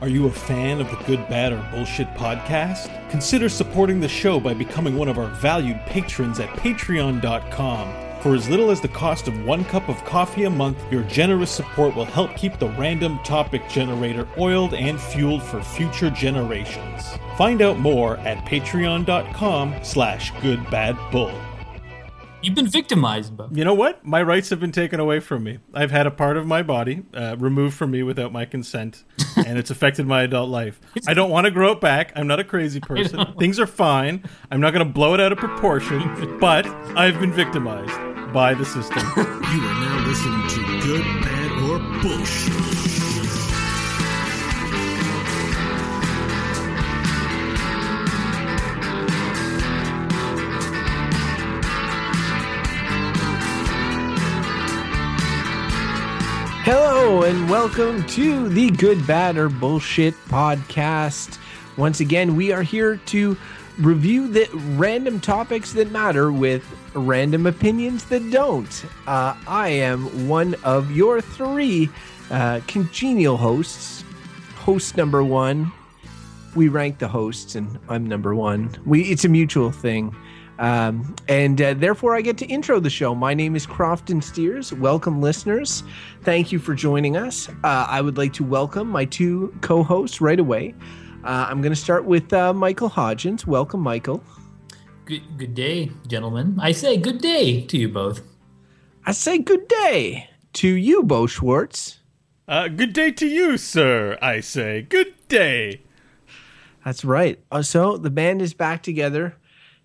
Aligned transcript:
Are 0.00 0.08
you 0.08 0.26
a 0.26 0.30
fan 0.30 0.80
of 0.80 0.88
the 0.90 0.96
Good, 1.06 1.28
Bad, 1.28 1.52
or 1.52 1.68
Bullshit 1.72 2.06
podcast? 2.14 2.88
Consider 3.10 3.48
supporting 3.48 3.98
the 3.98 4.08
show 4.08 4.38
by 4.38 4.54
becoming 4.54 4.96
one 4.96 5.08
of 5.08 5.18
our 5.18 5.26
valued 5.26 5.80
patrons 5.86 6.38
at 6.38 6.48
patreon.com. 6.50 8.22
For 8.22 8.36
as 8.36 8.48
little 8.48 8.70
as 8.70 8.80
the 8.80 8.86
cost 8.86 9.26
of 9.26 9.44
one 9.44 9.64
cup 9.64 9.88
of 9.88 10.04
coffee 10.04 10.44
a 10.44 10.50
month, 10.50 10.78
your 10.92 11.02
generous 11.04 11.50
support 11.50 11.96
will 11.96 12.04
help 12.04 12.36
keep 12.36 12.60
the 12.60 12.68
random 12.70 13.18
topic 13.24 13.68
generator 13.68 14.28
oiled 14.38 14.72
and 14.74 15.00
fueled 15.00 15.42
for 15.42 15.60
future 15.62 16.10
generations. 16.10 17.02
Find 17.36 17.60
out 17.60 17.80
more 17.80 18.18
at 18.18 18.44
patreon.com 18.46 19.74
slash 19.82 20.32
goodbadbull. 20.34 21.34
You've 22.40 22.54
been 22.54 22.68
victimized, 22.68 23.36
Beau. 23.36 23.48
You 23.52 23.64
know 23.64 23.74
what? 23.74 24.04
My 24.06 24.22
rights 24.22 24.50
have 24.50 24.60
been 24.60 24.70
taken 24.70 25.00
away 25.00 25.18
from 25.18 25.42
me. 25.42 25.58
I've 25.74 25.90
had 25.90 26.06
a 26.06 26.10
part 26.12 26.36
of 26.36 26.46
my 26.46 26.62
body 26.62 27.02
uh, 27.12 27.34
removed 27.36 27.76
from 27.76 27.90
me 27.90 28.04
without 28.04 28.32
my 28.32 28.44
consent, 28.44 29.02
and 29.48 29.58
it's 29.58 29.70
affected 29.70 30.06
my 30.06 30.22
adult 30.22 30.50
life. 30.50 30.78
I 31.06 31.14
don't 31.14 31.30
want 31.30 31.46
to 31.46 31.50
grow 31.50 31.72
it 31.72 31.80
back. 31.80 32.12
I'm 32.14 32.26
not 32.26 32.38
a 32.38 32.44
crazy 32.44 32.80
person. 32.80 33.32
Things 33.38 33.58
are 33.58 33.66
fine. 33.66 34.22
I'm 34.50 34.60
not 34.60 34.74
going 34.74 34.86
to 34.86 34.92
blow 34.92 35.14
it 35.14 35.20
out 35.20 35.32
of 35.32 35.38
proportion, 35.38 36.38
but 36.38 36.66
I've 36.96 37.18
been 37.18 37.32
victimized 37.32 38.32
by 38.34 38.52
the 38.52 38.66
system. 38.66 39.02
You 39.16 39.22
are 39.22 39.80
now 39.80 40.06
listening 40.06 40.48
to 40.48 40.80
Good, 40.86 41.04
Bad, 41.22 41.62
or 41.62 42.02
Bullshit. 42.02 42.67
And 57.28 57.50
welcome 57.50 58.02
to 58.06 58.48
the 58.48 58.70
Good, 58.70 59.06
Bad, 59.06 59.36
or 59.36 59.50
Bullshit 59.50 60.14
podcast. 60.28 61.38
Once 61.76 62.00
again, 62.00 62.36
we 62.36 62.52
are 62.52 62.62
here 62.62 62.96
to 63.04 63.36
review 63.78 64.28
the 64.28 64.48
random 64.78 65.20
topics 65.20 65.74
that 65.74 65.90
matter 65.90 66.32
with 66.32 66.64
random 66.94 67.46
opinions 67.46 68.06
that 68.06 68.30
don't. 68.30 68.82
Uh, 69.06 69.36
I 69.46 69.68
am 69.68 70.26
one 70.26 70.54
of 70.64 70.90
your 70.90 71.20
three 71.20 71.90
uh, 72.30 72.62
congenial 72.66 73.36
hosts. 73.36 74.04
Host 74.54 74.96
number 74.96 75.22
one. 75.22 75.70
We 76.56 76.68
rank 76.68 76.98
the 76.98 77.08
hosts, 77.08 77.56
and 77.56 77.78
I'm 77.90 78.06
number 78.06 78.34
one. 78.34 78.74
We 78.86 79.02
it's 79.02 79.26
a 79.26 79.28
mutual 79.28 79.70
thing. 79.70 80.16
Um, 80.58 81.14
and 81.28 81.60
uh, 81.62 81.74
therefore, 81.74 82.16
I 82.16 82.20
get 82.20 82.36
to 82.38 82.46
intro 82.46 82.80
the 82.80 82.90
show. 82.90 83.14
My 83.14 83.32
name 83.32 83.54
is 83.54 83.64
Crofton 83.64 84.20
Steers. 84.20 84.72
Welcome, 84.72 85.20
listeners. 85.20 85.84
Thank 86.22 86.50
you 86.50 86.58
for 86.58 86.74
joining 86.74 87.16
us. 87.16 87.48
Uh, 87.62 87.86
I 87.88 88.00
would 88.00 88.18
like 88.18 88.32
to 88.34 88.44
welcome 88.44 88.88
my 88.88 89.04
two 89.04 89.56
co 89.60 89.82
hosts 89.82 90.20
right 90.20 90.40
away. 90.40 90.74
Uh, 91.24 91.46
I'm 91.48 91.60
going 91.60 91.72
to 91.72 91.80
start 91.80 92.04
with 92.04 92.32
uh, 92.32 92.52
Michael 92.52 92.90
Hodgins. 92.90 93.46
Welcome, 93.46 93.80
Michael. 93.80 94.22
Good, 95.04 95.22
good 95.38 95.54
day, 95.54 95.90
gentlemen. 96.06 96.58
I 96.60 96.72
say 96.72 96.96
good 96.96 97.20
day 97.20 97.64
to 97.66 97.78
you 97.78 97.88
both. 97.88 98.22
I 99.06 99.12
say 99.12 99.38
good 99.38 99.68
day 99.68 100.28
to 100.54 100.68
you, 100.68 101.02
Beau 101.02 101.26
Schwartz. 101.26 102.00
Uh, 102.46 102.68
good 102.68 102.92
day 102.92 103.10
to 103.12 103.26
you, 103.26 103.56
sir, 103.58 104.18
I 104.20 104.40
say. 104.40 104.82
Good 104.82 105.14
day. 105.28 105.82
That's 106.84 107.04
right. 107.04 107.38
Uh, 107.50 107.62
so 107.62 107.96
the 107.96 108.10
band 108.10 108.42
is 108.42 108.54
back 108.54 108.82
together. 108.82 109.36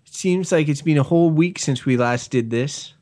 It 0.06 0.14
seems 0.14 0.52
like 0.52 0.68
it's 0.68 0.82
been 0.82 0.98
a 0.98 1.02
whole 1.02 1.30
week 1.30 1.58
since 1.58 1.84
we 1.84 1.96
last 1.96 2.30
did 2.30 2.50
this, 2.50 2.94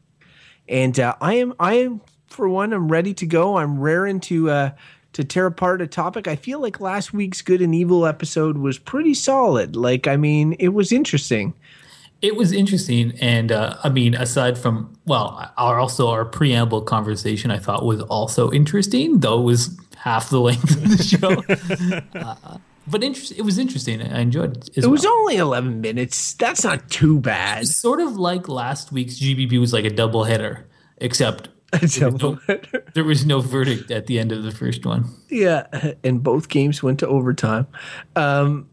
and 0.68 0.98
uh, 0.98 1.14
I 1.20 1.34
am 1.34 1.54
I 1.58 1.74
am 1.74 2.00
for 2.28 2.48
one 2.48 2.72
I'm 2.72 2.90
ready 2.90 3.14
to 3.14 3.26
go. 3.26 3.58
I'm 3.58 3.78
raring 3.78 4.20
to 4.20 4.50
uh, 4.50 4.70
to 5.12 5.24
tear 5.24 5.46
apart 5.46 5.82
a 5.82 5.86
topic. 5.86 6.26
I 6.26 6.36
feel 6.36 6.60
like 6.60 6.80
last 6.80 7.12
week's 7.12 7.42
Good 7.42 7.60
and 7.60 7.74
Evil 7.74 8.06
episode 8.06 8.58
was 8.58 8.78
pretty 8.78 9.14
solid. 9.14 9.76
Like 9.76 10.06
I 10.06 10.16
mean, 10.16 10.54
it 10.58 10.70
was 10.70 10.92
interesting. 10.92 11.54
It 12.22 12.36
was 12.36 12.52
interesting, 12.52 13.12
and 13.20 13.50
uh, 13.50 13.76
I 13.82 13.88
mean, 13.88 14.14
aside 14.14 14.56
from 14.56 14.96
well, 15.06 15.52
our 15.56 15.80
also 15.80 16.08
our 16.08 16.24
preamble 16.24 16.82
conversation, 16.82 17.50
I 17.50 17.58
thought 17.58 17.84
was 17.84 18.00
also 18.02 18.52
interesting, 18.52 19.20
though 19.20 19.40
it 19.40 19.44
was 19.44 19.76
half 19.96 20.30
the 20.30 20.40
length 20.40 20.70
of 20.70 20.82
the 20.82 21.02
show. 21.02 22.58
but 22.86 23.04
interest, 23.04 23.32
it 23.32 23.42
was 23.42 23.58
interesting. 23.58 24.02
I 24.02 24.20
enjoyed 24.20 24.56
it. 24.56 24.70
It 24.76 24.86
was 24.86 25.04
well. 25.04 25.12
only 25.12 25.36
11 25.36 25.80
minutes. 25.80 26.34
That's 26.34 26.64
not 26.64 26.90
too 26.90 27.20
bad. 27.20 27.66
sort 27.68 28.00
of 28.00 28.16
like 28.16 28.48
last 28.48 28.92
week's 28.92 29.18
GBB 29.18 29.58
was 29.60 29.72
like 29.72 29.84
a 29.84 29.90
double 29.90 30.24
header, 30.24 30.66
except 30.98 31.48
there 32.94 33.04
was 33.04 33.24
no 33.24 33.40
verdict 33.40 33.90
at 33.90 34.06
the 34.06 34.18
end 34.18 34.32
of 34.32 34.42
the 34.42 34.50
first 34.50 34.84
one. 34.84 35.06
yeah, 35.30 35.94
and 36.04 36.22
both 36.22 36.48
games 36.48 36.82
went 36.82 36.98
to 36.98 37.08
overtime. 37.08 37.66
Um, 38.14 38.68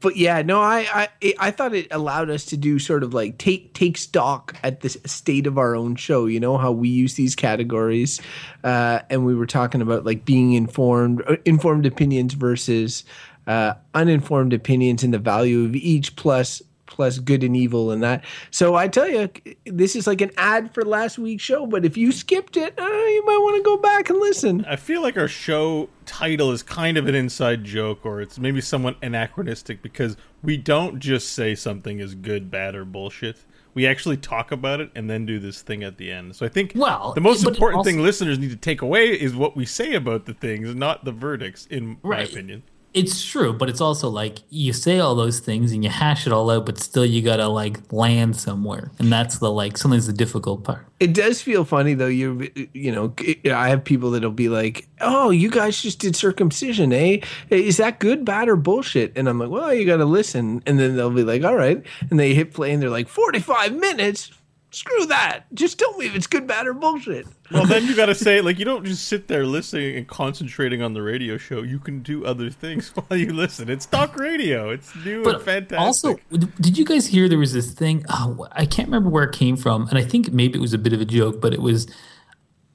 but 0.00 0.16
yeah, 0.16 0.42
no, 0.42 0.60
I, 0.60 1.08
I 1.22 1.34
I 1.38 1.50
thought 1.50 1.74
it 1.74 1.88
allowed 1.90 2.30
us 2.30 2.44
to 2.46 2.56
do 2.56 2.78
sort 2.78 3.02
of 3.02 3.12
like 3.12 3.38
take 3.38 3.74
take 3.74 3.96
stock 3.96 4.56
at 4.62 4.80
the 4.80 4.90
state 4.90 5.46
of 5.46 5.58
our 5.58 5.74
own 5.74 5.96
show. 5.96 6.26
You 6.26 6.38
know 6.38 6.58
how 6.58 6.70
we 6.70 6.88
use 6.88 7.14
these 7.14 7.34
categories, 7.34 8.20
uh, 8.62 9.00
and 9.10 9.26
we 9.26 9.34
were 9.34 9.46
talking 9.46 9.82
about 9.82 10.04
like 10.04 10.24
being 10.24 10.52
informed, 10.52 11.22
uh, 11.26 11.36
informed 11.44 11.86
opinions 11.86 12.34
versus 12.34 13.04
uh, 13.46 13.74
uninformed 13.94 14.52
opinions, 14.52 15.02
and 15.04 15.12
the 15.14 15.18
value 15.18 15.64
of 15.64 15.74
each 15.76 16.16
plus 16.16 16.62
plus 16.86 17.18
good 17.18 17.42
and 17.42 17.56
evil 17.56 17.90
and 17.90 18.02
that. 18.04 18.22
So 18.50 18.76
I 18.76 18.86
tell 18.88 19.08
you, 19.08 19.28
this 19.64 19.96
is 19.96 20.06
like 20.06 20.20
an 20.20 20.30
ad 20.36 20.72
for 20.74 20.84
last 20.84 21.18
week's 21.18 21.42
show. 21.42 21.66
But 21.66 21.84
if 21.84 21.96
you 21.96 22.12
skipped 22.12 22.56
it, 22.56 22.78
uh, 22.78 22.84
you 22.84 23.24
might 23.26 23.38
want 23.38 23.56
to 23.56 23.62
go 23.62 23.76
back 23.78 24.10
and 24.10 24.18
listen. 24.20 24.64
I 24.66 24.76
feel 24.76 25.02
like 25.02 25.16
our 25.16 25.26
show 25.26 25.88
title 26.06 26.52
is 26.52 26.62
kind 26.62 26.96
of 26.96 27.08
an 27.08 27.14
inside 27.14 27.64
joke, 27.64 28.04
or 28.04 28.20
it's 28.20 28.38
maybe 28.38 28.60
somewhat 28.60 28.96
anachronistic 29.02 29.82
because 29.82 30.16
we 30.42 30.56
don't 30.56 31.00
just 31.00 31.32
say 31.32 31.54
something 31.54 31.98
is 32.00 32.14
good, 32.14 32.50
bad, 32.50 32.74
or 32.76 32.84
bullshit. 32.84 33.38
We 33.72 33.88
actually 33.88 34.18
talk 34.18 34.52
about 34.52 34.80
it 34.80 34.90
and 34.94 35.10
then 35.10 35.26
do 35.26 35.40
this 35.40 35.62
thing 35.62 35.82
at 35.82 35.96
the 35.96 36.12
end. 36.12 36.36
So 36.36 36.46
I 36.46 36.48
think 36.48 36.74
Well, 36.76 37.12
the 37.14 37.20
most 37.20 37.44
important 37.44 37.78
also- 37.78 37.90
thing 37.90 38.00
listeners 38.00 38.38
need 38.38 38.50
to 38.50 38.56
take 38.56 38.82
away 38.82 39.08
is 39.08 39.34
what 39.34 39.56
we 39.56 39.64
say 39.64 39.94
about 39.94 40.26
the 40.26 40.34
things, 40.34 40.74
not 40.76 41.04
the 41.04 41.12
verdicts, 41.12 41.66
in 41.66 41.96
my 42.04 42.20
opinion. 42.20 42.62
It's 42.94 43.24
true, 43.24 43.52
but 43.52 43.68
it's 43.68 43.80
also 43.80 44.08
like 44.08 44.38
you 44.50 44.72
say 44.72 45.00
all 45.00 45.16
those 45.16 45.40
things 45.40 45.72
and 45.72 45.82
you 45.82 45.90
hash 45.90 46.28
it 46.28 46.32
all 46.32 46.48
out, 46.48 46.64
but 46.64 46.78
still 46.78 47.04
you 47.04 47.22
gotta 47.22 47.48
like 47.48 47.92
land 47.92 48.36
somewhere, 48.36 48.92
and 49.00 49.12
that's 49.12 49.38
the 49.38 49.50
like 49.50 49.76
sometimes 49.76 50.06
the 50.06 50.12
difficult 50.12 50.62
part. 50.62 50.86
It 51.00 51.12
does 51.12 51.42
feel 51.42 51.64
funny 51.64 51.94
though. 51.94 52.06
You 52.06 52.48
you 52.72 52.92
know, 52.92 53.12
I 53.52 53.68
have 53.68 53.82
people 53.82 54.12
that'll 54.12 54.30
be 54.30 54.48
like, 54.48 54.86
"Oh, 55.00 55.30
you 55.30 55.50
guys 55.50 55.82
just 55.82 55.98
did 55.98 56.14
circumcision, 56.14 56.92
eh? 56.92 57.18
Is 57.50 57.78
that 57.78 57.98
good, 57.98 58.24
bad, 58.24 58.48
or 58.48 58.54
bullshit?" 58.54 59.12
And 59.16 59.28
I'm 59.28 59.40
like, 59.40 59.50
"Well, 59.50 59.74
you 59.74 59.86
got 59.86 59.96
to 59.96 60.04
listen." 60.04 60.62
And 60.64 60.78
then 60.78 60.94
they'll 60.94 61.10
be 61.10 61.24
like, 61.24 61.42
"All 61.42 61.56
right," 61.56 61.82
and 62.10 62.20
they 62.20 62.32
hit 62.32 62.54
play 62.54 62.72
and 62.72 62.80
they're 62.80 62.90
like, 62.90 63.08
"45 63.08 63.74
minutes." 63.74 64.30
Screw 64.74 65.06
that. 65.06 65.44
Just 65.54 65.78
tell 65.78 65.96
me 65.96 66.06
if 66.06 66.16
it's 66.16 66.26
good, 66.26 66.48
bad, 66.48 66.66
or 66.66 66.74
bullshit. 66.74 67.28
Well, 67.52 67.64
then 67.64 67.86
you 67.86 67.94
got 67.94 68.06
to 68.06 68.14
say 68.14 68.40
like 68.40 68.58
you 68.58 68.64
don't 68.64 68.84
just 68.84 69.06
sit 69.06 69.28
there 69.28 69.46
listening 69.46 69.96
and 69.96 70.08
concentrating 70.08 70.82
on 70.82 70.94
the 70.94 71.02
radio 71.02 71.36
show. 71.36 71.62
You 71.62 71.78
can 71.78 72.02
do 72.02 72.24
other 72.24 72.50
things 72.50 72.88
while 72.94 73.16
you 73.16 73.32
listen. 73.32 73.70
It's 73.70 73.86
talk 73.86 74.18
radio. 74.18 74.70
It's 74.70 74.92
new 74.96 75.24
and 75.24 75.40
fantastic. 75.40 75.78
also, 75.78 76.16
did 76.60 76.76
you 76.76 76.84
guys 76.84 77.06
hear 77.06 77.28
there 77.28 77.38
was 77.38 77.52
this 77.52 77.72
thing? 77.72 78.04
Oh, 78.08 78.48
I 78.50 78.66
can't 78.66 78.88
remember 78.88 79.10
where 79.10 79.24
it 79.24 79.32
came 79.32 79.56
from, 79.56 79.86
and 79.88 79.96
I 79.96 80.02
think 80.02 80.32
maybe 80.32 80.58
it 80.58 80.62
was 80.62 80.74
a 80.74 80.78
bit 80.78 80.92
of 80.92 81.00
a 81.00 81.04
joke, 81.04 81.40
but 81.40 81.52
it 81.54 81.62
was. 81.62 81.86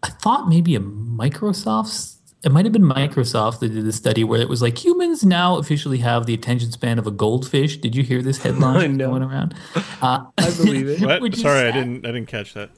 I 0.02 0.10
thought 0.10 0.48
maybe 0.48 0.76
a 0.76 0.80
Microsoft's. 0.80 2.19
It 2.42 2.52
might 2.54 2.64
have 2.66 2.72
been 2.72 2.84
Microsoft 2.84 3.60
that 3.60 3.70
did 3.74 3.86
a 3.86 3.92
study 3.92 4.24
where 4.24 4.40
it 4.40 4.48
was 4.48 4.62
like 4.62 4.84
humans 4.84 5.26
now 5.26 5.58
officially 5.58 5.98
have 5.98 6.26
the 6.26 6.34
attention 6.34 6.72
span 6.72 6.98
of 6.98 7.06
a 7.06 7.12
goldfish. 7.12 7.76
Did 7.78 7.96
you 7.96 8.04
hear 8.04 8.22
this 8.22 8.38
headline 8.44 8.96
No. 8.98 9.10
going 9.10 9.24
around? 9.24 9.56
Uh, 10.02 10.26
I 10.38 10.50
believe 10.52 10.88
it. 10.88 11.02
what? 11.06 11.22
which 11.22 11.34
is 11.36 11.42
Sorry, 11.42 11.68
I 11.68 11.72
didn't. 11.72 12.06
I 12.06 12.14
didn't 12.14 12.28
catch 12.28 12.54
that. 12.54 12.70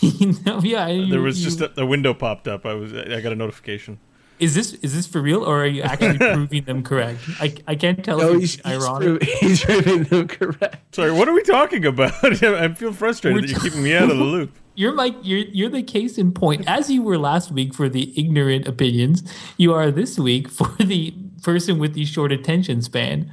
you 0.00 0.34
know, 0.44 0.60
yeah, 0.60 0.88
you- 0.88 1.06
There 1.10 1.20
was 1.22 1.38
you- 1.38 1.44
just 1.50 1.60
a, 1.60 1.80
a 1.80 1.86
window 1.86 2.12
popped 2.14 2.48
up. 2.48 2.66
I 2.66 2.74
was. 2.74 2.92
I 2.92 3.20
got 3.20 3.32
a 3.32 3.36
notification. 3.36 4.00
Is 4.40 4.54
this 4.54 4.72
is 4.74 4.94
this 4.94 5.06
for 5.06 5.20
real, 5.20 5.44
or 5.44 5.62
are 5.62 5.66
you 5.66 5.82
actually 5.82 6.16
proving 6.18 6.64
them 6.64 6.82
correct? 6.82 7.20
I, 7.40 7.54
I 7.68 7.74
can't 7.76 8.02
tell. 8.02 8.18
No, 8.18 8.32
if 8.34 8.40
he's, 8.40 8.54
it's 8.58 8.66
he's, 8.68 8.84
ironic. 8.84 9.20
provi- 9.20 9.32
he's 9.40 9.64
proving 9.64 10.02
them 10.04 10.28
correct. 10.28 10.94
Sorry, 10.96 11.12
what 11.12 11.28
are 11.28 11.34
we 11.34 11.42
talking 11.42 11.84
about? 11.84 12.12
I 12.42 12.68
feel 12.74 12.92
frustrated 12.92 13.36
We're 13.36 13.46
that 13.46 13.50
you're 13.50 13.60
t- 13.60 13.68
keeping 13.68 13.82
me 13.84 13.94
out 13.94 14.10
of 14.10 14.16
the 14.16 14.24
loop. 14.24 14.56
You're 14.80 14.94
Mike. 14.94 15.16
You're 15.20 15.40
you're 15.40 15.68
the 15.68 15.82
case 15.82 16.16
in 16.16 16.32
point. 16.32 16.64
As 16.66 16.90
you 16.90 17.02
were 17.02 17.18
last 17.18 17.52
week 17.52 17.74
for 17.74 17.90
the 17.90 18.18
ignorant 18.18 18.66
opinions, 18.66 19.22
you 19.58 19.74
are 19.74 19.90
this 19.90 20.18
week 20.18 20.48
for 20.58 20.70
the 20.82 21.12
person 21.42 21.78
with 21.78 21.92
the 21.92 22.06
short 22.06 22.32
attention 22.32 22.80
span. 22.80 23.30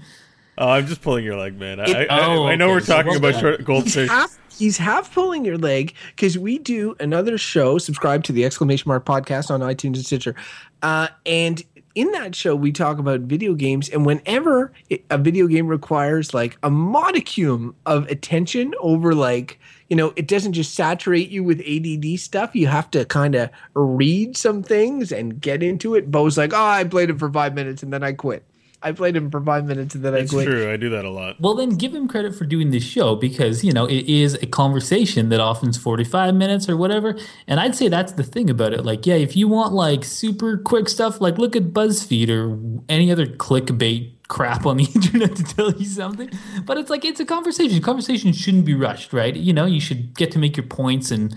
Oh, 0.57 0.67
I'm 0.67 0.85
just 0.87 1.01
pulling 1.01 1.23
your 1.23 1.37
leg, 1.37 1.57
man. 1.57 1.79
I, 1.79 1.83
I, 1.85 2.07
Oh, 2.09 2.43
I, 2.43 2.51
I 2.51 2.55
know 2.55 2.65
okay, 2.65 2.73
we're 2.73 2.79
talking 2.81 3.09
well 3.11 3.17
about 3.19 3.31
done. 3.31 3.41
short 3.41 3.63
goldfish. 3.63 4.09
half, 4.09 4.37
he's 4.57 4.77
half 4.77 5.13
pulling 5.13 5.45
your 5.45 5.57
leg 5.57 5.93
because 6.17 6.37
we 6.37 6.57
do 6.57 6.97
another 6.99 7.37
show. 7.37 7.77
Subscribe 7.77 8.25
to 8.25 8.33
the 8.33 8.43
exclamation 8.43 8.89
mark 8.89 9.05
podcast 9.05 9.49
on 9.49 9.61
iTunes 9.61 9.95
and 9.95 10.05
Stitcher. 10.05 10.35
Uh, 10.81 11.07
and 11.25 11.63
in 11.97 12.11
that 12.11 12.35
show, 12.35 12.55
we 12.55 12.71
talk 12.71 12.99
about 12.99 13.21
video 13.21 13.55
games, 13.55 13.89
and 13.89 14.05
whenever 14.05 14.71
a 15.09 15.17
video 15.17 15.47
game 15.47 15.67
requires 15.67 16.31
like 16.31 16.55
a 16.61 16.69
modicum 16.69 17.75
of 17.87 18.07
attention 18.07 18.75
over 18.79 19.15
like 19.15 19.59
you 19.89 19.95
know, 19.95 20.13
it 20.15 20.27
doesn't 20.27 20.53
just 20.53 20.75
saturate 20.75 21.29
you 21.29 21.43
with 21.43 21.61
ADD 21.61 22.19
stuff. 22.19 22.53
You 22.53 22.67
have 22.67 22.91
to 22.91 23.05
kind 23.05 23.35
of 23.35 23.49
read 23.73 24.35
some 24.35 24.61
things 24.61 25.13
and 25.13 25.39
get 25.39 25.63
into 25.63 25.95
it. 25.95 26.11
Beau's 26.11 26.37
like, 26.37 26.51
oh, 26.53 26.65
I 26.65 26.83
played 26.83 27.09
it 27.09 27.17
for 27.17 27.31
five 27.31 27.55
minutes 27.55 27.83
and 27.83 27.93
then 27.93 28.03
I 28.03 28.11
quit. 28.11 28.43
I 28.81 28.91
played 28.91 29.15
him 29.15 29.31
for 29.31 29.41
five 29.41 29.65
minutes 29.65 29.95
and 29.95 30.05
then 30.05 30.13
It's 30.13 30.31
I 30.31 30.35
quit. 30.35 30.47
true. 30.47 30.71
I 30.71 30.77
do 30.77 30.89
that 30.89 31.03
a 31.03 31.09
lot. 31.09 31.39
Well, 31.41 31.55
then 31.55 31.69
give 31.71 31.95
him 31.95 32.07
credit 32.07 32.35
for 32.35 32.45
doing 32.45 32.69
this 32.69 32.83
show 32.83 33.15
because, 33.15 33.63
you 33.63 33.71
know, 33.71 33.85
it 33.85 34.05
is 34.07 34.35
a 34.35 34.45
conversation 34.45 35.29
that 35.29 35.39
often's 35.39 35.77
45 35.77 36.35
minutes 36.35 36.69
or 36.69 36.77
whatever. 36.77 37.17
And 37.47 37.59
I'd 37.59 37.75
say 37.75 37.87
that's 37.87 38.11
the 38.13 38.23
thing 38.23 38.49
about 38.49 38.73
it. 38.73 38.85
Like, 38.85 39.05
yeah, 39.07 39.15
if 39.15 39.35
you 39.35 39.47
want 39.47 39.73
like 39.73 40.03
super 40.03 40.57
quick 40.57 40.89
stuff, 40.89 41.19
like 41.19 41.37
look 41.39 41.55
at 41.55 41.73
BuzzFeed 41.73 42.29
or 42.29 42.57
any 42.87 43.11
other 43.11 43.25
clickbait 43.25 44.11
crap 44.27 44.65
on 44.65 44.77
the 44.77 44.83
internet 44.95 45.35
to 45.37 45.43
tell 45.43 45.71
you 45.71 45.85
something. 45.85 46.29
But 46.65 46.77
it's 46.77 46.89
like, 46.91 47.03
it's 47.03 47.19
a 47.19 47.25
conversation. 47.25 47.81
Conversation 47.81 48.31
shouldn't 48.31 48.65
be 48.65 48.75
rushed, 48.75 49.11
right? 49.11 49.35
You 49.35 49.53
know, 49.53 49.65
you 49.65 49.79
should 49.79 50.13
get 50.15 50.31
to 50.33 50.39
make 50.39 50.55
your 50.55 50.67
points 50.67 51.09
and 51.11 51.35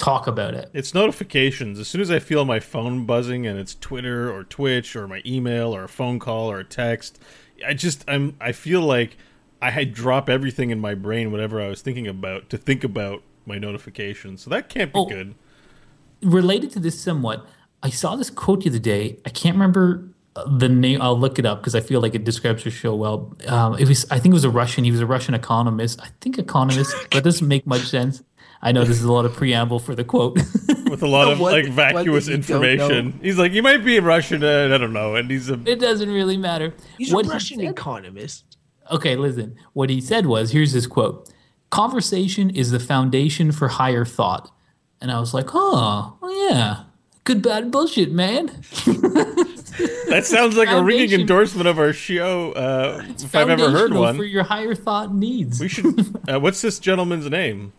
talk 0.00 0.26
about 0.26 0.54
it. 0.54 0.70
It's 0.72 0.94
notifications. 0.94 1.78
As 1.78 1.86
soon 1.88 2.00
as 2.00 2.10
I 2.10 2.18
feel 2.18 2.44
my 2.44 2.58
phone 2.60 3.04
buzzing 3.06 3.46
and 3.46 3.58
it's 3.58 3.74
Twitter 3.74 4.32
or 4.34 4.44
Twitch 4.44 4.96
or 4.96 5.06
my 5.06 5.22
email 5.26 5.74
or 5.74 5.84
a 5.84 5.88
phone 5.88 6.18
call 6.18 6.50
or 6.50 6.58
a 6.58 6.64
text, 6.64 7.18
I 7.66 7.74
just 7.74 8.04
I'm 8.08 8.36
I 8.40 8.52
feel 8.52 8.80
like 8.80 9.16
I 9.62 9.70
had 9.70 9.92
drop 9.92 10.28
everything 10.30 10.70
in 10.70 10.80
my 10.80 10.94
brain, 10.94 11.30
whatever 11.30 11.60
I 11.60 11.68
was 11.68 11.82
thinking 11.82 12.06
about, 12.08 12.48
to 12.50 12.56
think 12.56 12.82
about 12.82 13.22
my 13.46 13.58
notifications. 13.58 14.40
So 14.42 14.50
that 14.50 14.68
can't 14.68 14.92
be 14.92 14.98
Oh. 15.00 15.04
good. 15.06 15.34
related 16.22 16.70
to 16.72 16.80
this 16.80 17.00
somewhat, 17.00 17.46
I 17.82 17.90
saw 17.90 18.16
this 18.16 18.30
quote 18.30 18.62
the 18.64 18.70
other 18.70 18.78
day. 18.78 19.18
I 19.24 19.30
can't 19.30 19.54
remember 19.54 20.04
uh, 20.36 20.44
the 20.58 20.68
name. 20.68 21.00
I'll 21.02 21.18
look 21.18 21.38
it 21.38 21.46
up 21.46 21.60
because 21.60 21.74
I 21.74 21.80
feel 21.80 22.00
like 22.00 22.14
it 22.14 22.24
describes 22.24 22.64
your 22.64 22.72
show 22.72 22.94
well. 22.94 23.34
Um, 23.48 23.76
it 23.78 23.88
was, 23.88 24.06
I 24.10 24.18
think 24.18 24.32
it 24.32 24.34
was 24.34 24.44
a 24.44 24.50
Russian. 24.50 24.84
He 24.84 24.90
was 24.90 25.00
a 25.00 25.06
Russian 25.06 25.34
economist. 25.34 26.00
I 26.02 26.08
think 26.20 26.38
economist, 26.38 26.94
but 27.10 27.24
doesn't 27.24 27.46
make 27.48 27.66
much 27.66 27.86
sense. 27.88 28.22
I 28.62 28.72
know 28.72 28.84
this 28.84 28.98
is 28.98 29.04
a 29.04 29.12
lot 29.12 29.24
of 29.24 29.32
preamble 29.34 29.78
for 29.78 29.94
the 29.94 30.04
quote. 30.04 30.36
With 30.90 31.02
a 31.02 31.06
lot 31.06 31.28
of 31.32 31.40
What- 31.40 31.52
like 31.52 31.66
vacuous 31.68 32.26
that 32.26 32.34
information. 32.34 33.18
He's 33.22 33.38
like, 33.38 33.52
you 33.52 33.62
might 33.62 33.84
be 33.84 33.96
a 33.96 34.02
Russian, 34.02 34.42
uh, 34.44 34.70
I 34.74 34.78
don't 34.78 34.92
know, 34.92 35.14
and 35.14 35.30
he's 35.30 35.48
a 35.50 35.54
it 35.66 35.80
doesn't 35.80 36.10
really 36.10 36.36
matter. 36.36 36.74
He's 36.98 37.12
What 37.12 37.24
a 37.24 37.28
he 37.28 37.32
Russian 37.32 37.58
said- 37.60 37.68
economist. 37.68 38.56
Okay, 38.90 39.14
listen. 39.16 39.56
What 39.72 39.88
he 39.88 40.00
said 40.00 40.26
was, 40.26 40.50
here's 40.50 40.72
his 40.72 40.86
quote. 40.86 41.30
Conversation 41.70 42.50
is 42.50 42.72
the 42.72 42.80
foundation 42.80 43.52
for 43.52 43.68
higher 43.68 44.04
thought. 44.04 44.50
And 45.00 45.10
I 45.12 45.20
was 45.20 45.32
like, 45.32 45.50
oh, 45.54 46.18
well, 46.20 46.48
yeah. 46.50 46.82
Good, 47.24 47.40
bad 47.42 47.70
bullshit, 47.70 48.10
man. 48.12 48.50
That 50.08 50.26
sounds 50.26 50.56
like 50.56 50.68
a 50.68 50.82
ringing 50.82 51.12
endorsement 51.20 51.68
of 51.68 51.78
our 51.78 51.92
show. 51.92 52.52
Uh, 52.52 53.02
if 53.18 53.34
I've 53.34 53.48
ever 53.48 53.70
heard 53.70 53.94
one, 53.94 54.16
For 54.16 54.24
your 54.24 54.42
higher 54.42 54.74
thought 54.74 55.14
needs. 55.14 55.60
we 55.60 55.68
should. 55.68 56.14
Uh, 56.28 56.40
what's 56.40 56.60
this 56.60 56.78
gentleman's 56.80 57.30
name? 57.30 57.72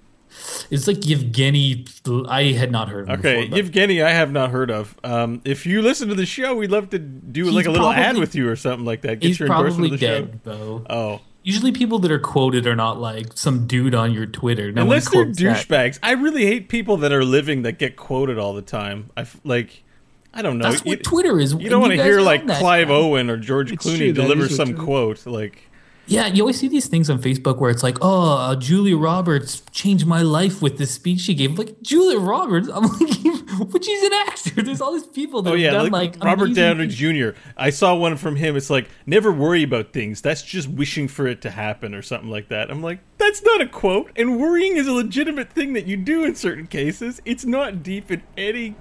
It's 0.70 0.88
like 0.88 1.06
Yevgeny. 1.06 1.86
I 2.30 2.44
had 2.54 2.72
not 2.72 2.90
heard 2.90 3.10
of 3.10 3.10
him 3.10 3.20
Okay, 3.20 3.36
before, 3.42 3.50
but 3.52 3.58
Yevgeny, 3.58 4.02
I 4.02 4.12
have 4.12 4.32
not 4.32 4.52
heard 4.52 4.72
of. 4.72 4.96
Um, 5.04 5.42
if 5.46 5.66
you 5.66 5.82
listen 5.82 6.08
to 6.10 6.16
the 6.16 6.26
show, 6.26 6.56
we'd 6.56 6.72
love 6.72 6.90
to 6.92 7.00
do 7.00 7.50
like 7.52 7.66
a 7.66 7.72
little 7.72 7.90
ad 7.90 8.18
with 8.18 8.36
you 8.36 8.48
or 8.50 8.56
something 8.56 8.86
like 8.86 9.02
that. 9.02 9.20
Get 9.20 9.28
he's 9.28 9.40
your 9.40 9.48
endorsement 9.50 9.92
probably 9.92 9.94
of 9.96 10.00
the 10.00 10.06
show. 10.06 10.22
dead, 10.22 10.44
Beau. 10.44 10.86
Oh, 10.90 11.22
Usually, 11.44 11.72
people 11.72 11.98
that 12.00 12.12
are 12.12 12.20
quoted 12.20 12.68
are 12.68 12.76
not 12.76 13.00
like 13.00 13.30
some 13.36 13.66
dude 13.66 13.96
on 13.96 14.14
your 14.14 14.28
Twitter. 14.28 14.72
No 14.72 14.84
unless 14.84 15.10
they're 15.10 15.24
quotes 15.24 15.40
that. 15.40 15.58
douchebags. 15.68 15.98
I 16.04 16.12
really 16.12 16.46
hate 16.46 16.70
people 16.70 16.98
that 16.98 17.12
are 17.12 17.26
living 17.26 17.64
that 17.64 17.80
get 17.80 17.96
quoted 17.98 18.38
all 18.38 18.54
the 18.54 18.62
time. 18.62 19.10
I 19.18 19.22
f- 19.22 19.40
like. 19.44 19.84
I 20.36 20.44
don't 20.44 20.60
know. 20.60 20.70
That's 20.72 20.86
you, 20.86 20.92
what 20.92 21.04
Twitter 21.04 21.40
is. 21.40 21.54
you 21.56 21.68
don't 21.68 21.82
want 21.82 21.94
to 21.94 22.02
hear 22.04 22.22
like 22.22 22.42
on 22.42 22.48
that 22.48 22.60
Clive 22.60 22.90
now. 22.90 22.94
Owen 22.94 23.30
or 23.30 23.38
George 23.38 23.72
It's 23.72 23.84
Clooney 23.84 23.98
true, 23.98 24.14
deliver 24.14 24.48
some 24.50 24.68
Twitter- 24.70 24.84
quote 24.84 25.26
like. 25.26 25.68
Yeah, 26.08 26.28
you 26.28 26.44
always 26.44 26.60
see 26.60 26.68
these 26.68 26.88
things 26.88 27.10
on 27.10 27.20
Facebook 27.20 27.58
where 27.60 27.70
it's 27.72 27.84
like, 27.84 27.98
"Oh, 28.02 28.38
uh, 28.38 28.56
Julia 28.56 28.98
Roberts 28.98 29.62
changed 29.72 30.06
my 30.06 30.22
life 30.22 30.62
with 30.62 30.78
this 30.78 30.92
speech 30.92 31.22
she 31.22 31.34
gave." 31.34 31.52
I'm 31.52 31.56
like 31.56 31.82
Julia 31.82 32.20
Roberts, 32.20 32.68
I'm 32.68 32.84
like, 32.84 33.70
but 33.72 33.84
she's 33.86 34.04
an 34.04 34.14
actor. 34.14 34.62
There's 34.62 34.82
all 34.82 34.94
these 34.94 35.06
people 35.06 35.42
that 35.44 35.52
Oh 35.52 35.54
have 35.54 35.62
yeah, 35.62 35.72
done 35.72 35.92
like, 35.92 36.16
like, 36.16 36.24
Robert 36.24 36.54
Downey. 36.54 36.88
Jr. 36.88 37.30
I 37.56 37.70
saw 37.70 37.96
one 37.96 38.18
from 38.18 38.36
him. 38.36 38.56
It's 38.58 38.70
like 38.70 38.90
never 39.06 39.32
worry 39.32 39.64
about 39.64 39.94
things. 39.94 40.22
That's 40.22 40.42
just 40.42 40.68
wishing 40.68 41.08
for 41.08 41.28
it 41.28 41.42
to 41.44 41.52
happen 41.52 41.94
or 41.94 42.02
something 42.02 42.30
like 42.30 42.50
that. 42.50 42.72
I'm 42.72 42.82
like, 42.82 43.00
that's 43.18 43.44
not 43.44 43.62
a 43.62 43.68
quote. 43.68 44.12
And 44.16 44.40
worrying 44.40 44.78
is 44.78 44.88
a 44.88 44.94
legitimate 44.94 45.52
thing 45.52 45.74
that 45.74 45.86
you 45.86 45.98
do 45.98 46.24
in 46.24 46.36
certain 46.36 46.68
cases. 46.68 47.22
It's 47.26 47.46
not 47.46 47.84
deep 47.84 48.12
in 48.12 48.24
any 48.38 48.76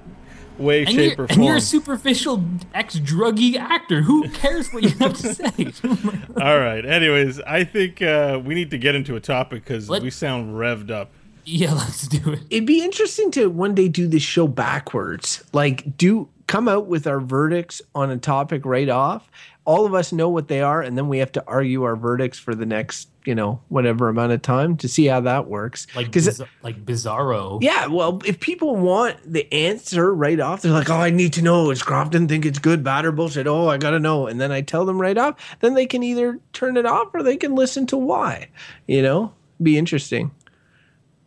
way, 0.60 0.84
And 0.84 0.90
shape, 0.94 1.16
you're, 1.18 1.26
or 1.26 1.32
and 1.32 1.44
you're 1.44 1.56
a 1.56 1.60
superficial 1.60 2.44
ex-druggy 2.74 3.56
actor. 3.56 4.02
Who 4.02 4.28
cares 4.30 4.70
what 4.72 4.82
you 4.82 4.90
have 4.90 5.14
to 5.18 5.34
say? 5.34 5.72
All 6.42 6.58
right. 6.58 6.84
Anyways, 6.84 7.40
I 7.40 7.64
think 7.64 8.02
uh, 8.02 8.40
we 8.44 8.54
need 8.54 8.70
to 8.70 8.78
get 8.78 8.94
into 8.94 9.16
a 9.16 9.20
topic 9.20 9.64
because 9.64 9.88
we 9.88 10.10
sound 10.10 10.54
revved 10.54 10.90
up. 10.90 11.10
yeah, 11.44 11.72
let's 11.72 12.06
do 12.06 12.32
it. 12.32 12.40
It'd 12.50 12.66
be 12.66 12.82
interesting 12.84 13.30
to 13.32 13.46
one 13.48 13.74
day 13.74 13.88
do 13.88 14.06
this 14.06 14.22
show 14.22 14.46
backwards. 14.46 15.42
Like, 15.52 15.96
do 15.96 16.28
come 16.46 16.68
out 16.68 16.86
with 16.86 17.06
our 17.06 17.20
verdicts 17.20 17.80
on 17.94 18.10
a 18.10 18.16
topic 18.18 18.64
right 18.64 18.88
off. 18.88 19.30
All 19.70 19.86
of 19.86 19.94
us 19.94 20.10
know 20.12 20.28
what 20.28 20.48
they 20.48 20.62
are, 20.62 20.82
and 20.82 20.98
then 20.98 21.08
we 21.08 21.18
have 21.18 21.30
to 21.32 21.44
argue 21.46 21.84
our 21.84 21.94
verdicts 21.94 22.40
for 22.40 22.56
the 22.56 22.66
next, 22.66 23.08
you 23.24 23.36
know, 23.36 23.60
whatever 23.68 24.08
amount 24.08 24.32
of 24.32 24.42
time 24.42 24.76
to 24.78 24.88
see 24.88 25.06
how 25.06 25.20
that 25.20 25.46
works. 25.46 25.86
Like, 25.94 26.06
Because 26.06 26.26
biz- 26.26 26.42
like 26.64 26.84
Bizarro. 26.84 27.58
Yeah, 27.62 27.86
well, 27.86 28.20
if 28.24 28.40
people 28.40 28.74
want 28.74 29.16
the 29.24 29.46
answer 29.52 30.12
right 30.12 30.40
off, 30.40 30.62
they're 30.62 30.72
like, 30.72 30.90
"Oh, 30.90 30.96
I 30.96 31.10
need 31.10 31.34
to 31.34 31.42
know. 31.42 31.70
Is 31.70 31.84
Crofton 31.84 32.26
think 32.26 32.44
it's 32.44 32.58
good, 32.58 32.82
bad, 32.82 33.04
or 33.04 33.12
bullshit?" 33.12 33.46
Oh, 33.46 33.68
I 33.68 33.78
gotta 33.78 34.00
know, 34.00 34.26
and 34.26 34.40
then 34.40 34.50
I 34.50 34.60
tell 34.60 34.84
them 34.84 35.00
right 35.00 35.16
off. 35.16 35.36
Then 35.60 35.74
they 35.74 35.86
can 35.86 36.02
either 36.02 36.40
turn 36.52 36.76
it 36.76 36.84
off 36.84 37.14
or 37.14 37.22
they 37.22 37.36
can 37.36 37.54
listen 37.54 37.86
to 37.86 37.96
why. 37.96 38.48
You 38.88 39.02
know, 39.02 39.34
be 39.62 39.78
interesting. 39.78 40.32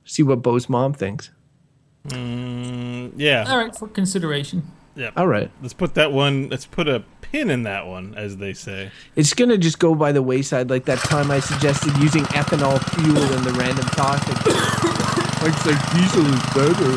See 0.04 0.22
what 0.22 0.44
Beau's 0.44 0.68
mom 0.68 0.92
thinks. 0.94 1.32
Mm, 2.10 3.14
yeah. 3.16 3.46
All 3.48 3.58
right, 3.58 3.74
for 3.74 3.88
consideration. 3.88 4.64
Yeah. 4.96 5.12
All 5.16 5.28
right, 5.28 5.50
Let's 5.62 5.74
put 5.74 5.96
that 5.96 6.12
one. 6.12 6.50
Let's 6.50 6.66
put 6.66 6.88
a 6.88 7.04
pin 7.34 7.50
in 7.50 7.64
that 7.64 7.88
one, 7.88 8.14
as 8.16 8.38
they 8.38 8.54
say. 8.54 8.92
it's 9.16 9.34
gonna 9.34 9.58
just 9.58 9.80
go 9.80 9.96
by 9.96 10.12
the 10.12 10.22
wayside, 10.22 10.70
like 10.70 10.86
that 10.86 11.00
time 11.00 11.32
I 11.32 11.40
suggested 11.40 11.98
using 11.98 12.24
ethanol 12.26 12.80
fuel 12.94 13.34
in 13.34 13.44
the 13.44 13.52
random 13.54 13.86
topic. 13.88 14.38
like, 15.42 15.66
like 15.66 15.92
diesel 15.92 16.26
is 16.28 16.44
better. 16.54 16.94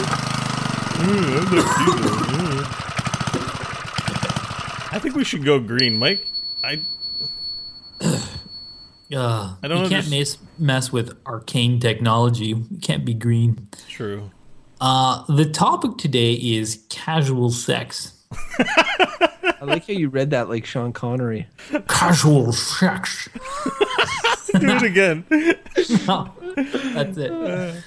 I 4.93 4.99
think 5.01 5.17
we 5.17 5.25
should 5.25 5.45
go 5.45 5.59
green, 5.59 5.99
Mike. 5.99 6.27
I 6.63 6.83
Uh, 9.15 9.55
I 9.63 9.69
don't 9.69 9.85
you 9.85 9.89
can't 9.89 10.11
mess, 10.11 10.37
mess 10.59 10.91
with 10.93 11.17
arcane 11.25 11.79
technology. 11.79 12.47
You 12.47 12.67
can't 12.83 13.05
be 13.05 13.15
green. 13.15 13.69
true. 13.89 14.33
Uh, 14.81 15.25
the 15.33 15.49
topic 15.49 15.97
today 15.97 16.33
is 16.33 16.85
casual 16.91 17.51
sex. 17.51 18.21
I 19.67 19.73
like 19.73 19.87
how 19.87 19.93
you 19.95 20.09
read 20.09 20.31
that 20.31 20.49
like 20.49 20.65
Sean 20.65 20.93
Connery. 20.93 21.47
Casual 21.89 22.53
sex. 22.53 23.29
Do 24.59 24.69
it 24.71 24.83
again. 24.83 25.25
No, 26.07 26.33
that's 26.95 27.19
it. 27.19 27.31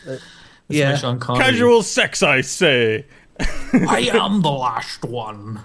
That's 0.06 0.22
Yeah. 0.68 0.96
Sean 0.96 1.20
Connery. 1.20 1.44
Casual 1.46 1.82
sex, 1.84 2.22
I 2.22 2.42
say. 2.42 3.06
I 3.74 4.10
am 4.14 4.42
the 4.42 4.52
last 4.52 5.04
one. 5.06 5.60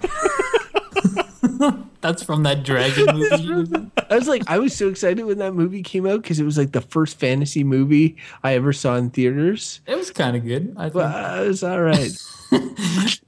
That's 2.01 2.23
from 2.23 2.43
that 2.45 2.63
dragon 2.65 3.17
movie. 3.17 3.37
he 3.37 3.51
was 3.53 3.73
in. 3.73 3.93
I 4.11 4.17
was 4.17 4.29
like, 4.29 4.43
I 4.47 4.59
was 4.59 4.75
so 4.75 4.89
excited 4.89 5.25
when 5.25 5.39
that 5.39 5.53
movie 5.55 5.83
came 5.83 6.07
out 6.07 6.23
because 6.23 6.39
it 6.41 6.45
was 6.45 6.57
like 6.57 6.73
the 6.73 6.81
first 6.81 7.19
fantasy 7.19 7.65
movie 7.65 8.17
I 8.43 8.55
ever 8.55 8.73
saw 8.73 8.97
in 8.97 9.11
theaters. 9.11 9.81
It 9.87 9.97
was 9.97 10.11
kind 10.11 10.37
of 10.37 10.45
good. 10.45 10.75
I 10.77 10.85
think. 10.85 10.95
Well, 10.95 11.43
it 11.45 11.49
was 11.49 11.63
all 11.63 11.81
right. 11.83 12.11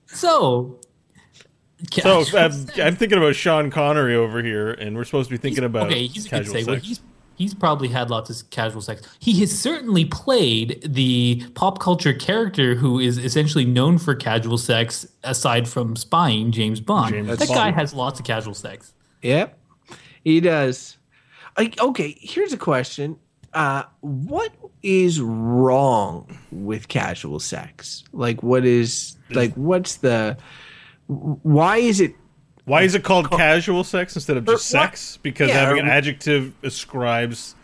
so, 0.06 0.80
So 1.78 2.24
casual 2.24 2.38
um, 2.38 2.52
sex. 2.52 2.78
I'm 2.78 2.96
thinking 2.96 3.18
about 3.18 3.34
Sean 3.34 3.70
Connery 3.70 4.14
over 4.14 4.42
here, 4.42 4.70
and 4.70 4.96
we're 4.96 5.04
supposed 5.04 5.28
to 5.28 5.34
be 5.34 5.38
thinking 5.38 5.64
about 5.64 5.88
okay, 5.88 6.06
he's 6.06 6.26
a 6.26 6.30
good 6.30 6.44
casual 6.44 6.54
segue. 6.54 6.64
sex. 6.64 6.86
He's 6.86 7.00
he's 7.36 7.54
probably 7.54 7.88
had 7.88 8.10
lots 8.10 8.30
of 8.30 8.50
casual 8.50 8.80
sex. 8.80 9.02
He 9.18 9.40
has 9.40 9.56
certainly 9.56 10.04
played 10.04 10.82
the 10.84 11.46
pop 11.54 11.78
culture 11.78 12.12
character 12.12 12.74
who 12.74 12.98
is 12.98 13.18
essentially 13.18 13.64
known 13.64 13.98
for 13.98 14.14
casual 14.14 14.58
sex, 14.58 15.06
aside 15.22 15.68
from 15.68 15.96
spying 15.96 16.50
James 16.50 16.80
Bond. 16.80 17.14
James 17.14 17.28
that 17.28 17.38
Bond. 17.48 17.50
guy 17.50 17.70
has 17.72 17.92
lots 17.94 18.18
of 18.18 18.26
casual 18.26 18.54
sex. 18.54 18.92
yep, 19.22 19.58
he 20.24 20.40
does. 20.40 20.96
Like, 21.56 21.80
okay, 21.80 22.16
here's 22.20 22.52
a 22.52 22.58
question. 22.58 23.18
Uh, 23.54 23.84
what 24.00 24.52
is 24.82 25.20
wrong 25.20 26.38
with 26.52 26.88
casual 26.88 27.40
sex? 27.40 28.04
Like, 28.12 28.42
what 28.42 28.66
is 28.66 29.16
like, 29.30 29.54
what's 29.54 29.96
the, 29.96 30.36
why 31.08 31.76
is 31.78 32.00
it 32.00 32.14
Why 32.64 32.82
is 32.82 32.94
it 32.94 33.04
called 33.04 33.30
casual 33.30 33.84
sex 33.84 34.14
instead 34.16 34.36
of 34.36 34.44
just 34.44 34.54
Or 34.54 34.58
sex? 34.58 35.18
Because 35.22 35.48
Yeah, 35.48 35.60
having 35.60 35.78
or- 35.78 35.82
an 35.84 35.88
adjective 35.88 36.52
ascribes 36.62 37.54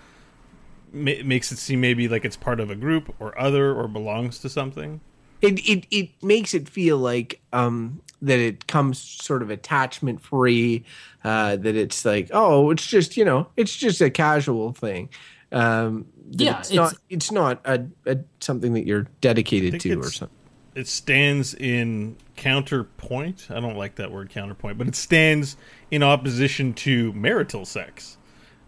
ma- 0.92 1.22
makes 1.24 1.50
it 1.52 1.58
seem 1.58 1.80
maybe 1.80 2.08
like 2.08 2.24
it's 2.24 2.36
part 2.36 2.60
of 2.60 2.70
a 2.70 2.76
group 2.76 3.14
or 3.18 3.38
other 3.38 3.74
or 3.74 3.88
belongs 3.88 4.38
to 4.40 4.48
something. 4.48 5.00
it, 5.40 5.58
it 5.68 5.86
it 5.90 6.10
makes 6.22 6.54
it 6.54 6.68
feel 6.68 6.98
like 6.98 7.40
um 7.52 8.00
that 8.20 8.38
it 8.38 8.68
comes 8.68 9.00
sort 9.00 9.42
of 9.42 9.50
attachment 9.50 10.20
free 10.20 10.84
uh 11.24 11.56
that 11.56 11.74
it's 11.74 12.04
like 12.04 12.30
oh 12.32 12.70
it's 12.70 12.86
just 12.86 13.16
you 13.16 13.24
know 13.24 13.48
it's 13.56 13.74
just 13.76 14.00
a 14.00 14.08
casual 14.08 14.72
thing 14.72 15.08
um 15.50 16.06
Yeah, 16.30 16.60
it's, 16.60 16.70
it's- 16.70 16.76
not 16.92 16.94
it's 17.10 17.32
not 17.32 17.60
a, 17.64 17.84
a 18.06 18.18
something 18.38 18.74
that 18.74 18.86
you're 18.86 19.08
dedicated 19.20 19.80
to 19.80 19.98
or 19.98 20.10
something 20.12 20.36
it 20.74 20.88
stands 20.88 21.54
in 21.54 22.16
counterpoint. 22.36 23.48
I 23.50 23.60
don't 23.60 23.76
like 23.76 23.96
that 23.96 24.10
word 24.10 24.30
counterpoint, 24.30 24.78
but 24.78 24.88
it 24.88 24.94
stands 24.96 25.56
in 25.90 26.02
opposition 26.02 26.72
to 26.74 27.12
marital 27.12 27.64
sex. 27.64 28.16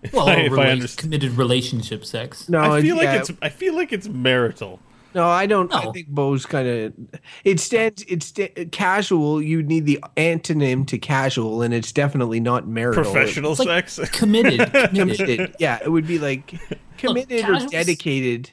If 0.03 0.13
Well, 0.13 0.29
I, 0.29 0.35
if 0.35 0.53
I 0.53 0.71
understand, 0.71 0.99
committed 0.99 1.33
relationship 1.33 2.05
sex. 2.05 2.49
no 2.49 2.61
I 2.61 2.83
feel 2.83 2.97
like 2.97 3.05
yeah, 3.05 3.17
it's 3.21 3.31
I 3.41 3.49
feel 3.49 3.75
like 3.75 3.93
it's 3.93 4.07
marital. 4.09 4.81
no 5.15 5.27
i 5.29 5.47
don't 5.47 5.73
i 5.73 5.91
think 5.93 6.09
beau's 6.15 6.45
kind 6.45 6.69
of 6.69 6.93
it 7.45 7.59
stands 7.61 8.05
it's 8.09 8.27
sta- 8.27 8.53
casual 8.73 9.41
you 9.41 9.63
need 9.63 9.87
the 9.87 9.99
antonym 10.17 10.85
to 10.89 10.99
casual 10.99 11.63
and 11.63 11.73
it's 11.73 11.93
definitely 11.93 12.41
not 12.41 12.67
marital 12.67 13.05
Professional 13.05 13.53
It's 13.53 13.61
like 13.65 13.89
sex. 13.89 14.11
committed. 14.11 14.59
committed. 14.73 15.17
committed. 15.19 15.55
yeah, 15.59 15.79
it 15.83 15.89
would 15.89 16.07
be 16.07 16.19
like 16.19 16.55
committed 16.99 17.45
or 17.45 17.53
casual- 17.55 17.69
dedicated. 17.71 18.51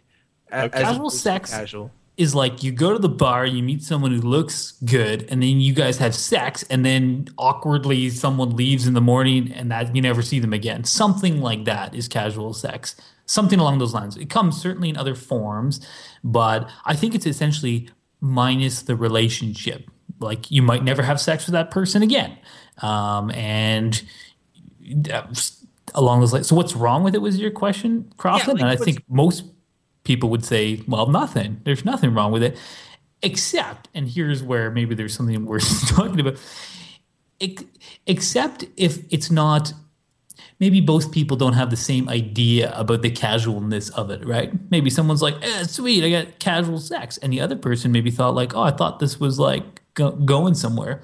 a- 0.52 0.70
Casual 0.70 0.96
opposed 1.08 1.18
sex 1.22 1.52
Casual. 1.52 1.92
Is 2.22 2.36
like 2.36 2.62
you 2.62 2.72
go 2.72 2.94
to 2.94 3.00
the 3.00 3.10
bar, 3.10 3.48
you 3.48 3.64
meet 3.64 3.82
someone 3.82 4.12
who 4.12 4.22
looks 4.22 4.74
good, 4.86 5.28
and 5.30 5.42
then 5.42 5.60
you 5.60 5.74
guys 5.74 5.98
have 5.98 6.14
sex, 6.14 6.64
and 6.70 6.86
then 6.86 7.28
awkwardly 7.38 8.12
someone 8.12 8.56
leaves 8.56 8.86
in 8.86 8.94
the 8.94 9.02
morning, 9.02 9.52
and 9.52 9.72
that 9.72 9.96
you 9.96 10.02
never 10.04 10.22
see 10.22 10.40
them 10.40 10.54
again. 10.54 10.84
Something 10.84 11.42
like 11.42 11.66
that 11.66 11.96
is 11.96 12.08
casual 12.08 12.54
sex. 12.54 12.96
Something 13.26 13.60
along 13.60 13.80
those 13.80 13.94
lines. 13.94 14.18
It 14.18 14.30
comes 14.30 14.62
certainly 14.62 14.90
in 14.90 14.98
other 14.98 15.16
forms, 15.16 15.86
but 16.24 16.70
I 16.86 16.96
think 16.96 17.16
it's 17.16 17.26
essentially 17.26 17.90
minus 18.20 18.84
the 18.84 18.96
relationship. 18.96 19.90
Like 20.20 20.52
you 20.52 20.62
might 20.62 20.84
never 20.84 21.02
have 21.02 21.20
sex 21.20 21.48
with 21.48 21.54
that 21.54 21.72
person 21.72 22.04
again, 22.04 22.38
um, 22.84 23.32
and 23.32 24.00
uh, 25.12 25.24
along 25.96 26.20
those 26.20 26.34
lines. 26.34 26.48
So 26.48 26.56
what's 26.56 26.76
wrong 26.76 27.04
with 27.04 27.16
it? 27.16 27.20
Was 27.20 27.40
your 27.40 27.50
question, 27.50 28.14
Crofton? 28.18 28.54
like, 28.54 28.62
and 28.62 28.70
I 28.70 28.76
think 28.76 29.04
most 29.10 29.44
people 30.04 30.30
would 30.30 30.46
say, 30.46 30.82
well, 30.88 31.08
nothing. 31.08 31.62
There's 31.64 31.86
nothing 31.86 32.14
wrong 32.14 32.32
with 32.32 32.44
it, 32.44 32.58
except, 33.22 33.88
and 33.94 34.08
here's 34.08 34.42
where 34.44 34.72
maybe 34.72 34.96
there's 34.96 35.14
something 35.14 35.46
worth 35.52 35.88
talking 35.90 36.20
about. 36.20 36.38
Ex- 37.40 37.64
Except 38.08 38.66
if 38.78 39.00
it's 39.12 39.30
not, 39.32 39.74
maybe 40.60 40.82
both 40.82 41.12
people 41.12 41.38
don't 41.38 41.54
have 41.54 41.70
the 41.70 41.78
same 41.78 42.10
idea 42.10 42.72
about 42.76 43.02
the 43.02 43.12
casualness 43.12 43.90
of 43.90 44.10
it, 44.10 44.26
right? 44.26 44.52
Maybe 44.70 44.90
someone's 44.90 45.22
like, 45.22 45.36
eh, 45.42 45.64
sweet, 45.64 46.04
I 46.04 46.10
got 46.10 46.40
casual 46.40 46.80
sex. 46.80 47.18
And 47.18 47.32
the 47.34 47.42
other 47.42 47.56
person 47.56 47.92
maybe 47.92 48.12
thought, 48.12 48.36
like, 48.36 48.56
oh, 48.56 48.62
I 48.62 48.72
thought 48.72 49.00
this 49.00 49.20
was 49.20 49.40
like 49.40 49.82
go- 49.94 50.12
going 50.12 50.54
somewhere. 50.56 51.02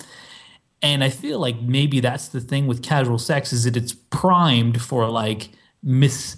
And 0.81 1.03
I 1.03 1.09
feel 1.09 1.39
like 1.39 1.59
maybe 1.61 1.99
that's 1.99 2.27
the 2.27 2.39
thing 2.39 2.67
with 2.67 2.83
casual 2.83 3.17
sex 3.17 3.51
is 3.51 3.63
that 3.63 3.75
it's 3.75 3.93
primed 3.93 4.81
for 4.81 5.09
like 5.09 5.49
mis 5.81 6.37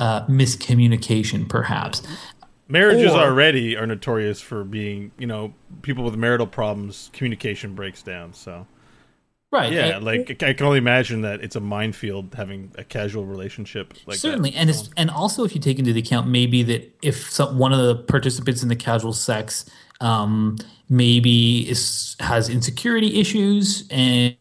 uh, 0.00 0.26
miscommunication, 0.26 1.48
perhaps. 1.48 2.02
Marriages 2.68 3.12
Or- 3.12 3.18
already 3.20 3.76
are 3.76 3.86
notorious 3.86 4.40
for 4.40 4.64
being, 4.64 5.10
you 5.18 5.26
know, 5.26 5.52
people 5.82 6.04
with 6.04 6.14
marital 6.16 6.46
problems. 6.46 7.10
Communication 7.12 7.74
breaks 7.74 8.02
down. 8.02 8.32
So 8.32 8.66
Right. 9.52 9.72
yeah, 9.72 9.96
and- 9.96 10.04
like 10.04 10.40
I 10.44 10.52
can 10.52 10.64
only 10.66 10.78
imagine 10.78 11.22
that 11.22 11.42
it's 11.42 11.56
a 11.56 11.60
minefield 11.60 12.32
having 12.36 12.70
a 12.78 12.84
casual 12.84 13.24
relationship 13.26 13.94
like 14.06 14.16
certainly 14.18 14.50
that. 14.50 14.58
and 14.58 14.70
it's 14.70 14.88
and 14.96 15.10
also 15.10 15.42
if 15.44 15.54
you 15.56 15.60
take 15.60 15.80
into 15.80 15.96
account 15.98 16.28
maybe 16.28 16.62
that 16.62 16.96
if 17.02 17.28
some, 17.28 17.58
one 17.58 17.72
of 17.72 17.80
the 17.80 17.96
participants 17.96 18.62
in 18.62 18.68
the 18.68 18.76
casual 18.76 19.12
sex 19.12 19.64
um, 20.00 20.56
maybe 20.88 21.68
is 21.68 22.14
has 22.20 22.48
insecurity 22.48 23.18
issues 23.18 23.88
and 23.90 24.36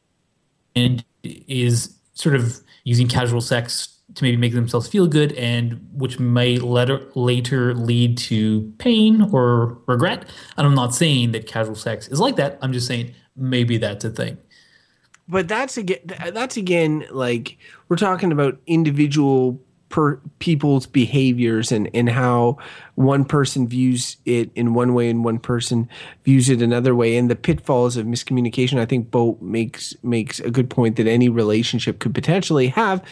and 0.75 1.03
is 1.23 1.95
sort 2.13 2.35
of 2.35 2.59
using 2.83 3.07
casual 3.07 3.41
sex 3.41 3.98
to 4.19 4.23
maybe 4.25 4.37
make 4.37 4.53
themselves 4.53 4.87
feel 4.87 5.07
good 5.07 5.31
and 5.33 5.79
which 5.93 6.19
may 6.19 6.57
later 6.59 7.01
later 7.15 7.73
lead 7.73 8.17
to 8.17 8.71
pain 8.77 9.21
or 9.33 9.79
regret 9.87 10.25
and 10.57 10.67
i'm 10.67 10.75
not 10.75 10.93
saying 10.93 11.31
that 11.31 11.47
casual 11.47 11.75
sex 11.75 12.07
is 12.09 12.19
like 12.19 12.35
that 12.35 12.57
i'm 12.61 12.71
just 12.73 12.87
saying 12.87 13.13
maybe 13.35 13.77
that's 13.77 14.05
a 14.05 14.09
thing 14.11 14.37
But 15.27 15.47
that's 15.47 15.77
again. 15.77 15.99
That's 16.33 16.57
again 16.57 17.05
like 17.11 17.57
we're 17.87 17.97
talking 17.97 18.31
about 18.31 18.59
individual 18.65 19.61
per 19.89 20.17
people's 20.39 20.85
behaviors 20.87 21.71
and 21.71 21.89
and 21.93 22.09
how 22.09 22.57
one 22.95 23.25
person 23.25 23.67
views 23.67 24.17
it 24.25 24.49
in 24.55 24.73
one 24.73 24.93
way 24.93 25.09
and 25.09 25.23
one 25.23 25.39
person 25.39 25.87
views 26.23 26.49
it 26.49 26.61
another 26.61 26.95
way 26.95 27.17
and 27.17 27.29
the 27.29 27.35
pitfalls 27.35 27.95
of 27.97 28.05
miscommunication. 28.07 28.79
I 28.79 28.85
think 28.85 29.11
Beau 29.11 29.37
makes 29.41 29.95
makes 30.03 30.39
a 30.39 30.49
good 30.49 30.69
point 30.69 30.95
that 30.97 31.07
any 31.07 31.29
relationship 31.29 31.99
could 31.99 32.13
potentially 32.15 32.67
have 32.69 33.03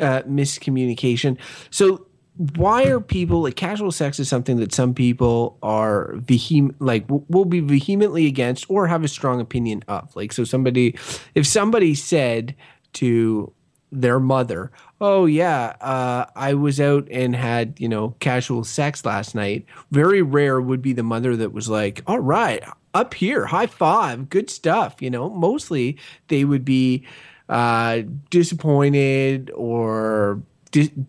uh, 0.00 0.22
miscommunication. 0.22 1.36
So 1.70 2.06
why 2.36 2.84
are 2.84 3.00
people 3.00 3.42
like 3.42 3.54
casual 3.54 3.92
sex 3.92 4.18
is 4.18 4.28
something 4.28 4.56
that 4.56 4.72
some 4.72 4.92
people 4.92 5.56
are 5.62 6.14
vehem 6.16 6.74
like 6.80 7.04
will 7.08 7.44
be 7.44 7.60
vehemently 7.60 8.26
against 8.26 8.68
or 8.68 8.88
have 8.88 9.04
a 9.04 9.08
strong 9.08 9.40
opinion 9.40 9.84
of 9.86 10.14
like 10.16 10.32
so 10.32 10.42
somebody 10.42 10.96
if 11.34 11.46
somebody 11.46 11.94
said 11.94 12.54
to 12.92 13.52
their 13.92 14.18
mother 14.18 14.72
oh 15.00 15.26
yeah 15.26 15.76
uh, 15.80 16.26
i 16.34 16.52
was 16.54 16.80
out 16.80 17.06
and 17.08 17.36
had 17.36 17.78
you 17.78 17.88
know 17.88 18.16
casual 18.18 18.64
sex 18.64 19.04
last 19.04 19.36
night 19.36 19.64
very 19.92 20.20
rare 20.20 20.60
would 20.60 20.82
be 20.82 20.92
the 20.92 21.04
mother 21.04 21.36
that 21.36 21.52
was 21.52 21.68
like 21.68 22.02
all 22.08 22.18
right 22.18 22.64
up 22.94 23.14
here 23.14 23.46
high 23.46 23.66
five 23.66 24.28
good 24.28 24.50
stuff 24.50 25.00
you 25.00 25.10
know 25.10 25.30
mostly 25.30 25.96
they 26.26 26.44
would 26.44 26.64
be 26.64 27.06
uh, 27.54 28.02
disappointed 28.30 29.48
or 29.54 30.42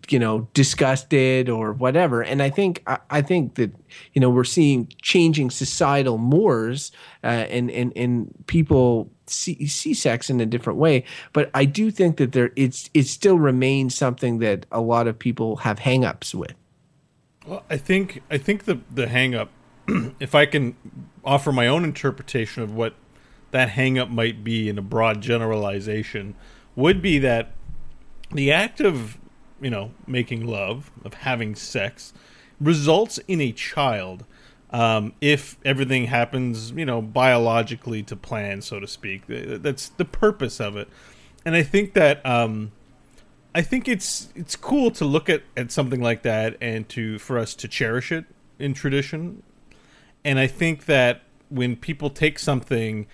you 0.08 0.16
know 0.16 0.48
disgusted 0.54 1.48
or 1.48 1.72
whatever. 1.72 2.22
And 2.22 2.40
i 2.40 2.48
think 2.48 2.84
I, 2.86 2.98
I 3.10 3.20
think 3.20 3.56
that 3.56 3.72
you 4.12 4.20
know 4.20 4.30
we're 4.30 4.44
seeing 4.44 4.86
changing 5.02 5.50
societal 5.50 6.18
mores 6.18 6.92
uh, 7.24 7.26
and 7.50 7.68
and 7.72 7.92
and 7.96 8.32
people 8.46 9.10
see, 9.26 9.66
see 9.66 9.92
sex 9.92 10.30
in 10.30 10.40
a 10.40 10.46
different 10.46 10.78
way. 10.78 11.02
But 11.32 11.50
i 11.52 11.64
do 11.64 11.90
think 11.90 12.16
that 12.18 12.30
there 12.30 12.52
it's 12.54 12.90
it 12.94 13.08
still 13.08 13.40
remains 13.40 13.96
something 13.96 14.38
that 14.38 14.66
a 14.70 14.80
lot 14.80 15.08
of 15.08 15.18
people 15.18 15.56
have 15.56 15.80
hangups 15.80 16.32
with. 16.32 16.54
Well, 17.44 17.64
I 17.68 17.76
think 17.76 18.22
I 18.30 18.38
think 18.38 18.66
the 18.66 18.78
the 18.94 19.08
hang 19.08 19.34
up, 19.34 19.50
if 20.20 20.36
I 20.36 20.46
can 20.46 20.76
offer 21.24 21.50
my 21.50 21.66
own 21.66 21.82
interpretation 21.82 22.62
of 22.62 22.72
what 22.72 22.94
that 23.56 23.70
hang 23.70 23.98
up 23.98 24.10
might 24.10 24.44
be 24.44 24.68
in 24.68 24.76
a 24.76 24.82
broad 24.82 25.22
generalization, 25.22 26.34
would 26.74 27.00
be 27.00 27.18
that 27.18 27.52
the 28.30 28.52
act 28.52 28.80
of 28.80 29.16
you 29.60 29.70
know 29.70 29.92
making 30.06 30.46
love 30.46 30.90
of 31.04 31.14
having 31.14 31.54
sex 31.54 32.12
results 32.60 33.18
in 33.26 33.40
a 33.40 33.52
child 33.52 34.26
um, 34.70 35.14
if 35.22 35.56
everything 35.64 36.06
happens 36.06 36.72
you 36.72 36.84
know 36.84 37.00
biologically 37.00 38.02
to 38.02 38.14
plan 38.14 38.60
so 38.60 38.78
to 38.78 38.86
speak 38.86 39.22
that's 39.26 39.88
the 39.90 40.04
purpose 40.04 40.60
of 40.60 40.76
it 40.76 40.88
and 41.46 41.54
i 41.54 41.62
think 41.62 41.94
that 41.94 42.24
um, 42.26 42.72
I 43.54 43.62
think 43.62 43.88
it's 43.88 44.28
it's 44.34 44.54
cool 44.54 44.90
to 44.90 45.06
look 45.06 45.30
at, 45.30 45.42
at 45.56 45.72
something 45.72 46.02
like 46.02 46.20
that 46.24 46.58
and 46.60 46.86
to 46.90 47.18
for 47.18 47.38
us 47.38 47.54
to 47.54 47.66
cherish 47.66 48.12
it 48.12 48.26
in 48.58 48.74
tradition. 48.74 49.42
And 50.26 50.38
I 50.38 50.46
think 50.46 50.84
that 50.84 51.22
when 51.48 51.76
people 51.76 52.10
take 52.10 52.38
something 52.38 53.06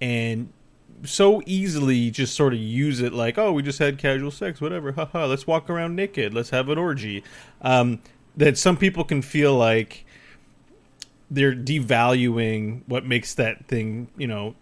and 0.00 0.52
so 1.04 1.42
easily 1.46 2.10
just 2.10 2.34
sort 2.34 2.52
of 2.52 2.58
use 2.58 3.00
it 3.00 3.12
like, 3.12 3.38
oh, 3.38 3.52
we 3.52 3.62
just 3.62 3.78
had 3.78 3.98
casual 3.98 4.30
sex, 4.30 4.60
whatever, 4.60 4.92
haha, 4.92 5.26
let's 5.26 5.46
walk 5.46 5.70
around 5.70 5.96
naked, 5.96 6.34
let's 6.34 6.50
have 6.50 6.68
an 6.68 6.78
orgy. 6.78 7.22
Um, 7.62 8.00
that 8.36 8.58
some 8.58 8.76
people 8.76 9.04
can 9.04 9.22
feel 9.22 9.54
like 9.54 10.04
they're 11.30 11.54
devaluing 11.54 12.82
what 12.86 13.04
makes 13.04 13.34
that 13.34 13.66
thing, 13.66 14.08
you 14.16 14.26
know, 14.26 14.54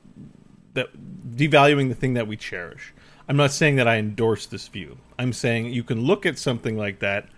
that 0.75 0.89
devaluing 1.37 1.89
the 1.89 1.95
thing 1.95 2.15
that 2.15 2.27
we 2.27 2.37
cherish. 2.37 2.93
I'm 3.29 3.37
not 3.37 3.53
saying 3.53 3.77
that 3.77 3.89
I 3.89 3.97
endorse 3.97 4.47
this 4.47 4.69
view. 4.69 4.99
I'm 5.19 5.33
saying 5.33 5.67
you 5.67 5.83
can 5.83 6.01
look 6.03 6.27
at 6.27 6.39
something 6.39 6.77
like 6.77 7.01
that 7.01 7.29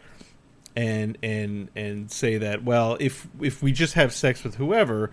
and 0.76 1.18
and 1.22 1.70
and 1.74 2.10
say 2.10 2.38
that 2.38 2.62
well, 2.62 2.96
if 3.00 3.26
if 3.40 3.62
we 3.62 3.72
just 3.72 3.94
have 3.94 4.12
sex 4.12 4.44
with 4.44 4.56
whoever, 4.56 5.10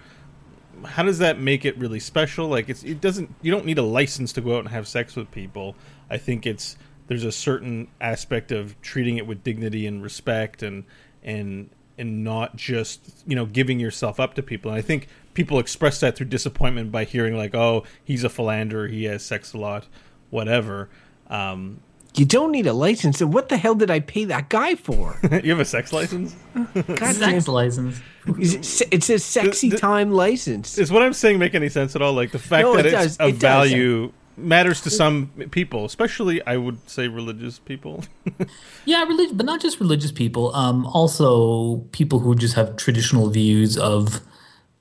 how 0.84 1.03
does 1.03 1.20
that 1.20 1.39
make 1.39 1.65
it 1.65 1.77
really 1.77 2.00
special? 2.00 2.48
Like 2.48 2.70
it's 2.70 2.84
it 2.84 3.01
doesn't 3.01 3.34
you 3.41 3.51
don't 3.51 3.65
need 3.65 3.77
a 3.77 3.84
license 3.84 4.34
to 4.34 4.41
go 4.41 4.55
out 4.55 4.60
and 4.60 4.70
have 4.70 4.88
sex 4.88 5.15
with 5.15 5.32
people. 5.32 5.75
I 6.10 6.17
think 6.17 6.46
it's 6.46 6.77
there's 7.08 7.24
a 7.24 7.32
certain 7.32 7.88
aspect 8.01 8.51
of 8.51 8.79
treating 8.82 9.17
it 9.17 9.27
with 9.27 9.44
dignity 9.44 9.86
and 9.88 10.01
respect 10.01 10.63
and 10.63 10.84
and 11.24 11.70
and 11.98 12.24
not 12.24 12.55
just 12.55 13.24
you 13.25 13.36
know 13.36 13.46
giving 13.46 13.79
yourself 13.79 14.20
up 14.20 14.34
to 14.36 14.44
people. 14.44 14.72
And 14.72 14.77
I 14.77 14.82
think 14.82 15.08
people 15.34 15.60
express 15.60 16.00
that 16.00 16.15
through 16.15 16.27
disappointment 16.27 16.91
by 16.91 17.03
hearing 17.03 17.38
like, 17.38 17.55
oh, 17.55 17.84
he's 18.03 18.24
a 18.24 18.29
philanderer, 18.29 18.88
he 18.88 19.05
has 19.05 19.24
sex 19.24 19.53
a 19.53 19.58
lot, 19.58 19.88
whatever. 20.29 20.89
Um, 21.27 21.82
you 22.15 22.25
don't 22.25 22.51
need 22.51 22.67
a 22.67 22.74
license. 22.74 23.19
And 23.22 23.34
what 23.34 23.50
the 23.50 23.57
hell 23.57 23.75
did 23.75 23.89
I 23.91 24.00
pay 24.00 24.25
that 24.25 24.50
guy 24.50 24.75
for? 24.75 25.19
you 25.43 25.51
have 25.51 25.60
a 25.60 25.65
sex 25.65 25.91
license? 25.93 26.36
God 26.74 27.15
Sex 27.15 27.17
damn. 27.45 27.53
license. 27.53 28.00
It, 28.27 28.93
it 28.93 29.03
says 29.03 29.24
sexy 29.24 29.69
The- 29.69 29.75
the- 29.75 29.81
time 29.81 30.12
license. 30.12 30.77
Is 30.77 30.91
what 30.91 31.01
I'm 31.03 31.13
saying 31.13 31.39
make 31.39 31.53
any 31.55 31.69
sense 31.69 31.95
at 31.95 32.01
all? 32.01 32.13
Like 32.13 32.31
the 32.31 32.39
fact 32.39 32.63
No, 32.63 32.75
that 32.75 32.86
it 32.86 32.93
it's 32.93 33.17
does. 33.17 33.17
of 33.17 33.29
It 33.29 33.31
does. 33.34 33.41
value 33.41 34.12
matters 34.38 34.81
to 34.81 34.89
some 34.89 35.27
people, 35.51 35.86
especially 35.86 36.45
I 36.45 36.57
would 36.57 36.89
say 36.89 37.07
religious 37.07 37.60
people. 37.60 38.03
Yeah, 38.86 39.03
religion, 39.05 39.36
but 39.38 39.45
not 39.48 39.62
just 39.62 39.79
religious 39.79 40.12
people. 40.12 40.53
Um, 40.55 40.86
also 40.88 41.77
people 41.91 42.19
who 42.19 42.36
just 42.36 42.53
have 42.55 42.75
traditional 42.77 43.29
views 43.31 43.77
of 43.77 44.19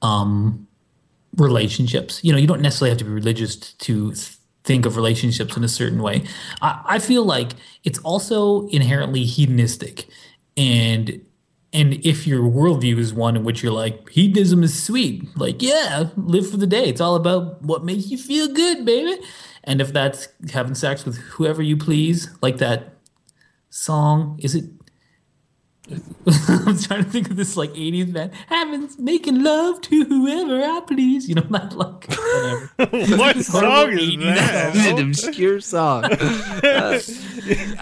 um, 0.03 0.67
relationships. 1.37 2.23
You 2.23 2.33
know, 2.33 2.39
you 2.39 2.47
don't 2.47 2.61
necessarily 2.61 2.91
have 2.91 2.99
to 2.99 3.05
be 3.05 3.11
religious 3.11 3.57
to 3.57 4.13
th- 4.13 4.37
think 4.65 4.87
of 4.87 4.97
relationships 4.97 5.57
in 5.57 5.65
a 5.65 5.69
certain 5.69 6.03
way. 6.03 6.25
I, 6.63 6.83
I 6.85 6.99
feel 6.99 7.25
like 7.25 7.53
it's 7.85 7.99
also 8.01 8.67
inherently 8.69 9.25
hedonistic, 9.25 10.09
and 10.57 11.21
and 11.73 11.95
if 12.07 12.27
your 12.27 12.43
worldview 12.43 12.99
is 12.99 13.13
one 13.13 13.37
in 13.37 13.45
which 13.45 13.63
you're 13.63 13.73
like 13.73 14.09
hedonism 14.11 14.63
is 14.63 14.81
sweet, 14.81 15.25
like 15.37 15.63
yeah, 15.63 16.09
live 16.17 16.49
for 16.51 16.57
the 16.57 16.67
day. 16.67 16.85
It's 16.85 17.01
all 17.01 17.17
about 17.17 17.63
what 17.63 17.85
makes 17.85 18.11
you 18.11 18.19
feel 18.19 18.49
good, 18.49 18.85
baby. 18.85 19.21
And 19.65 19.81
if 19.81 19.93
that's 19.93 20.29
having 20.53 20.75
sex 20.75 21.05
with 21.05 21.17
whoever 21.19 21.63
you 21.63 21.77
please, 21.77 22.29
like 22.43 22.59
that 22.59 22.95
song, 23.71 24.39
is 24.43 24.55
it? 24.55 24.65
I'm 26.27 26.79
trying 26.79 27.05
to 27.05 27.11
think 27.11 27.31
of 27.31 27.37
this 27.37 27.59
like 27.59 27.71
80s 27.75 28.11
band. 28.13 28.33
Having 28.49 28.89
making 28.99 29.43
love 29.43 29.83
to 29.83 30.05
whoever 30.05 30.63
I 30.65 30.81
please. 30.87 31.29
You 31.29 31.35
know, 31.35 31.47
not 31.51 31.77
like 31.77 32.07
whatever. 32.09 32.71
what 33.19 33.37
song 33.45 33.93
is 33.93 33.99
eating 34.01 34.27
It's 34.27 34.87
an 34.87 34.97
that? 34.97 34.99
obscure 35.01 35.61
song. 35.61 36.05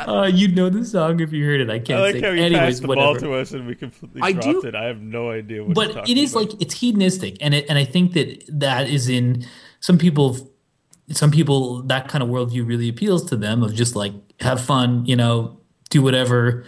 Uh, 0.06 0.30
you 0.32 0.48
know 0.48 0.68
the 0.68 0.84
song 0.84 1.20
if 1.20 1.32
you 1.32 1.44
heard 1.44 1.60
it. 1.60 1.70
I 1.70 1.78
can't 1.78 2.00
I 2.00 2.02
like 2.02 2.14
sing. 2.14 2.24
how 2.24 2.30
you 2.30 2.42
Anyways, 2.42 2.80
passed 2.80 2.82
the 2.82 2.88
ball 2.88 3.16
to 3.16 3.34
us 3.34 3.52
and 3.52 3.66
we 3.66 3.74
completely 3.76 4.20
I 4.22 4.32
dropped 4.32 4.62
do- 4.62 4.68
it. 4.68 4.74
I 4.74 4.84
have 4.84 5.00
no 5.00 5.30
idea 5.30 5.62
what. 5.64 5.74
but 5.74 6.08
it 6.08 6.16
is 6.18 6.34
like 6.34 6.60
it's 6.60 6.74
hedonistic, 6.74 7.36
and 7.40 7.54
it, 7.54 7.66
and 7.68 7.78
I 7.78 7.84
think 7.84 8.14
that 8.14 8.42
that 8.48 8.88
is 8.88 9.08
in 9.08 9.46
some 9.80 9.98
people. 9.98 10.36
Some 11.10 11.30
people 11.30 11.82
that 11.82 12.08
kind 12.08 12.22
of 12.22 12.30
worldview 12.30 12.66
really 12.66 12.88
appeals 12.88 13.24
to 13.26 13.36
them 13.36 13.62
of 13.62 13.74
just 13.74 13.94
like 13.94 14.14
have 14.40 14.60
fun, 14.64 15.04
you 15.04 15.14
know, 15.16 15.58
do 15.90 16.00
whatever, 16.00 16.64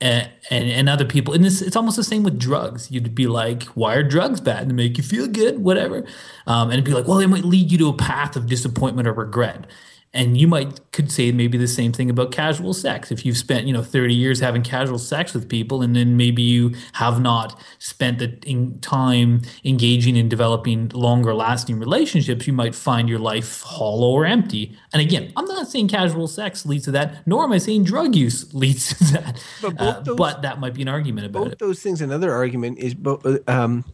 and 0.00 0.30
and, 0.50 0.88
other 0.88 1.04
people. 1.04 1.34
And 1.34 1.44
this 1.44 1.62
it's 1.62 1.76
almost 1.76 1.96
the 1.96 2.04
same 2.04 2.22
with 2.22 2.38
drugs. 2.38 2.90
You'd 2.90 3.14
be 3.14 3.26
like, 3.26 3.64
why 3.68 3.94
are 3.94 4.02
drugs 4.02 4.40
bad? 4.40 4.68
To 4.68 4.74
make 4.74 4.98
you 4.98 5.04
feel 5.04 5.26
good, 5.26 5.58
whatever. 5.58 6.04
Um, 6.46 6.68
and 6.68 6.74
it'd 6.74 6.84
be 6.84 6.92
like, 6.92 7.06
well, 7.06 7.18
it 7.18 7.28
might 7.28 7.44
lead 7.44 7.72
you 7.72 7.78
to 7.78 7.88
a 7.88 7.96
path 7.96 8.36
of 8.36 8.46
disappointment 8.46 9.08
or 9.08 9.12
regret. 9.12 9.66
And 10.16 10.36
you 10.40 10.48
might 10.48 10.80
could 10.92 11.12
say 11.12 11.30
maybe 11.30 11.58
the 11.58 11.68
same 11.68 11.92
thing 11.92 12.08
about 12.08 12.32
casual 12.32 12.72
sex. 12.72 13.10
If 13.12 13.26
you've 13.26 13.36
spent 13.36 13.66
you 13.66 13.72
know 13.74 13.82
30 13.82 14.14
years 14.14 14.40
having 14.40 14.62
casual 14.62 14.98
sex 14.98 15.34
with 15.34 15.48
people, 15.48 15.82
and 15.82 15.94
then 15.94 16.16
maybe 16.16 16.42
you 16.42 16.74
have 16.94 17.20
not 17.20 17.60
spent 17.78 18.18
the 18.20 18.28
in 18.46 18.80
time 18.80 19.42
engaging 19.64 20.16
in 20.16 20.28
developing 20.28 20.88
longer 20.94 21.34
lasting 21.34 21.78
relationships, 21.78 22.46
you 22.46 22.52
might 22.52 22.74
find 22.74 23.08
your 23.08 23.18
life 23.18 23.60
hollow 23.62 24.08
or 24.10 24.24
empty. 24.24 24.74
And 24.92 25.02
again, 25.02 25.32
I'm 25.36 25.44
not 25.44 25.68
saying 25.68 25.88
casual 25.88 26.28
sex 26.28 26.64
leads 26.64 26.84
to 26.86 26.90
that, 26.92 27.26
nor 27.26 27.44
am 27.44 27.52
I 27.52 27.58
saying 27.58 27.84
drug 27.84 28.14
use 28.16 28.54
leads 28.62 28.94
to 28.98 29.04
that. 29.12 29.44
But 29.62 29.76
both 29.76 29.96
Uh, 29.96 30.00
those- 30.00 30.16
but 30.16 30.42
that 30.42 30.60
might 30.60 30.74
be 30.74 30.82
an 30.82 30.88
argument 30.88 31.26
about 31.26 31.44
both 31.44 31.52
it. 31.52 31.58
those 31.58 31.80
things 31.82 32.00
another 32.00 32.32
argument 32.32 32.78
is 32.78 32.94
both 32.94 33.26
um, 33.48 33.84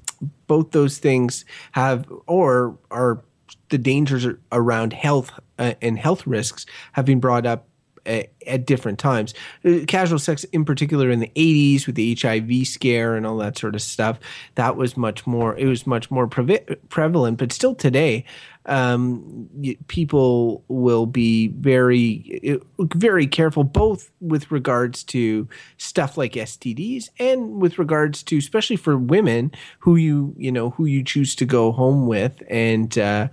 both 0.47 0.71
those 0.71 0.99
things 0.99 1.45
have 1.73 2.07
or 2.27 2.79
are 2.91 3.25
the 3.73 3.79
dangers 3.79 4.25
around 4.53 4.93
health 4.93 5.33
uh, 5.59 5.75
and 5.83 5.99
health 5.99 6.25
risks 6.27 6.65
have 6.93 7.05
been 7.05 7.19
brought 7.19 7.45
up 7.45 7.67
at, 8.07 8.33
at 8.47 8.67
different 8.67 8.99
times. 8.99 9.35
Uh, 9.65 9.81
casual 9.87 10.19
sex 10.19 10.45
in 10.45 10.65
particular 10.65 11.11
in 11.11 11.21
the 11.21 11.31
80s 11.37 11.87
with 11.87 11.95
the 11.95 12.15
hiv 12.21 12.67
scare 12.67 13.15
and 13.15 13.27
all 13.27 13.37
that 13.39 13.59
sort 13.59 13.75
of 13.75 13.83
stuff 13.83 14.19
that 14.55 14.77
was 14.77 14.97
much 14.97 15.27
more 15.27 15.57
it 15.57 15.67
was 15.67 15.87
much 15.87 16.11
more 16.11 16.27
previ- 16.29 16.77
prevalent. 16.89 17.39
But 17.39 17.53
still 17.53 17.75
today 17.75 18.25
um, 18.67 19.49
people 19.89 20.65
will 20.69 21.07
be 21.07 21.49
very 21.49 22.61
very 22.79 23.27
careful 23.27 23.65
both 23.65 24.11
with 24.21 24.51
regards 24.53 25.03
to 25.05 25.49
stuff 25.79 26.17
like 26.17 26.35
STDs 26.35 27.09
and 27.19 27.61
with 27.61 27.79
regards 27.79 28.23
to 28.25 28.39
especially 28.39 28.77
for 28.77 28.97
women 28.97 29.51
who 29.81 29.97
you 29.97 30.35
you 30.37 30.53
know 30.53 30.71
who 30.71 30.85
you 30.85 31.03
choose 31.03 31.35
to 31.37 31.45
go 31.45 31.73
home 31.73 32.07
with 32.07 32.43
and 32.49 32.99
uh, 32.99 33.29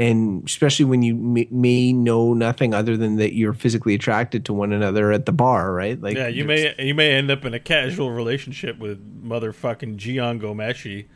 and 0.00 0.42
especially 0.48 0.86
when 0.86 1.02
you 1.02 1.14
may, 1.14 1.46
may 1.50 1.92
know 1.92 2.32
nothing 2.34 2.72
other 2.74 2.96
than 2.96 3.16
that 3.16 3.34
you're 3.34 3.52
physically 3.52 3.94
attracted 3.94 4.44
to 4.46 4.52
one 4.52 4.72
another 4.72 5.12
at 5.12 5.26
the 5.26 5.32
bar 5.32 5.72
right 5.72 6.00
like 6.00 6.16
yeah, 6.16 6.26
you 6.26 6.44
may 6.44 6.74
you 6.78 6.94
may 6.94 7.10
end 7.12 7.30
up 7.30 7.44
in 7.44 7.52
a 7.54 7.60
casual 7.60 8.10
relationship 8.10 8.78
with 8.78 8.98
motherfucking 9.24 9.96
Jian 9.96 10.40
Ghomeshi. 10.40 11.06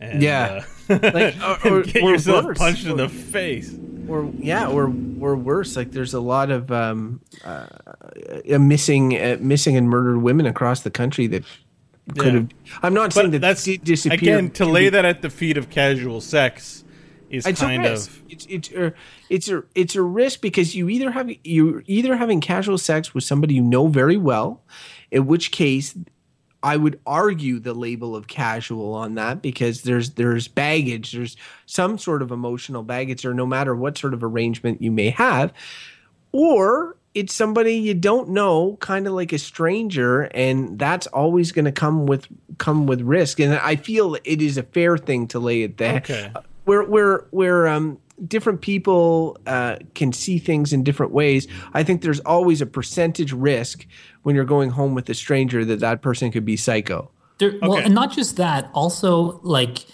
And, 0.00 0.22
Yeah. 0.22 0.64
uh, 0.88 0.98
Like, 1.02 1.34
or- 1.64 1.72
or- 1.78 1.82
get 1.82 2.02
or 2.02 2.10
yourself 2.12 2.44
worse. 2.44 2.58
punched 2.58 2.86
in 2.86 2.96
the 2.96 3.08
face. 3.08 3.74
or 4.08 4.30
yeah 4.38 4.66
or 4.68 4.92
or 5.20 5.36
worse 5.36 5.76
like 5.76 5.90
there's 5.92 6.14
a 6.14 6.20
lot 6.20 6.50
of 6.50 6.70
um 6.72 7.20
uh, 7.44 7.66
uh, 8.54 8.58
missing 8.58 9.16
uh, 9.16 9.36
missing 9.40 9.76
and 9.76 9.88
murdered 9.88 10.18
women 10.22 10.46
across 10.46 10.80
the 10.80 10.90
country 10.90 11.26
that 11.26 11.44
could 12.16 12.32
Yeah. 12.32 12.40
have 12.40 12.48
i'm 12.84 12.94
not 12.94 13.12
saying 13.12 13.32
that 13.32 13.40
that's 13.42 13.64
di- 13.64 13.76
disappear 13.76 14.16
again 14.38 14.50
to 14.52 14.64
lay 14.64 14.88
that 14.88 15.04
at 15.04 15.20
the 15.20 15.28
feet 15.28 15.58
of 15.58 15.68
casual 15.68 16.20
sex 16.22 16.84
is 17.30 17.46
it's 17.46 17.60
kind 17.60 17.84
a 17.84 17.90
risk. 17.90 18.10
of 18.10 18.22
it's 18.28 18.46
it's 18.48 18.70
a, 18.72 18.92
it's 19.28 19.48
a 19.48 19.62
it's 19.74 19.94
a 19.94 20.02
risk 20.02 20.40
because 20.40 20.74
you 20.74 20.88
either 20.88 21.10
have 21.10 21.30
you 21.44 21.82
either 21.86 22.16
having 22.16 22.40
casual 22.40 22.78
sex 22.78 23.14
with 23.14 23.24
somebody 23.24 23.54
you 23.54 23.62
know 23.62 23.88
very 23.88 24.16
well, 24.16 24.62
in 25.10 25.26
which 25.26 25.50
case 25.50 25.94
I 26.62 26.76
would 26.76 27.00
argue 27.06 27.60
the 27.60 27.74
label 27.74 28.16
of 28.16 28.26
casual 28.26 28.94
on 28.94 29.14
that 29.14 29.42
because 29.42 29.82
there's 29.82 30.10
there's 30.10 30.48
baggage, 30.48 31.12
there's 31.12 31.36
some 31.66 31.98
sort 31.98 32.22
of 32.22 32.30
emotional 32.30 32.82
baggage, 32.82 33.24
or 33.24 33.34
no 33.34 33.46
matter 33.46 33.74
what 33.74 33.96
sort 33.96 34.14
of 34.14 34.24
arrangement 34.24 34.82
you 34.82 34.90
may 34.90 35.10
have, 35.10 35.52
or 36.32 36.96
it's 37.14 37.34
somebody 37.34 37.74
you 37.74 37.94
don't 37.94 38.30
know, 38.30 38.76
kind 38.80 39.06
of 39.06 39.12
like 39.12 39.32
a 39.32 39.38
stranger, 39.38 40.22
and 40.22 40.78
that's 40.78 41.06
always 41.08 41.52
going 41.52 41.64
to 41.64 41.72
come 41.72 42.06
with 42.06 42.26
come 42.58 42.86
with 42.86 43.02
risk. 43.02 43.38
And 43.38 43.54
I 43.54 43.76
feel 43.76 44.16
it 44.16 44.42
is 44.42 44.58
a 44.58 44.62
fair 44.62 44.98
thing 44.98 45.28
to 45.28 45.38
lay 45.38 45.62
it 45.62 45.76
there 45.78 45.98
Okay. 45.98 46.32
Where 46.68 46.82
where 46.84 47.26
where 47.30 47.66
um 47.66 47.98
different 48.26 48.60
people 48.60 49.38
uh, 49.46 49.76
can 49.94 50.12
see 50.12 50.38
things 50.40 50.72
in 50.72 50.82
different 50.82 51.12
ways. 51.12 51.46
I 51.72 51.84
think 51.84 52.02
there's 52.02 52.18
always 52.20 52.60
a 52.60 52.66
percentage 52.66 53.32
risk 53.32 53.86
when 54.24 54.34
you're 54.34 54.44
going 54.44 54.70
home 54.70 54.94
with 54.96 55.08
a 55.08 55.14
stranger 55.14 55.64
that 55.64 55.78
that 55.80 56.02
person 56.02 56.32
could 56.32 56.44
be 56.44 56.56
psycho. 56.56 57.12
There, 57.38 57.54
Well, 57.62 57.78
and 57.78 57.94
not 57.94 58.12
just 58.12 58.36
that, 58.36 58.70
also 58.74 59.40
like 59.42 59.86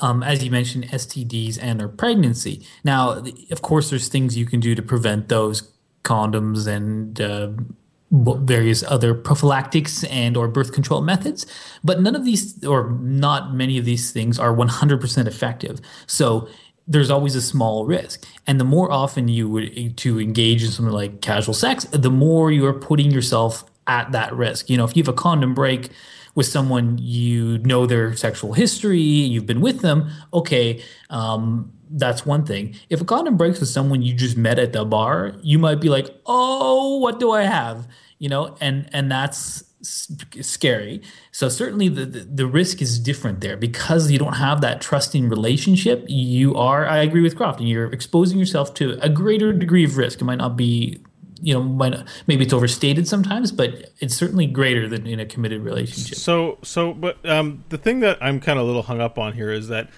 um, 0.00 0.22
as 0.22 0.42
you 0.44 0.50
mentioned, 0.50 0.84
STDs 0.88 1.58
and 1.60 1.80
or 1.80 1.88
pregnancy. 1.88 2.66
Now, 2.84 3.22
of 3.50 3.62
course, 3.62 3.90
there's 3.90 4.08
things 4.08 4.36
you 4.36 4.46
can 4.46 4.60
do 4.60 4.74
to 4.74 4.82
prevent 4.82 5.28
those, 5.28 5.70
condoms 6.06 6.66
and 6.66 7.20
uh, 7.20 7.46
w- 7.48 7.74
various 8.10 8.82
other 8.84 9.14
prophylactics 9.14 10.04
and 10.04 10.36
or 10.36 10.48
birth 10.48 10.72
control 10.72 11.02
methods. 11.02 11.46
But 11.82 12.00
none 12.00 12.14
of 12.14 12.24
these, 12.24 12.64
or 12.64 12.90
not 13.00 13.54
many 13.54 13.78
of 13.78 13.84
these 13.84 14.12
things, 14.12 14.38
are 14.38 14.54
100% 14.54 15.26
effective. 15.26 15.80
So 16.06 16.48
there's 16.86 17.10
always 17.10 17.34
a 17.34 17.42
small 17.42 17.84
risk. 17.84 18.24
And 18.46 18.60
the 18.60 18.64
more 18.64 18.92
often 18.92 19.28
you 19.28 19.48
would 19.48 19.96
to 19.98 20.20
engage 20.20 20.62
in 20.62 20.70
something 20.70 20.94
like 20.94 21.20
casual 21.20 21.54
sex, 21.54 21.84
the 21.86 22.10
more 22.10 22.52
you 22.52 22.64
are 22.66 22.72
putting 22.72 23.10
yourself 23.10 23.64
at 23.88 24.12
that 24.12 24.32
risk. 24.32 24.70
You 24.70 24.76
know, 24.76 24.84
if 24.84 24.96
you 24.96 25.02
have 25.02 25.08
a 25.08 25.12
condom 25.12 25.54
break 25.54 25.90
with 26.36 26.46
someone 26.46 26.98
you 26.98 27.58
know 27.58 27.86
their 27.86 28.14
sexual 28.14 28.52
history, 28.52 29.00
you've 29.00 29.46
been 29.46 29.60
with 29.60 29.80
them, 29.80 30.08
okay, 30.32 30.84
um, 31.10 31.72
that's 31.90 32.24
one 32.24 32.44
thing. 32.44 32.76
If 32.90 33.00
a 33.00 33.04
condom 33.04 33.36
breaks 33.36 33.58
with 33.58 33.68
someone 33.68 34.02
you 34.02 34.14
just 34.14 34.36
met 34.36 34.58
at 34.58 34.72
the 34.72 34.84
bar, 34.84 35.34
you 35.42 35.58
might 35.58 35.80
be 35.80 35.88
like, 35.88 36.08
"Oh, 36.26 36.98
what 36.98 37.18
do 37.18 37.32
I 37.32 37.42
have?" 37.42 37.88
You 38.18 38.28
know, 38.28 38.56
and 38.60 38.88
and 38.92 39.10
that's 39.10 39.64
scary. 39.82 41.00
So 41.30 41.48
certainly 41.48 41.88
the, 41.88 42.04
the 42.04 42.20
the 42.20 42.46
risk 42.46 42.82
is 42.82 42.98
different 42.98 43.40
there 43.40 43.56
because 43.56 44.10
you 44.10 44.18
don't 44.18 44.34
have 44.34 44.60
that 44.60 44.80
trusting 44.80 45.28
relationship. 45.28 46.04
You 46.08 46.54
are, 46.56 46.86
I 46.86 46.98
agree 46.98 47.22
with 47.22 47.36
Croft, 47.36 47.60
and 47.60 47.68
you're 47.68 47.92
exposing 47.92 48.38
yourself 48.38 48.74
to 48.74 48.98
a 49.00 49.08
greater 49.08 49.52
degree 49.52 49.84
of 49.84 49.96
risk. 49.96 50.20
It 50.20 50.24
might 50.24 50.38
not 50.38 50.56
be 50.56 51.00
you 51.42 51.52
know, 51.54 51.62
might 51.62 51.90
not, 51.90 52.06
maybe 52.26 52.44
it's 52.44 52.52
overstated 52.52 53.06
sometimes, 53.06 53.52
but 53.52 53.90
it's 54.00 54.14
certainly 54.14 54.46
greater 54.46 54.88
than 54.88 55.06
in 55.06 55.20
a 55.20 55.26
committed 55.26 55.62
relationship. 55.62 56.16
So, 56.18 56.58
so, 56.62 56.94
but 56.94 57.24
um, 57.28 57.64
the 57.68 57.78
thing 57.78 58.00
that 58.00 58.18
I'm 58.22 58.40
kind 58.40 58.58
of 58.58 58.64
a 58.64 58.66
little 58.66 58.82
hung 58.82 59.00
up 59.00 59.18
on 59.18 59.34
here 59.34 59.50
is 59.50 59.68
that, 59.68 59.90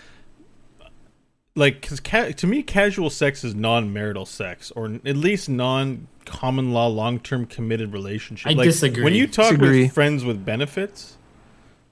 like, 1.54 1.82
cause 1.82 2.00
ca- 2.00 2.30
to 2.32 2.46
me, 2.46 2.62
casual 2.62 3.10
sex 3.10 3.42
is 3.44 3.54
non-marital 3.54 4.26
sex, 4.26 4.70
or 4.72 4.86
at 5.04 5.16
least 5.16 5.48
non-common 5.48 6.72
law, 6.72 6.86
long-term 6.86 7.46
committed 7.46 7.92
relationship. 7.92 8.50
I 8.50 8.54
like, 8.54 8.64
disagree. 8.66 9.02
When 9.02 9.14
you 9.14 9.26
talk 9.26 9.50
Disagree. 9.50 9.82
with 9.84 9.92
friends 9.92 10.24
with 10.24 10.44
benefits, 10.44 11.16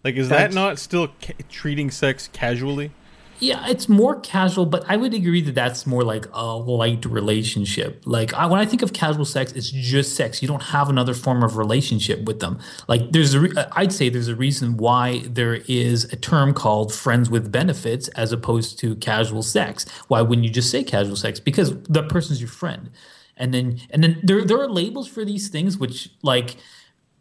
like, 0.04 0.14
is 0.16 0.28
That's- 0.28 0.52
that 0.52 0.54
not 0.54 0.78
still 0.78 1.08
ca- 1.20 1.34
treating 1.48 1.90
sex 1.90 2.28
casually? 2.32 2.92
Yeah, 3.38 3.68
it's 3.68 3.86
more 3.86 4.18
casual, 4.20 4.64
but 4.64 4.84
I 4.88 4.96
would 4.96 5.12
agree 5.12 5.42
that 5.42 5.54
that's 5.54 5.86
more 5.86 6.02
like 6.02 6.26
a 6.32 6.56
light 6.56 7.04
relationship. 7.04 8.02
Like 8.06 8.32
I, 8.32 8.46
when 8.46 8.60
I 8.60 8.64
think 8.64 8.80
of 8.80 8.94
casual 8.94 9.26
sex, 9.26 9.52
it's 9.52 9.70
just 9.70 10.16
sex. 10.16 10.40
You 10.40 10.48
don't 10.48 10.62
have 10.62 10.88
another 10.88 11.12
form 11.12 11.42
of 11.42 11.58
relationship 11.58 12.24
with 12.24 12.40
them. 12.40 12.58
Like 12.88 13.12
there's 13.12 13.34
a, 13.34 13.40
re- 13.40 13.52
uh, 13.54 13.66
I'd 13.72 13.92
say 13.92 14.08
there's 14.08 14.28
a 14.28 14.34
reason 14.34 14.78
why 14.78 15.22
there 15.26 15.56
is 15.68 16.04
a 16.12 16.16
term 16.16 16.54
called 16.54 16.94
friends 16.94 17.28
with 17.28 17.52
benefits 17.52 18.08
as 18.08 18.32
opposed 18.32 18.78
to 18.78 18.96
casual 18.96 19.42
sex. 19.42 19.84
Why 20.08 20.22
wouldn't 20.22 20.46
you 20.46 20.52
just 20.52 20.70
say 20.70 20.82
casual 20.82 21.16
sex? 21.16 21.38
Because 21.38 21.78
that 21.82 22.08
person's 22.08 22.40
your 22.40 22.48
friend, 22.48 22.90
and 23.36 23.52
then 23.52 23.80
and 23.90 24.02
then 24.02 24.18
there 24.22 24.44
there 24.46 24.58
are 24.58 24.68
labels 24.68 25.08
for 25.08 25.26
these 25.26 25.48
things 25.48 25.76
which 25.76 26.08
like 26.22 26.56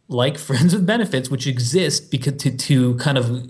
like 0.07 0.37
friends 0.49 0.73
with 0.73 0.85
benefits, 0.85 1.29
which 1.29 1.47
exist 1.47 2.09
because 2.09 2.35
to, 2.43 2.55
to 2.55 2.95
kind 2.95 3.17
of 3.17 3.49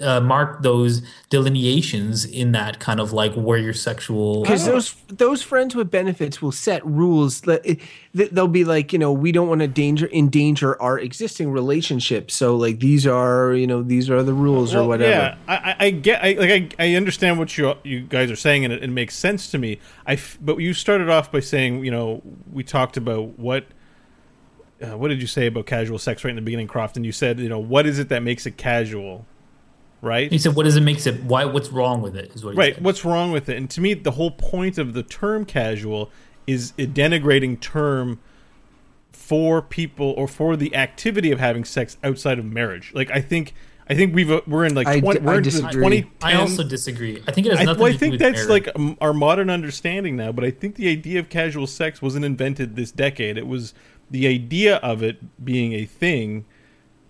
uh, 0.00 0.20
mark 0.20 0.62
those 0.62 1.02
delineations 1.30 2.24
in 2.24 2.52
that 2.52 2.78
kind 2.78 3.00
of 3.00 3.12
like 3.12 3.34
where 3.34 3.58
your 3.58 3.72
sexual 3.72 4.42
because 4.42 4.64
those 4.66 4.94
those 5.08 5.42
friends 5.42 5.74
with 5.74 5.90
benefits 5.90 6.40
will 6.40 6.52
set 6.52 6.84
rules 6.86 7.42
that 7.42 7.78
they'll 8.12 8.48
be 8.48 8.64
like 8.64 8.92
you 8.92 8.98
know 8.98 9.12
we 9.12 9.32
don't 9.32 9.48
want 9.48 9.60
to 9.60 9.68
danger 9.68 10.08
endanger 10.12 10.80
our 10.80 10.98
existing 10.98 11.50
relationship. 11.50 12.30
So 12.30 12.56
like 12.56 12.80
these 12.80 13.06
are 13.06 13.54
you 13.54 13.66
know 13.66 13.82
these 13.82 14.10
are 14.10 14.22
the 14.22 14.34
rules 14.34 14.74
well, 14.74 14.84
or 14.84 14.88
whatever. 14.88 15.10
yeah 15.10 15.36
i, 15.48 15.86
I 15.86 15.90
get 15.90 16.22
I, 16.22 16.32
like 16.32 16.74
I, 16.78 16.84
I 16.86 16.94
understand 16.94 17.38
what 17.38 17.56
you 17.56 17.74
you 17.84 18.00
guys 18.00 18.30
are 18.30 18.36
saying 18.36 18.64
and 18.64 18.72
it, 18.72 18.82
it 18.82 18.90
makes 18.90 19.16
sense 19.16 19.50
to 19.50 19.58
me. 19.58 19.80
I 20.06 20.18
but 20.40 20.58
you 20.58 20.72
started 20.72 21.08
off 21.08 21.30
by 21.30 21.40
saying 21.40 21.84
you 21.84 21.90
know 21.90 22.22
we 22.50 22.62
talked 22.62 22.96
about 22.96 23.38
what 23.38 23.66
uh, 24.82 24.96
what 24.96 25.08
did 25.08 25.20
you 25.20 25.26
say 25.26 25.46
about 25.46 25.66
casual 25.66 25.98
sex 25.98 26.24
right 26.24 26.30
in 26.30 26.36
the 26.36 26.42
beginning, 26.42 26.66
Croft? 26.66 26.96
And 26.96 27.06
You 27.06 27.12
said, 27.12 27.40
you 27.40 27.48
know, 27.48 27.58
what 27.58 27.86
is 27.86 27.98
it 27.98 28.08
that 28.10 28.22
makes 28.22 28.46
it 28.46 28.56
casual, 28.56 29.26
right? 30.06 30.30
He 30.30 30.38
said, 30.38 30.54
what 30.54 30.62
does 30.62 30.76
it 30.76 30.80
make 30.82 31.04
it? 31.06 31.24
Why? 31.24 31.44
What's 31.44 31.70
wrong 31.70 32.00
with 32.00 32.16
it? 32.16 32.32
Is 32.34 32.44
what 32.44 32.56
right. 32.56 32.74
Said. 32.74 32.84
What's 32.84 33.04
wrong 33.04 33.32
with 33.32 33.48
it? 33.48 33.56
And 33.56 33.68
to 33.70 33.80
me, 33.80 33.92
the 33.92 34.12
whole 34.12 34.30
point 34.30 34.78
of 34.78 34.94
the 34.94 35.02
term 35.02 35.44
casual 35.44 36.10
is 36.46 36.72
a 36.78 36.86
denigrating 36.86 37.60
term 37.60 38.20
for 39.12 39.60
people 39.60 40.14
or 40.16 40.28
for 40.28 40.56
the 40.56 40.74
activity 40.74 41.32
of 41.32 41.40
having 41.40 41.64
sex 41.64 41.96
outside 42.04 42.38
of 42.38 42.44
marriage. 42.44 42.92
Like 42.94 43.10
I 43.10 43.20
think. 43.20 43.54
I 43.88 43.94
think 43.94 44.16
we've 44.16 44.32
uh, 44.32 44.40
we're 44.48 44.64
in 44.64 44.74
like 44.74 45.00
20, 45.00 45.20
we're 45.20 45.36
into 45.36 45.48
2010. 45.48 46.10
I 46.20 46.34
also 46.34 46.64
disagree. 46.64 47.22
I 47.28 47.30
think 47.30 47.46
it 47.46 47.50
has 47.50 47.64
nothing 47.64 47.80
I, 47.80 47.84
well, 47.84 47.94
I 47.94 47.96
think 47.96 48.18
that's 48.18 48.48
like 48.48 48.68
our 49.00 49.12
modern 49.12 49.48
understanding 49.48 50.16
now. 50.16 50.32
But 50.32 50.44
I 50.44 50.50
think 50.50 50.74
the 50.74 50.88
idea 50.88 51.20
of 51.20 51.28
casual 51.28 51.68
sex 51.68 52.02
wasn't 52.02 52.24
invented 52.24 52.74
this 52.74 52.90
decade. 52.90 53.38
It 53.38 53.46
was 53.46 53.74
the 54.10 54.26
idea 54.26 54.78
of 54.78 55.04
it 55.04 55.44
being 55.44 55.72
a 55.72 55.84
thing 55.84 56.46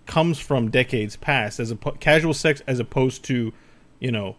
comes 0.07 0.39
from 0.39 0.71
decades 0.71 1.17
past 1.17 1.61
as 1.61 1.71
a 1.71 1.77
casual 1.77 2.35
sex 2.35 2.63
as 2.67 2.79
opposed 2.79 3.25
to 3.25 3.53
you 3.99 4.11
know 4.11 4.37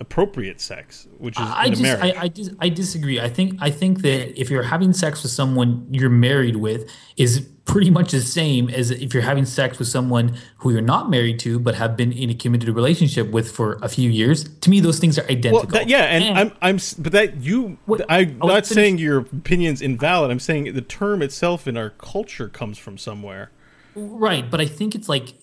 appropriate 0.00 0.60
sex 0.60 1.06
which 1.18 1.38
is 1.38 1.46
I, 1.46 1.68
just, 1.68 2.02
I, 2.02 2.14
I, 2.22 2.28
dis- 2.28 2.50
I 2.58 2.68
disagree. 2.68 3.20
I 3.20 3.28
think 3.28 3.56
i 3.60 3.70
think 3.70 4.02
that 4.02 4.38
if 4.38 4.50
you're 4.50 4.64
having 4.64 4.92
sex 4.92 5.22
with 5.22 5.30
someone 5.30 5.86
you're 5.90 6.10
married 6.10 6.56
with 6.56 6.90
is 7.16 7.48
pretty 7.64 7.90
much 7.90 8.10
the 8.10 8.20
same 8.20 8.68
as 8.68 8.90
if 8.90 9.14
you're 9.14 9.22
having 9.22 9.46
sex 9.46 9.78
with 9.78 9.88
someone 9.88 10.36
who 10.58 10.70
you're 10.70 10.82
not 10.82 11.08
married 11.08 11.38
to 11.40 11.58
but 11.58 11.76
have 11.76 11.96
been 11.96 12.12
in 12.12 12.28
a 12.28 12.34
committed 12.34 12.68
relationship 12.68 13.30
with 13.30 13.50
for 13.50 13.78
a 13.82 13.88
few 13.88 14.10
years. 14.10 14.44
To 14.44 14.70
me 14.70 14.80
those 14.80 14.98
things 14.98 15.18
are 15.18 15.24
identical. 15.24 15.60
well, 15.60 15.66
that, 15.66 15.88
yeah 15.88 16.04
and, 16.04 16.24
and, 16.24 16.38
i'm 16.38 16.52
i'm 16.60 16.78
but 16.98 17.12
that 17.12 17.36
you 17.36 17.78
what, 17.86 18.04
i'm 18.08 18.38
oh, 18.40 18.48
not 18.48 18.66
finish. 18.66 18.68
saying 18.74 18.98
your 18.98 19.18
opinion's 19.18 19.80
invalid. 19.80 20.30
I'm 20.30 20.40
saying 20.40 20.74
the 20.74 20.82
term 20.82 21.22
itself 21.22 21.66
in 21.66 21.76
our 21.76 21.90
culture 21.90 22.48
comes 22.48 22.78
from 22.78 22.98
somewhere 22.98 23.50
right 23.94 24.50
but 24.50 24.60
i 24.60 24.66
think 24.66 24.94
it's 24.94 25.08
like 25.08 25.34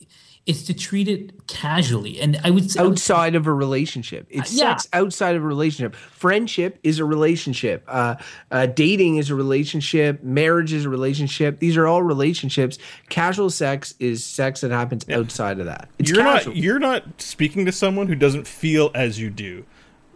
it's 0.48 0.64
to 0.64 0.74
treat 0.74 1.08
it 1.08 1.48
casually. 1.48 2.20
And 2.20 2.40
I 2.44 2.50
would 2.50 2.72
say 2.72 2.80
outside 2.80 3.36
of 3.36 3.46
a 3.46 3.54
relationship. 3.54 4.26
It's 4.30 4.52
uh, 4.54 4.64
yeah. 4.64 4.76
sex 4.76 4.88
outside 4.92 5.36
of 5.36 5.44
a 5.44 5.46
relationship. 5.46 5.96
Friendship 5.96 6.80
is 6.84 6.98
a 6.98 7.06
relationship. 7.06 7.84
Uh, 7.88 8.16
uh, 8.50 8.66
dating 8.66 9.18
is 9.18 9.30
a 9.30 9.36
relationship. 9.36 10.24
Marriage 10.24 10.74
is 10.74 10.86
a 10.86 10.90
relationship. 10.90 11.60
These 11.60 11.78
are 11.78 11.86
all 11.86 12.02
relationships. 12.02 12.80
Casual 13.10 13.52
sex 13.52 13.94
is 14.00 14.24
sex 14.24 14.62
that 14.62 14.72
happens 14.72 15.06
yeah. 15.08 15.18
outside 15.18 15.60
of 15.60 15.66
that. 15.68 15.90
It's 16.00 16.10
you're 16.10 16.24
casual. 16.24 16.54
not 16.54 16.64
you're 16.64 16.80
not 16.80 17.22
speaking 17.22 17.66
to 17.66 17.72
someone 17.72 18.08
who 18.08 18.16
doesn't 18.16 18.48
feel 18.48 18.90
as 18.96 19.20
you 19.20 19.30
do. 19.30 19.66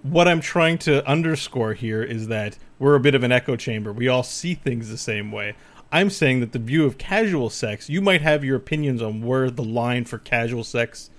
What 0.02 0.28
I'm 0.28 0.42
trying 0.42 0.80
to 0.80 1.08
underscore 1.08 1.74
here 1.74 2.04
is 2.04 2.28
that 2.28 2.58
we're 2.78 2.96
a 2.96 3.00
bit 3.00 3.16
of 3.16 3.24
an 3.24 3.32
echo 3.32 3.56
chamber. 3.56 3.94
We 3.94 4.08
all 4.08 4.24
see 4.24 4.54
things 4.54 4.90
the 4.90 4.98
same 4.98 5.32
way. 5.32 5.56
I'm 5.92 6.10
saying 6.10 6.40
that 6.42 6.52
the 6.52 6.60
view 6.60 6.86
of 6.86 6.98
casual 6.98 7.50
sex, 7.50 7.90
you 7.90 8.02
might 8.02 8.22
have 8.22 8.44
your 8.44 8.58
opinions 8.58 9.02
on 9.02 9.22
where 9.22 9.50
the 9.50 9.64
line 9.64 10.06
for 10.06 10.18
casual 10.18 10.64
sex 10.64 11.10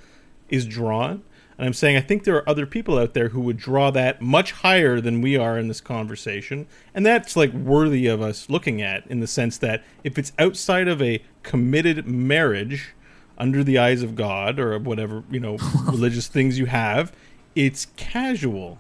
is 0.49 0.67
drawn. 0.67 1.23
And 1.59 1.67
I'm 1.67 1.73
saying 1.73 1.97
I 1.97 2.01
think 2.01 2.25
there 2.25 2.37
are 2.37 2.49
other 2.49 2.67
people 2.67 2.99
out 2.99 3.15
there 3.15 3.31
who 3.31 3.41
would 3.41 3.57
draw 3.57 3.91
that 3.93 4.21
much 4.21 4.53
higher 4.53 5.01
than 5.01 5.23
we 5.23 5.37
are 5.37 5.59
in 5.59 5.69
this 5.69 5.81
conversation. 5.81 6.67
And 6.95 7.07
that's 7.07 7.37
like 7.37 7.53
worthy 7.53 8.07
of 8.07 8.21
us 8.21 8.51
looking 8.51 8.83
at 8.83 9.07
in 9.07 9.21
the 9.21 9.27
sense 9.27 9.57
that 9.59 9.83
if 10.05 10.19
it's 10.19 10.33
outside 10.39 10.89
of 10.89 11.01
a 11.01 11.23
committed 11.43 12.07
marriage 12.07 12.95
under 13.39 13.65
the 13.65 13.79
eyes 13.79 14.03
of 14.03 14.15
God 14.15 14.59
or 14.59 14.79
whatever, 14.79 15.25
you 15.31 15.41
know, 15.41 15.57
religious 15.87 16.27
things 16.27 16.59
you 16.59 16.67
have, 16.67 17.13
it's 17.55 17.87
casual. 17.97 18.79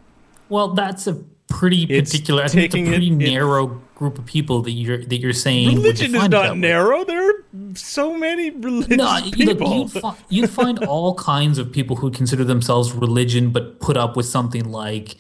Well, 0.49 0.69
that's 0.75 1.07
a 1.07 1.15
pretty 1.49 1.87
particular. 1.87 2.45
I 2.45 2.49
think 2.49 2.75
it's 2.75 2.75
a 2.75 2.91
pretty 2.91 3.09
it, 3.09 3.13
narrow 3.13 3.83
group 3.97 4.19
of 4.19 4.27
people 4.27 4.61
that 4.61 4.73
you're 4.73 5.05
that 5.07 5.17
you're 5.17 5.33
saying 5.33 5.75
religion 5.75 6.15
is 6.15 6.29
not 6.29 6.57
narrow. 6.59 7.03
There 7.03 7.31
are 7.31 7.45
so 7.75 8.15
many 8.17 8.51
religious 8.51 8.97
no, 8.97 9.21
people. 9.33 9.79
Look, 9.85 9.95
you'd, 9.95 10.03
fi- 10.03 10.17
you'd 10.29 10.51
find 10.51 10.85
all 10.85 11.15
kinds 11.15 11.57
of 11.59 11.73
people 11.73 11.97
who 11.97 12.11
consider 12.11 12.45
themselves 12.45 12.93
religion, 12.93 13.51
but 13.51 13.81
put 13.81 13.97
up 13.97 14.15
with 14.15 14.27
something 14.27 14.71
like 14.71 15.17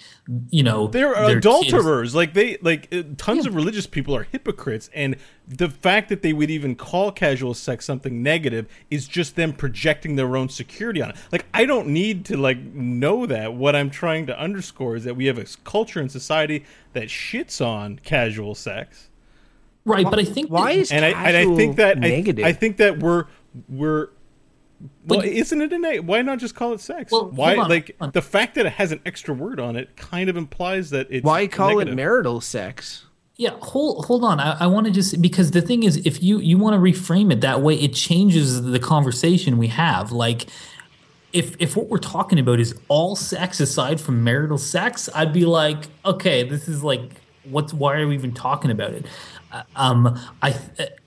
you 0.50 0.62
know 0.62 0.88
they're 0.88 1.14
adulterers. 1.14 2.08
Kids. 2.08 2.14
Like 2.14 2.34
they 2.34 2.58
like 2.60 2.88
uh, 2.92 3.02
tons 3.16 3.44
yeah. 3.44 3.50
of 3.50 3.56
religious 3.56 3.86
people 3.86 4.14
are 4.14 4.24
hypocrites, 4.24 4.90
and 4.94 5.16
the 5.48 5.70
fact 5.70 6.10
that 6.10 6.20
they 6.20 6.34
would 6.34 6.50
even 6.50 6.74
call 6.74 7.10
casual 7.12 7.54
sex 7.54 7.86
something 7.86 8.22
negative 8.22 8.66
is 8.90 9.08
just 9.08 9.36
them 9.36 9.54
projecting 9.54 10.16
their 10.16 10.36
own 10.36 10.50
security 10.50 11.00
on 11.00 11.10
it. 11.10 11.16
Like 11.32 11.46
I 11.54 11.64
don't 11.64 11.88
need 11.88 12.26
to 12.26 12.36
like 12.36 12.58
know 12.58 13.24
that. 13.24 13.54
What 13.54 13.74
I'm 13.74 13.88
trying 13.88 14.26
to 14.26 14.38
underscore 14.38 14.96
is 14.96 15.04
that 15.04 15.16
we 15.16 15.26
have 15.26 15.38
a 15.38 15.46
culture 15.64 16.00
and 16.00 16.12
society 16.12 16.64
that 16.96 17.08
shits 17.08 17.64
on 17.64 17.98
casual 18.00 18.54
sex. 18.54 19.10
Right, 19.84 20.04
but 20.04 20.18
I 20.18 20.24
think 20.24 20.50
why 20.50 20.74
that, 20.74 20.80
is 20.80 20.92
and 20.92 21.04
I 21.04 21.10
and 21.10 21.36
I 21.36 21.56
think 21.56 21.76
that 21.76 21.98
negative? 21.98 22.44
I, 22.44 22.48
I 22.48 22.52
think 22.52 22.78
that 22.78 22.98
we're 22.98 23.26
we're 23.68 24.08
well, 25.06 25.20
but, 25.20 25.26
isn't 25.26 25.60
it 25.60 25.72
a 25.72 25.78
name? 25.78 26.06
Why 26.06 26.22
not 26.22 26.38
just 26.38 26.54
call 26.54 26.72
it 26.72 26.80
sex? 26.80 27.12
Well, 27.12 27.30
why, 27.30 27.56
on, 27.56 27.70
like, 27.70 27.96
the 28.12 28.20
fact 28.20 28.56
that 28.56 28.66
it 28.66 28.72
has 28.72 28.92
an 28.92 29.00
extra 29.06 29.32
word 29.32 29.60
on 29.60 29.76
it 29.76 29.96
kind 29.96 30.28
of 30.28 30.36
implies 30.36 30.90
that 30.90 31.06
it's. 31.08 31.24
Why 31.24 31.46
call 31.46 31.68
negative. 31.68 31.92
it 31.92 31.96
marital 31.96 32.40
sex? 32.40 33.04
Yeah, 33.36 33.50
hold 33.60 34.06
hold 34.06 34.24
on. 34.24 34.40
I, 34.40 34.56
I 34.60 34.66
want 34.66 34.86
to 34.86 34.92
just 34.92 35.20
because 35.22 35.52
the 35.52 35.62
thing 35.62 35.82
is, 35.82 35.98
if 35.98 36.22
you 36.22 36.38
you 36.40 36.58
want 36.58 36.74
to 36.74 36.80
reframe 36.80 37.32
it 37.32 37.42
that 37.42 37.60
way, 37.62 37.74
it 37.74 37.94
changes 37.94 38.62
the 38.62 38.78
conversation 38.78 39.58
we 39.58 39.68
have. 39.68 40.10
Like, 40.10 40.46
if 41.32 41.56
if 41.60 41.76
what 41.76 41.88
we're 41.88 41.98
talking 41.98 42.38
about 42.38 42.60
is 42.60 42.78
all 42.88 43.16
sex 43.16 43.60
aside 43.60 44.00
from 44.00 44.24
marital 44.24 44.58
sex, 44.58 45.08
I'd 45.14 45.32
be 45.32 45.44
like, 45.44 45.88
okay, 46.04 46.42
this 46.42 46.68
is 46.68 46.82
like, 46.82 47.20
what's 47.44 47.72
why 47.74 47.96
are 47.96 48.06
we 48.06 48.14
even 48.14 48.32
talking 48.32 48.70
about 48.70 48.92
it? 48.92 49.06
Uh, 49.52 49.62
um, 49.76 50.18
I, 50.42 50.56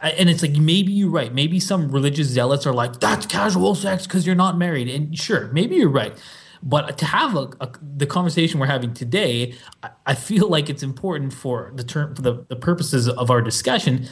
I, 0.02 0.12
and 0.12 0.30
it's 0.30 0.42
like 0.42 0.54
maybe 0.54 0.92
you're 0.92 1.10
right. 1.10 1.34
Maybe 1.34 1.60
some 1.60 1.92
religious 1.92 2.28
zealots 2.28 2.66
are 2.66 2.74
like, 2.74 3.00
that's 3.00 3.26
casual 3.26 3.76
sex 3.76 4.08
because 4.08 4.26
you're 4.26 4.36
not 4.36 4.58
married. 4.58 4.88
And 4.88 5.18
sure, 5.18 5.50
maybe 5.52 5.76
you're 5.76 5.90
right. 5.90 6.14
But 6.62 6.98
to 6.98 7.06
have 7.06 7.36
a, 7.36 7.50
a, 7.62 7.72
the 7.98 8.06
conversation 8.06 8.60
we're 8.60 8.68
having 8.68 8.94
today, 8.94 9.56
I, 9.82 9.90
I, 10.08 10.16
feel 10.16 10.50
like 10.50 10.70
it's 10.70 10.84
important 10.84 11.34
for 11.34 11.72
the 11.74 11.86
term 11.86 12.16
for 12.16 12.22
the, 12.22 12.46
the 12.50 12.58
purposes 12.58 13.08
of 13.08 13.32
our 13.32 13.42
discussion 13.42 14.08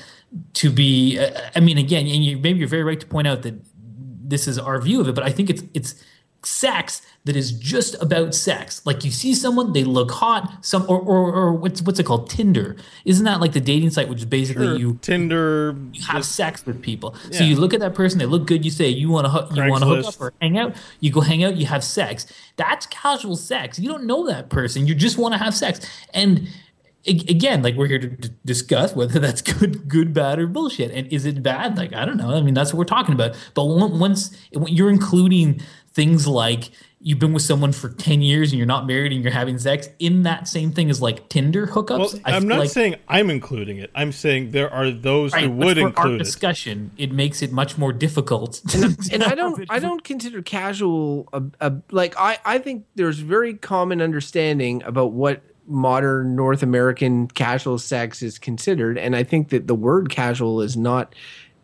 to 0.53 0.69
be. 0.69 1.19
Uh, 1.19 1.49
I 1.55 1.59
mean, 1.59 1.77
again, 1.77 2.07
and 2.07 2.23
you, 2.23 2.37
maybe 2.37 2.59
you're 2.59 2.69
very 2.69 2.83
right 2.83 2.99
to 2.99 3.07
point 3.07 3.27
out 3.27 3.41
that 3.41 3.55
this 4.27 4.47
is 4.47 4.59
our 4.59 4.79
view 4.81 5.01
of 5.01 5.07
it, 5.07 5.15
but 5.15 5.23
I 5.23 5.31
think 5.31 5.49
it's 5.49 5.63
it's 5.73 5.95
sex 6.43 7.01
that 7.25 7.35
is 7.35 7.51
just 7.51 8.01
about 8.01 8.33
sex. 8.33 8.81
Like 8.85 9.03
you 9.03 9.11
see 9.11 9.33
someone, 9.33 9.73
they 9.73 9.83
look 9.83 10.11
hot, 10.11 10.65
some 10.65 10.83
or 10.83 10.99
or, 10.99 11.33
or 11.33 11.53
what's 11.53 11.81
what's 11.81 11.99
it 11.99 12.05
called? 12.05 12.29
Tinder. 12.29 12.75
Isn't 13.05 13.25
that 13.25 13.41
like 13.41 13.53
the 13.53 13.59
dating 13.59 13.89
site 13.89 14.07
which 14.07 14.19
is 14.19 14.25
basically 14.25 14.67
sure. 14.67 14.77
you 14.77 14.99
Tinder 15.01 15.75
you 15.93 16.03
have 16.03 16.17
just, 16.17 16.35
sex 16.35 16.65
with 16.65 16.81
people. 16.81 17.15
Yeah. 17.29 17.39
So 17.39 17.43
you 17.43 17.55
look 17.57 17.73
at 17.73 17.79
that 17.81 17.95
person, 17.95 18.19
they 18.19 18.25
look 18.25 18.47
good, 18.47 18.63
you 18.63 18.71
say 18.71 18.87
you 18.87 19.09
want 19.09 19.27
to 19.27 19.55
you 19.55 19.69
want 19.69 19.83
to 19.83 19.89
hook 19.89 20.05
up 20.05 20.21
or 20.21 20.33
hang 20.41 20.57
out, 20.57 20.75
you 20.99 21.11
go 21.11 21.21
hang 21.21 21.43
out, 21.43 21.57
you 21.57 21.65
have 21.65 21.83
sex. 21.83 22.25
That's 22.55 22.85
casual 22.87 23.35
sex. 23.35 23.77
You 23.77 23.89
don't 23.89 24.05
know 24.05 24.25
that 24.27 24.49
person. 24.49 24.87
You 24.87 24.95
just 24.95 25.17
want 25.17 25.33
to 25.33 25.37
have 25.37 25.53
sex. 25.53 25.85
And 26.13 26.47
again, 27.07 27.63
like 27.63 27.75
we're 27.75 27.87
here 27.87 27.99
to 27.99 28.07
d- 28.07 28.29
discuss 28.45 28.95
whether 28.95 29.19
that's 29.27 29.41
good, 29.41 29.87
good, 29.87 30.13
bad, 30.13 30.39
or 30.39 30.47
bullshit. 30.47 30.91
And 30.91 31.07
is 31.11 31.25
it 31.25 31.41
bad? 31.41 31.77
Like 31.77 31.93
I 31.93 32.05
don't 32.05 32.17
know. 32.17 32.35
I 32.35 32.41
mean, 32.41 32.53
that's 32.53 32.73
what 32.73 32.79
we're 32.79 32.85
talking 32.85 33.13
about. 33.13 33.35
But 33.53 33.65
once 33.65 34.35
when 34.53 34.73
you're 34.73 34.89
including 34.89 35.61
things 35.93 36.27
like 36.27 36.69
you've 36.99 37.19
been 37.19 37.33
with 37.33 37.43
someone 37.43 37.71
for 37.71 37.89
10 37.89 38.21
years 38.21 38.51
and 38.51 38.57
you're 38.57 38.67
not 38.67 38.87
married 38.87 39.11
and 39.11 39.23
you're 39.23 39.31
having 39.31 39.57
sex 39.59 39.87
in 39.99 40.23
that 40.23 40.47
same 40.47 40.71
thing 40.71 40.89
as 40.89 41.01
like 41.01 41.29
Tinder 41.29 41.67
hookups. 41.67 41.99
Well, 41.99 42.21
I 42.25 42.35
I'm 42.35 42.47
not 42.47 42.59
like, 42.59 42.69
saying 42.69 42.95
I'm 43.07 43.29
including 43.29 43.77
it. 43.77 43.91
I'm 43.93 44.11
saying 44.11 44.51
there 44.51 44.71
are 44.71 44.89
those 44.89 45.33
right, 45.33 45.43
who 45.43 45.49
but 45.49 45.65
would 45.65 45.77
for 45.77 45.81
our 45.81 45.87
include 45.87 46.21
it. 46.21 46.23
discussion, 46.23 46.91
it 46.97 47.11
makes 47.11 47.41
it 47.41 47.51
much 47.51 47.77
more 47.77 47.93
difficult. 47.93 48.61
and 49.11 49.23
I 49.23 49.35
don't 49.35 49.65
I 49.69 49.79
don't 49.79 50.03
consider 50.03 50.41
casual 50.41 51.29
a, 51.33 51.43
a 51.61 51.73
like 51.91 52.15
I 52.17 52.39
I 52.43 52.57
think 52.57 52.85
there's 52.95 53.19
very 53.19 53.53
common 53.53 54.01
understanding 54.01 54.83
about 54.83 55.11
what 55.11 55.41
modern 55.67 56.35
North 56.35 56.63
American 56.63 57.27
casual 57.27 57.77
sex 57.77 58.21
is 58.23 58.39
considered 58.39 58.97
and 58.97 59.15
I 59.15 59.23
think 59.23 59.49
that 59.49 59.67
the 59.67 59.75
word 59.75 60.09
casual 60.09 60.61
is 60.61 60.77
not 60.77 61.13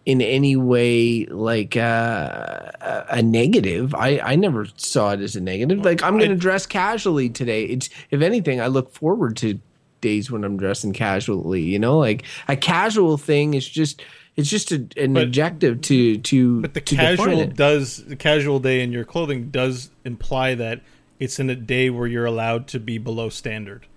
in 0.05 0.21
any 0.21 0.55
way 0.55 1.25
like 1.27 1.77
uh, 1.77 2.71
a, 2.81 3.05
a 3.09 3.21
negative. 3.21 3.95
I 3.95 4.19
I 4.19 4.35
never 4.35 4.67
saw 4.75 5.11
it 5.11 5.21
as 5.21 5.35
a 5.35 5.41
negative. 5.41 5.85
Like 5.85 6.03
I'm 6.03 6.17
going 6.17 6.29
to 6.29 6.35
dress 6.35 6.65
casually 6.65 7.29
today. 7.29 7.63
It's 7.65 7.89
if 8.11 8.21
anything 8.21 8.59
I 8.59 8.67
look 8.67 8.91
forward 8.93 9.37
to 9.37 9.59
days 10.01 10.29
when 10.29 10.43
I'm 10.43 10.57
dressing 10.57 10.93
casually, 10.93 11.61
you 11.61 11.79
know? 11.79 11.97
Like 11.97 12.23
a 12.47 12.55
casual 12.55 13.17
thing 13.17 13.55
is 13.55 13.67
just 13.67 14.03
it's 14.35 14.49
just 14.49 14.71
a, 14.71 14.85
an 14.97 15.13
But- 15.13 15.23
adjective 15.23 15.81
to 15.81 16.17
to 16.19 16.61
But 16.61 16.75
the 16.75 16.81
to 16.81 16.95
casual 16.95 17.45
does 17.47 18.03
the 18.05 18.15
casual 18.15 18.59
day 18.59 18.81
in 18.81 18.91
your 18.91 19.05
clothing 19.05 19.49
does 19.49 19.89
imply 20.03 20.53
that 20.55 20.81
it's 21.19 21.39
in 21.39 21.49
a 21.49 21.55
day 21.55 21.89
where 21.89 22.05
you're 22.07 22.25
allowed 22.25 22.67
to 22.67 22.79
be 22.79 22.97
below 22.97 23.29
standard, 23.29 23.87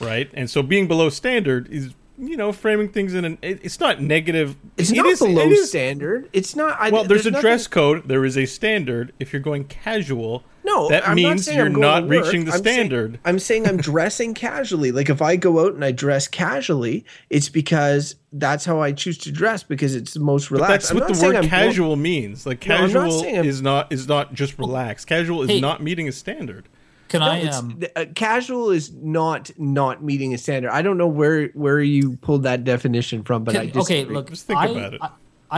right? 0.00 0.30
And 0.34 0.48
so 0.50 0.62
being 0.62 0.86
below 0.88 1.08
standard 1.10 1.68
is 1.70 1.94
you 2.16 2.36
know 2.36 2.52
framing 2.52 2.88
things 2.90 3.12
in 3.12 3.24
an 3.24 3.38
it- 3.42 3.58
it's 3.64 3.80
not 3.80 4.00
negative. 4.00 4.54
It's 4.76 4.90
It 4.90 4.96
not 4.96 5.06
is- 5.06 5.18
below 5.18 5.42
it 5.42 5.52
is- 5.52 5.68
standard. 5.68 6.28
It's 6.32 6.54
not. 6.54 6.76
I, 6.80 6.90
Well, 6.90 7.04
there's, 7.04 7.26
a 7.26 7.30
nothing- 7.32 7.42
dress 7.42 7.66
code. 7.66 8.06
There 8.08 8.24
is 8.24 8.38
a 8.38 8.46
standard. 8.46 9.12
If 9.18 9.32
you're 9.32 9.42
going 9.42 9.64
casual, 9.64 10.44
No, 10.64 10.88
that 10.90 11.06
I'm 11.08 11.16
means 11.16 11.44
saying 11.44 11.58
you're 11.58 11.66
I'm 11.66 11.72
not 11.74 12.08
reaching 12.08 12.44
the 12.44 12.52
I'm 12.52 12.62
saying- 12.62 12.76
standard. 12.88 13.18
I'm 13.24 13.38
saying 13.40 13.66
I'm 13.66 13.78
dressing 13.78 14.32
casually. 14.46 14.92
Like 14.92 15.10
if 15.10 15.20
I 15.20 15.34
go 15.34 15.58
out 15.66 15.74
and 15.74 15.84
I 15.84 15.90
dress 15.90 16.28
casually, 16.28 17.04
it's 17.30 17.48
because 17.48 18.14
that's 18.32 18.64
how 18.64 18.80
I 18.80 18.92
choose 18.92 19.18
to 19.18 19.32
dress 19.32 19.64
because 19.64 19.94
it's 19.96 20.14
the 20.14 20.20
most 20.20 20.50
But 20.50 20.56
relaxed. 20.56 20.72
that's 20.72 20.90
I'm 20.92 20.98
what 20.98 21.06
the 21.08 21.20
word 21.20 21.34
I'm 21.34 21.42
going- 21.42 21.48
casual 21.50 21.96
means. 21.96 22.46
Like 22.46 22.64
No, 22.66 22.76
not 22.86 22.92
casual 22.92 23.24
is 23.24 23.60
not 23.60 23.92
is 23.92 24.06
not 24.06 24.34
just 24.34 24.56
relaxed. 24.56 25.08
Casual 25.08 25.42
is 25.42 25.50
Hey. 25.50 25.60
not 25.60 25.82
meeting 25.82 26.06
a 26.06 26.12
standard. 26.12 26.68
Can 27.14 27.20
No, 27.20 27.28
I 27.28 27.36
it's- 27.36 27.54
um 27.56 27.76
the- 27.78 27.96
uh, 27.96 28.06
casual 28.16 28.72
is 28.72 28.92
not 28.92 29.52
not 29.56 30.02
meeting 30.02 30.34
a 30.34 30.38
standard. 30.38 30.72
I 30.72 30.82
don't 30.82 30.98
know 30.98 31.06
where 31.06 31.46
where 31.54 31.80
you 31.80 32.16
pulled 32.22 32.42
that 32.42 32.64
definition 32.64 33.22
from, 33.22 33.44
but 33.44 33.56
I 33.56 33.66
just 33.66 33.88
okay, 33.88 34.04
look, 34.04 34.30
Just 34.30 34.48
think 34.48 34.58
I, 34.58 34.66
about 34.66 34.94
it. 34.94 35.00
I, 35.00 35.10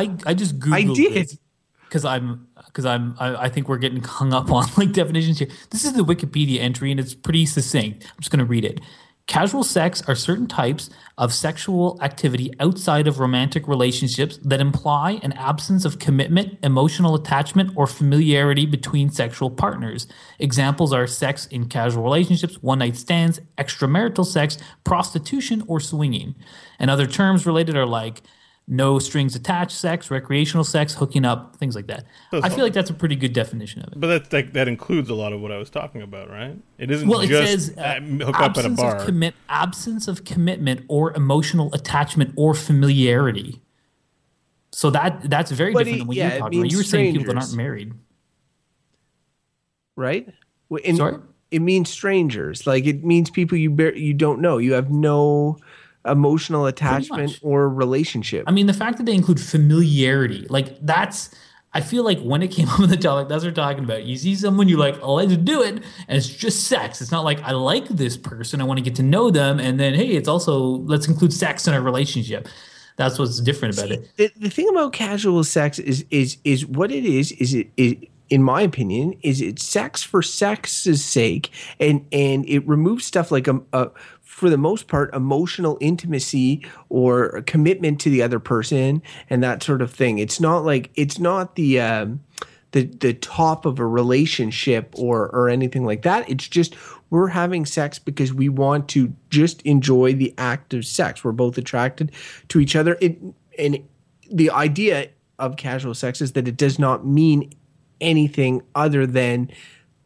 I 0.03 0.17
I 0.27 0.35
just 0.35 0.59
googled 0.59 0.91
I 0.93 0.95
did. 0.95 1.39
because 1.89 2.05
I'm 2.05 2.47
because 2.67 2.85
I'm 2.85 3.17
I, 3.19 3.45
I 3.47 3.49
think 3.49 3.71
we're 3.71 3.79
getting 3.79 4.03
hung 4.03 4.35
up 4.35 4.53
on 4.57 4.67
like 4.77 4.93
definitions 4.93 5.39
here. 5.39 5.49
This 5.71 5.87
is 5.87 5.95
the 5.95 6.05
Wikipedia 6.05 6.61
entry 6.61 6.91
and 6.91 7.01
it's 7.01 7.15
pretty 7.15 7.47
succinct. 7.47 8.05
I'm 8.05 8.21
just 8.21 8.31
going 8.31 8.41
to 8.41 8.45
read 8.45 8.67
it. 8.67 8.83
Casual 9.27 9.65
sex 9.65 10.03
are 10.07 10.15
certain 10.15 10.47
types 10.47 10.89
of 11.19 11.35
sexual 11.35 11.99
activity 12.01 12.53
outside 12.61 13.09
of 13.09 13.19
romantic 13.19 13.67
relationships 13.67 14.39
that 14.45 14.61
imply 14.61 15.19
an 15.25 15.33
absence 15.33 15.85
of 15.85 15.99
commitment, 15.99 16.57
emotional 16.63 17.17
attachment, 17.17 17.73
or 17.75 17.89
familiarity 17.89 18.67
between 18.67 19.11
sexual 19.11 19.51
partners. 19.51 20.07
Examples 20.39 20.93
are 20.93 21.09
sex 21.09 21.47
in 21.47 21.69
casual 21.69 22.05
relationships, 22.05 22.63
one 22.63 22.79
night 22.79 22.95
stands, 22.97 23.41
extramarital 23.59 24.25
sex, 24.25 24.59
prostitution, 24.85 25.65
or 25.67 25.81
swinging. 25.81 26.37
And 26.79 26.89
other 26.89 27.07
terms 27.07 27.47
related 27.47 27.77
are 27.77 27.87
like 27.87 28.23
no 28.69 28.99
strings 28.99 29.37
attached 29.37 29.77
sex, 29.77 30.11
recreational 30.11 30.65
sex, 30.65 30.93
hooking 30.95 31.25
up, 31.25 31.55
things 31.57 31.77
like 31.77 31.87
that. 31.87 32.05
I 32.33 32.49
feel 32.49 32.65
like 32.65 32.73
that's 32.73 32.91
a 32.91 32.95
pretty 32.95 33.15
good 33.15 33.33
definition 33.33 33.83
of 33.83 33.93
it. 33.93 34.01
But 34.01 34.07
that 34.09 34.33
like, 34.33 34.53
that 34.55 34.67
includes 34.67 35.09
a 35.09 35.15
lot 35.15 35.33
of 35.33 35.41
what 35.41 35.53
I 35.53 35.57
was 35.59 35.71
talking 35.71 36.03
about, 36.03 36.29
right? 36.31 36.57
It 36.79 36.91
isn't 36.91 37.09
Well, 37.09 37.21
it 37.21 37.29
says 37.29 37.73
uh, 37.79 37.81
uh, 37.81 38.01
hook 38.01 38.41
up 38.41 38.57
at 38.59 38.65
a 38.65 38.69
absence 38.71 38.81
bar. 38.81 38.97
Of 38.97 39.07
commit, 39.07 39.35
absence 39.49 40.09
of 40.09 40.25
commitment 40.25 40.85
or 40.89 41.15
emotional 41.15 41.73
attachment 41.75 42.33
or 42.37 42.55
familiarity. 42.55 43.61
So 44.73 44.91
that 44.91 45.31
that's 45.31 45.53
very 45.53 45.73
But 45.73 45.85
different 45.85 45.97
it- 45.97 45.99
than 46.01 46.09
what 46.09 46.17
yeah, 46.17 46.25
you 46.25 46.29
it 46.29 46.35
were 46.35 46.39
talking 46.41 46.59
about. 46.61 46.71
You 46.73 46.77
were 46.79 46.83
saying 46.83 47.13
people 47.13 47.35
that 47.35 47.41
aren't 47.41 47.55
married. 47.55 47.93
right? 49.97 50.29
Well, 50.69 50.81
in- 50.83 50.97
Sorry? 50.97 51.19
It 51.53 51.61
means 51.63 51.89
strangers. 51.89 52.67
Like 52.67 52.87
it 52.87 53.05
means 53.05 53.31
people 53.31 53.57
you 53.57 53.71
bar- 53.71 53.95
you 53.95 54.13
don't 54.13 54.41
know. 54.41 54.59
You 54.59 54.73
have 54.73 54.91
no 54.91 55.59
emotional 56.07 56.67
attachment 56.67 57.39
or 57.43 57.69
relationship. 57.69 58.45
I 58.47 58.51
mean, 58.53 58.67
the 58.67 58.75
fact 58.75 58.99
that 58.99 59.07
they 59.07 59.15
include 59.15 59.41
familiarity, 59.41 60.47
like 60.49 60.79
that's. 60.85 61.31
I 61.75 61.83
feel 61.83 62.05
like 62.05 62.19
when 62.21 62.43
it 62.43 62.49
came 62.49 62.69
up 62.71 62.79
with 62.79 62.89
the 62.89 62.97
topic, 62.97 63.29
that's 63.29 63.45
what 63.45 63.51
we're 63.51 63.55
talking 63.55 63.85
about. 63.85 64.05
You 64.05 64.17
see 64.17 64.35
someone, 64.35 64.67
you're 64.67 64.79
like, 64.79 65.03
let's 65.05 65.37
do 65.37 65.63
it. 65.63 65.75
And 66.09 66.17
it's 66.17 66.27
just 66.27 66.65
sex. 66.69 67.03
It's 67.03 67.13
not 67.13 67.23
like, 67.23 67.43
I 67.43 67.53
like 67.53 67.87
this 67.89 68.17
person. 68.17 68.63
I 68.63 68.65
want 68.65 68.79
to 68.79 68.83
get 68.83 68.95
to 68.95 69.03
know 69.03 69.31
them. 69.31 69.61
And 69.61 69.79
then, 69.79 69.93
hey, 69.93 70.13
it's 70.13 70.27
also, 70.27 70.59
let's 70.59 71.07
include 71.07 71.35
sex 71.35 71.69
in 71.69 71.75
our 71.75 71.83
relationship. 71.83 72.49
That's 72.97 73.19
what's 73.19 73.41
different 73.41 73.79
about 73.79 73.93
it. 73.93 74.11
the, 74.17 74.31
the 74.37 74.51
thing 74.51 74.69
about 74.71 74.93
casual 74.93 75.45
sex 75.45 75.79
is 75.79 76.05
is 76.11 76.39
is 76.45 76.67
what 76.67 76.91
it 76.91 77.05
is 77.05 77.33
is 77.33 77.55
it, 77.55 77.69
it 77.77 78.09
in 78.31 78.43
my 78.43 78.63
opinion 78.63 79.15
is 79.23 79.41
it 79.41 79.61
sex 79.61 80.03
for 80.03 80.23
sex's 80.23 81.05
sake 81.05 81.51
and 81.79 82.05
and 82.11 82.49
it 82.49 82.67
removes 82.67 83.05
stuff 83.05 83.31
like 83.31 83.47
a, 83.47 83.61
uh, 83.73 83.89
for 84.27 84.51
the 84.51 84.59
most 84.59 84.89
part 84.89 85.15
emotional 85.15 85.79
intimacy 85.81 86.67
or 86.91 87.43
commitment 87.47 88.01
to 88.01 88.11
the 88.11 88.21
other 88.21 88.41
person 88.41 89.01
and 89.31 89.43
that 89.43 89.63
sort 89.63 89.81
of 89.81 89.91
thing. 89.91 90.19
It's 90.19 90.41
not 90.41 90.65
like 90.65 90.91
it's 90.95 91.19
not 91.19 91.55
the 91.55 91.81
um 91.81 92.21
the 92.73 92.83
the 92.83 93.15
top 93.15 93.65
of 93.65 93.79
a 93.79 93.87
relationship 93.87 94.93
or 94.99 95.29
or 95.29 95.49
anything 95.49 95.87
like 95.87 96.03
that. 96.03 96.29
It's 96.29 96.47
just 96.47 96.75
we're 97.09 97.29
having 97.29 97.65
sex 97.65 98.01
because 98.01 98.35
we 98.35 98.49
want 98.49 98.89
to 98.91 99.15
just 99.31 99.63
enjoy 99.63 100.13
the 100.13 100.35
act 100.37 100.75
of 100.75 100.85
sex. 100.85 101.23
We're 101.23 101.33
both 101.33 101.57
attracted 101.57 102.11
to 102.49 102.61
each 102.61 102.75
other. 102.75 102.99
It 103.01 103.19
and 103.59 103.79
the 104.31 104.51
idea 104.51 105.09
of 105.39 105.57
casual 105.57 105.95
sex 105.95 106.21
is 106.21 106.33
that 106.33 106.49
it 106.49 106.57
does 106.57 106.81
not 106.81 107.07
mean 107.07 107.55
anything 108.01 108.63
other 108.75 109.07
than 109.07 109.51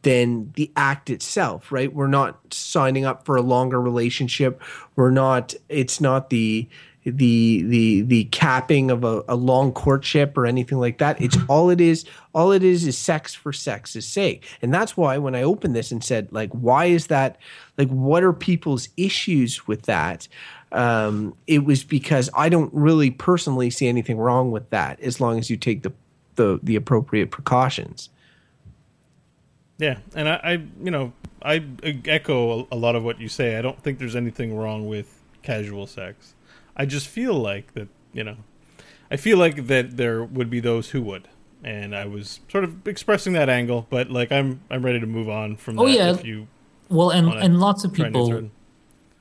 than 0.03 0.53
the 0.57 0.71
act 0.77 1.11
itself 1.11 1.71
right? 1.71 1.93
We're 1.93 2.07
not 2.07 2.39
signing 2.53 3.05
up 3.05 3.25
for 3.25 3.37
a 3.37 3.43
longer 3.43 3.81
relationship. 3.81 4.61
We're 4.97 5.11
not 5.11 5.55
it's 5.69 6.01
not 6.01 6.31
the 6.31 6.69
the 7.05 7.63
the 7.63 8.03
the 8.03 8.25
capping 8.25 8.91
of 8.91 9.05
a, 9.05 9.23
a 9.29 9.35
long 9.35 9.73
courtship 9.73 10.37
or 10.37 10.45
anything 10.47 10.79
like 10.79 10.99
that. 10.99 11.21
It's 11.21 11.37
all 11.49 11.71
it 11.71 11.81
is 11.81 12.05
all 12.35 12.53
it 12.53 12.63
is 12.63 12.87
is 12.87 12.99
sex 12.99 13.35
for 13.35 13.53
sex's 13.53 14.07
sake. 14.07 14.47
And 14.61 14.73
that's 14.73 14.97
why 14.97 15.19
when 15.19 15.35
i 15.35 15.43
opened 15.43 15.75
this 15.75 15.91
and 15.91 16.05
said 16.05 16.29
like 16.31 16.51
why 16.51 16.87
is 16.87 17.07
that 17.07 17.39
like 17.79 17.89
what 17.89 18.23
are 18.23 18.33
people's 18.33 18.89
issues 18.97 19.67
with 19.67 19.83
that? 19.83 20.29
Um 20.73 21.35
it 21.47 21.65
was 21.65 21.83
because 21.83 22.31
i 22.35 22.49
don't 22.49 22.73
really 22.73 23.11
personally 23.11 23.71
see 23.71 23.89
anything 23.89 24.19
wrong 24.19 24.51
with 24.51 24.71
that 24.71 25.01
as 25.01 25.21
long 25.21 25.39
as 25.39 25.51
you 25.51 25.57
take 25.57 25.83
the 25.83 25.93
the, 26.37 26.61
the 26.63 26.77
appropriate 26.77 27.31
precautions 27.31 28.09
Yeah, 29.81 29.99
and 30.14 30.29
I, 30.29 30.40
I 30.45 30.53
you 30.83 30.90
know, 30.90 31.12
I 31.43 31.64
echo 32.05 32.61
a, 32.61 32.66
a 32.73 32.77
lot 32.77 32.95
of 32.97 33.03
what 33.03 33.21
you 33.21 33.29
say. 33.29 33.57
I 33.57 33.62
don't 33.62 33.83
think 33.83 33.99
there's 33.99 34.14
anything 34.14 34.55
wrong 34.55 34.87
with 34.87 35.23
casual 35.43 35.87
sex. 35.87 36.35
I 36.77 36.85
just 36.85 37.09
feel 37.09 37.35
like 37.35 37.73
that, 37.75 37.88
you 38.12 38.23
know, 38.23 38.37
I 39.11 39.16
feel 39.16 39.38
like 39.38 39.66
that 39.69 39.97
there 39.97 40.23
would 40.23 40.51
be 40.51 40.61
those 40.61 40.90
who 40.90 41.01
would, 41.03 41.29
and 41.64 41.97
I 41.97 42.05
was 42.05 42.40
sort 42.51 42.64
of 42.64 42.87
expressing 42.87 43.33
that 43.33 43.49
angle. 43.49 43.87
But 43.88 44.11
like, 44.11 44.31
I'm 44.31 44.61
I'm 44.71 44.85
ready 44.85 45.01
to 45.01 45.07
move 45.07 45.29
on 45.31 45.57
from 45.57 45.79
Oh, 45.79 45.87
that. 45.87 45.93
yeah. 45.93 46.11
if 46.11 46.25
you 46.25 46.47
Well, 46.90 47.11
and, 47.11 47.33
and 47.33 47.59
lots 47.59 47.83
of 47.85 47.95
try 47.95 48.07
and 48.09 48.16
answer 48.16 48.35
people. 48.37 48.51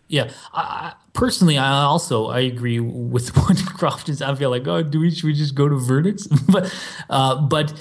Yeah, 0.09 0.31
I, 0.53 0.93
personally, 1.13 1.57
I 1.57 1.83
also 1.83 2.27
I 2.27 2.39
agree 2.39 2.79
with 2.79 3.29
what 3.37 3.63
Croft 3.77 4.09
is. 4.09 4.21
I 4.21 4.35
feel 4.35 4.49
like, 4.49 4.67
oh, 4.67 4.83
do 4.83 4.99
we 4.99 5.11
should 5.11 5.25
we 5.25 5.33
just 5.33 5.55
go 5.55 5.69
to 5.69 5.75
verdicts? 5.75 6.27
but 6.49 6.75
uh, 7.09 7.39
but 7.41 7.73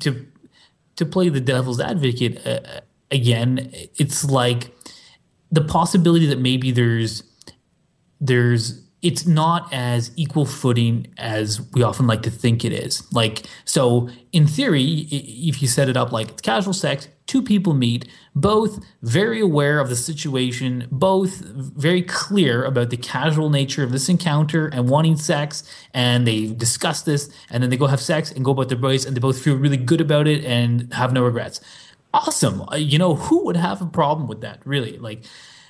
to 0.00 0.26
to 1.00 1.06
play 1.06 1.28
the 1.28 1.40
devil's 1.40 1.80
advocate 1.80 2.46
uh, 2.46 2.80
again, 3.10 3.70
it's 3.72 4.24
like 4.24 4.74
the 5.50 5.62
possibility 5.62 6.26
that 6.26 6.38
maybe 6.38 6.70
there's 6.70 7.24
there's 8.20 8.86
it's 9.02 9.26
not 9.26 9.72
as 9.72 10.10
equal 10.16 10.44
footing 10.44 11.06
as 11.16 11.60
we 11.72 11.82
often 11.82 12.06
like 12.06 12.22
to 12.22 12.30
think 12.30 12.66
it 12.66 12.72
is. 12.72 13.10
Like, 13.14 13.46
so 13.64 14.10
in 14.30 14.46
theory, 14.46 14.84
if 14.84 15.62
you 15.62 15.68
set 15.68 15.88
it 15.88 15.96
up 15.96 16.12
like 16.12 16.28
it's 16.28 16.42
casual 16.42 16.74
sex, 16.74 17.08
two 17.30 17.42
people 17.42 17.74
meet, 17.74 18.02
both 18.34 18.72
very 19.02 19.40
aware 19.40 19.78
of 19.78 19.88
the 19.88 19.94
situation, 20.10 20.72
both 20.90 21.32
very 21.86 22.02
clear 22.02 22.64
about 22.64 22.90
the 22.90 22.96
casual 22.96 23.50
nature 23.50 23.84
of 23.84 23.92
this 23.92 24.08
encounter 24.08 24.66
and 24.74 24.88
wanting 24.88 25.16
sex, 25.16 25.62
and 25.94 26.26
they 26.26 26.40
discuss 26.66 27.02
this, 27.02 27.30
and 27.50 27.62
then 27.62 27.70
they 27.70 27.76
go 27.76 27.86
have 27.86 28.00
sex 28.00 28.32
and 28.32 28.44
go 28.44 28.50
about 28.50 28.68
their 28.68 28.78
ways, 28.78 29.06
and 29.06 29.16
they 29.16 29.20
both 29.20 29.40
feel 29.40 29.54
really 29.54 29.76
good 29.76 30.00
about 30.00 30.26
it 30.26 30.44
and 30.44 30.92
have 30.92 31.12
no 31.12 31.22
regrets. 31.22 31.60
Awesome. 32.12 32.62
Uh, 32.62 32.76
You 32.92 32.98
know, 32.98 33.14
who 33.14 33.44
would 33.44 33.56
have 33.56 33.80
a 33.80 33.86
problem 33.86 34.26
with 34.26 34.40
that, 34.40 34.58
really? 34.64 34.98
Like, 34.98 35.20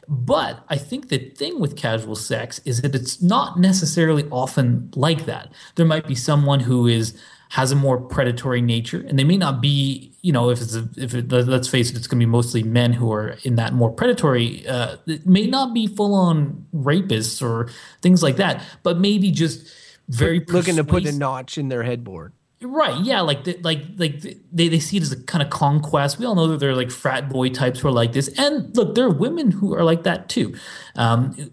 but 0.08 0.64
I 0.74 0.78
think 0.88 1.08
the 1.08 1.18
thing 1.40 1.60
with 1.60 1.76
casual 1.76 2.16
sex 2.16 2.60
is 2.64 2.80
that 2.80 2.94
it's 2.94 3.20
not 3.20 3.60
necessarily 3.60 4.24
often 4.30 4.90
like 4.96 5.26
that. 5.26 5.52
There 5.74 5.86
might 5.92 6.06
be 6.06 6.14
someone 6.14 6.60
who 6.60 6.86
is 6.86 7.14
has 7.50 7.72
a 7.72 7.76
more 7.76 7.98
predatory 8.00 8.62
nature, 8.62 9.04
and 9.08 9.18
they 9.18 9.24
may 9.24 9.36
not 9.36 9.60
be, 9.60 10.12
you 10.22 10.32
know, 10.32 10.50
if 10.50 10.60
it's 10.60 10.74
a, 10.76 10.88
if 10.96 11.14
it, 11.14 11.30
let's 11.32 11.66
face 11.68 11.90
it, 11.90 11.96
it's 11.96 12.06
going 12.06 12.20
to 12.20 12.26
be 12.26 12.30
mostly 12.30 12.62
men 12.62 12.92
who 12.92 13.12
are 13.12 13.36
in 13.42 13.56
that 13.56 13.72
more 13.72 13.90
predatory. 13.90 14.66
Uh, 14.68 14.96
it 15.06 15.26
may 15.26 15.46
not 15.46 15.74
be 15.74 15.86
full 15.88 16.14
on 16.14 16.64
rapists 16.74 17.42
or 17.42 17.68
things 18.02 18.22
like 18.22 18.36
that, 18.36 18.62
but 18.84 18.98
maybe 18.98 19.30
just 19.32 19.68
very 20.08 20.40
looking 20.48 20.76
to 20.76 20.84
put 20.84 21.04
a 21.06 21.12
notch 21.12 21.58
in 21.58 21.68
their 21.68 21.82
headboard. 21.82 22.32
Right, 22.62 23.00
yeah, 23.04 23.22
like 23.22 23.44
the, 23.44 23.58
like 23.62 23.82
like 23.96 24.20
the- 24.20 24.36
they 24.52 24.68
they 24.68 24.78
see 24.80 24.98
it 24.98 25.02
as 25.02 25.12
a 25.12 25.20
kind 25.24 25.42
of 25.42 25.50
conquest. 25.50 26.18
We 26.18 26.26
all 26.26 26.34
know 26.34 26.46
that 26.48 26.58
they're 26.58 26.76
like 26.76 26.90
frat 26.90 27.28
boy 27.28 27.48
types 27.48 27.80
who 27.80 27.88
are 27.88 27.92
like 27.92 28.12
this, 28.12 28.28
and 28.38 28.76
look, 28.76 28.94
there 28.94 29.06
are 29.06 29.10
women 29.10 29.50
who 29.50 29.74
are 29.74 29.82
like 29.82 30.02
that 30.04 30.28
too. 30.28 30.54
Um, 30.94 31.50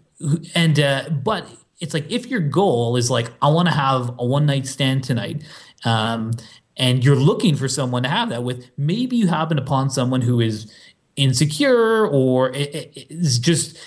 and 0.54 0.80
uh, 0.80 1.10
but 1.10 1.48
it's 1.80 1.94
like 1.94 2.10
if 2.12 2.28
your 2.28 2.40
goal 2.40 2.96
is 2.98 3.10
like 3.12 3.32
I 3.42 3.50
want 3.50 3.68
to 3.68 3.74
have 3.74 4.10
a 4.18 4.26
one 4.26 4.46
night 4.46 4.68
stand 4.68 5.04
tonight, 5.04 5.44
um, 5.86 6.32
and 6.76 7.04
you're 7.04 7.16
looking 7.16 7.56
for 7.56 7.68
someone 7.68 8.04
to 8.04 8.10
have 8.10 8.30
that 8.30 8.44
with, 8.44 8.70
maybe 8.78 9.16
you 9.16 9.28
happen 9.28 9.58
upon 9.58 9.90
someone 9.90 10.22
who 10.22 10.40
is 10.40 10.72
insecure 11.16 12.08
or 12.08 12.52
is 12.52 13.40
just 13.40 13.78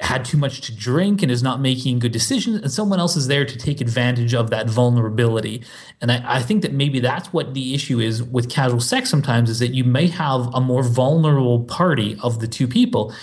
had 0.00 0.24
too 0.24 0.38
much 0.38 0.62
to 0.62 0.74
drink 0.74 1.22
and 1.22 1.30
is 1.30 1.42
not 1.42 1.60
making 1.60 1.98
good 1.98 2.10
decisions 2.10 2.62
and 2.62 2.72
someone 2.72 2.98
else 2.98 3.16
is 3.16 3.28
there 3.28 3.44
to 3.44 3.56
take 3.58 3.82
advantage 3.82 4.32
of 4.32 4.48
that 4.48 4.68
vulnerability. 4.68 5.62
And 6.00 6.10
I, 6.10 6.36
I 6.36 6.42
think 6.42 6.62
that 6.62 6.72
maybe 6.72 7.00
that's 7.00 7.32
what 7.34 7.52
the 7.52 7.74
issue 7.74 8.00
is 8.00 8.22
with 8.22 8.48
casual 8.48 8.80
sex 8.80 9.10
sometimes 9.10 9.50
is 9.50 9.58
that 9.58 9.74
you 9.74 9.84
may 9.84 10.06
have 10.06 10.48
a 10.54 10.60
more 10.60 10.82
vulnerable 10.82 11.64
party 11.64 12.16
of 12.22 12.40
the 12.40 12.48
two 12.48 12.66
people 12.66 13.14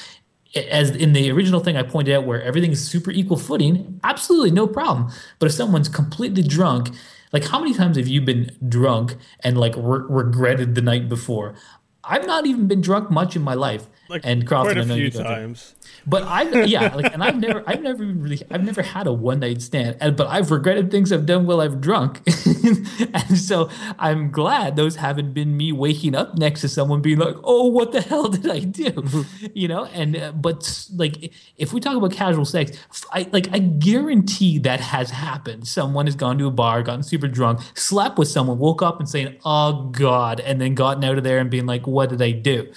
as 0.65 0.91
in 0.91 1.13
the 1.13 1.31
original 1.31 1.59
thing 1.59 1.77
I 1.77 1.83
pointed 1.83 2.15
out, 2.15 2.25
where 2.25 2.41
everything 2.41 2.71
is 2.71 2.85
super 2.85 3.11
equal 3.11 3.37
footing, 3.37 3.99
absolutely 4.03 4.51
no 4.51 4.67
problem. 4.67 5.11
But 5.39 5.47
if 5.47 5.53
someone's 5.53 5.89
completely 5.89 6.43
drunk, 6.43 6.89
like 7.31 7.45
how 7.45 7.59
many 7.59 7.73
times 7.73 7.97
have 7.97 8.07
you 8.07 8.21
been 8.21 8.51
drunk 8.67 9.15
and 9.41 9.57
like 9.57 9.73
re- 9.75 10.05
regretted 10.07 10.75
the 10.75 10.81
night 10.81 11.09
before? 11.09 11.55
I've 12.03 12.25
not 12.25 12.45
even 12.45 12.67
been 12.67 12.81
drunk 12.81 13.11
much 13.11 13.35
in 13.35 13.41
my 13.41 13.53
life, 13.53 13.87
Like 14.09 14.21
and 14.23 14.47
Crofton, 14.47 14.75
quite 14.75 14.77
I 14.77 14.83
a 14.83 14.85
know 14.85 14.95
few 14.95 15.11
times. 15.11 15.75
But 16.05 16.23
I, 16.23 16.43
yeah, 16.63 16.93
like, 16.95 17.13
and 17.13 17.23
I've 17.23 17.39
never, 17.39 17.63
I've 17.67 17.81
never 17.81 18.03
really, 18.03 18.41
I've 18.51 18.63
never 18.63 18.81
had 18.81 19.07
a 19.07 19.13
one 19.13 19.39
night 19.39 19.61
stand, 19.61 19.97
and 19.99 20.15
but 20.15 20.27
I've 20.27 20.51
regretted 20.51 20.91
things 20.91 21.11
I've 21.11 21.25
done 21.25 21.45
while 21.45 21.61
I've 21.61 21.81
drunk, 21.81 22.21
and 23.13 23.37
so 23.37 23.69
I'm 23.99 24.31
glad 24.31 24.75
those 24.75 24.97
haven't 24.97 25.33
been 25.33 25.55
me 25.57 25.71
waking 25.71 26.15
up 26.15 26.37
next 26.37 26.61
to 26.61 26.69
someone 26.69 27.01
being 27.01 27.19
like, 27.19 27.35
"Oh, 27.43 27.67
what 27.67 27.91
the 27.91 28.01
hell 28.01 28.27
did 28.29 28.49
I 28.49 28.59
do?" 28.59 29.25
you 29.53 29.67
know. 29.67 29.85
And 29.85 30.15
uh, 30.15 30.31
but 30.33 30.87
like, 30.95 31.33
if 31.57 31.73
we 31.73 31.79
talk 31.79 31.95
about 31.95 32.11
casual 32.11 32.45
sex, 32.45 32.77
I 33.11 33.27
like, 33.31 33.49
I 33.53 33.59
guarantee 33.59 34.59
that 34.59 34.79
has 34.79 35.09
happened. 35.11 35.67
Someone 35.67 36.05
has 36.05 36.15
gone 36.15 36.37
to 36.37 36.47
a 36.47 36.51
bar, 36.51 36.83
gotten 36.83 37.03
super 37.03 37.27
drunk, 37.27 37.61
slept 37.73 38.17
with 38.17 38.27
someone, 38.27 38.59
woke 38.59 38.81
up 38.81 38.99
and 38.99 39.09
saying, 39.09 39.37
"Oh 39.45 39.89
God," 39.89 40.39
and 40.39 40.61
then 40.61 40.75
gotten 40.75 41.03
out 41.03 41.17
of 41.17 41.23
there 41.23 41.39
and 41.39 41.49
being 41.49 41.65
like, 41.65 41.87
"What 41.87 42.09
did 42.09 42.21
I 42.21 42.31
do?" 42.31 42.71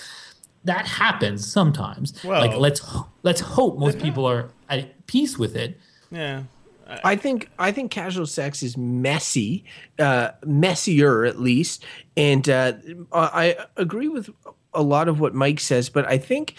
that 0.65 0.87
happens 0.87 1.51
sometimes. 1.51 2.23
like 2.41 2.55
let's 2.57 2.81
let's 3.23 3.41
hope 3.41 3.79
most 3.79 3.99
people 3.99 4.27
are 4.27 4.51
at 4.69 5.07
peace 5.07 5.39
with 5.39 5.57
it. 5.57 5.79
Yeah. 6.11 6.45
I 7.05 7.17
think 7.17 7.49
I 7.59 7.71
think 7.71 7.91
casual 7.91 8.27
sex 8.27 8.63
is 8.63 8.77
messy, 8.77 9.65
uh, 9.99 10.31
messier 10.45 11.25
at 11.25 11.39
least, 11.39 11.85
and 12.17 12.49
uh, 12.49 12.73
I 13.13 13.57
agree 13.77 14.09
with 14.09 14.29
a 14.75 14.83
lot 14.83 15.09
of 15.09 15.21
what 15.21 15.35
Mike 15.35 15.61
says. 15.61 15.89
But 15.89 16.07
I 16.09 16.19
think 16.19 16.57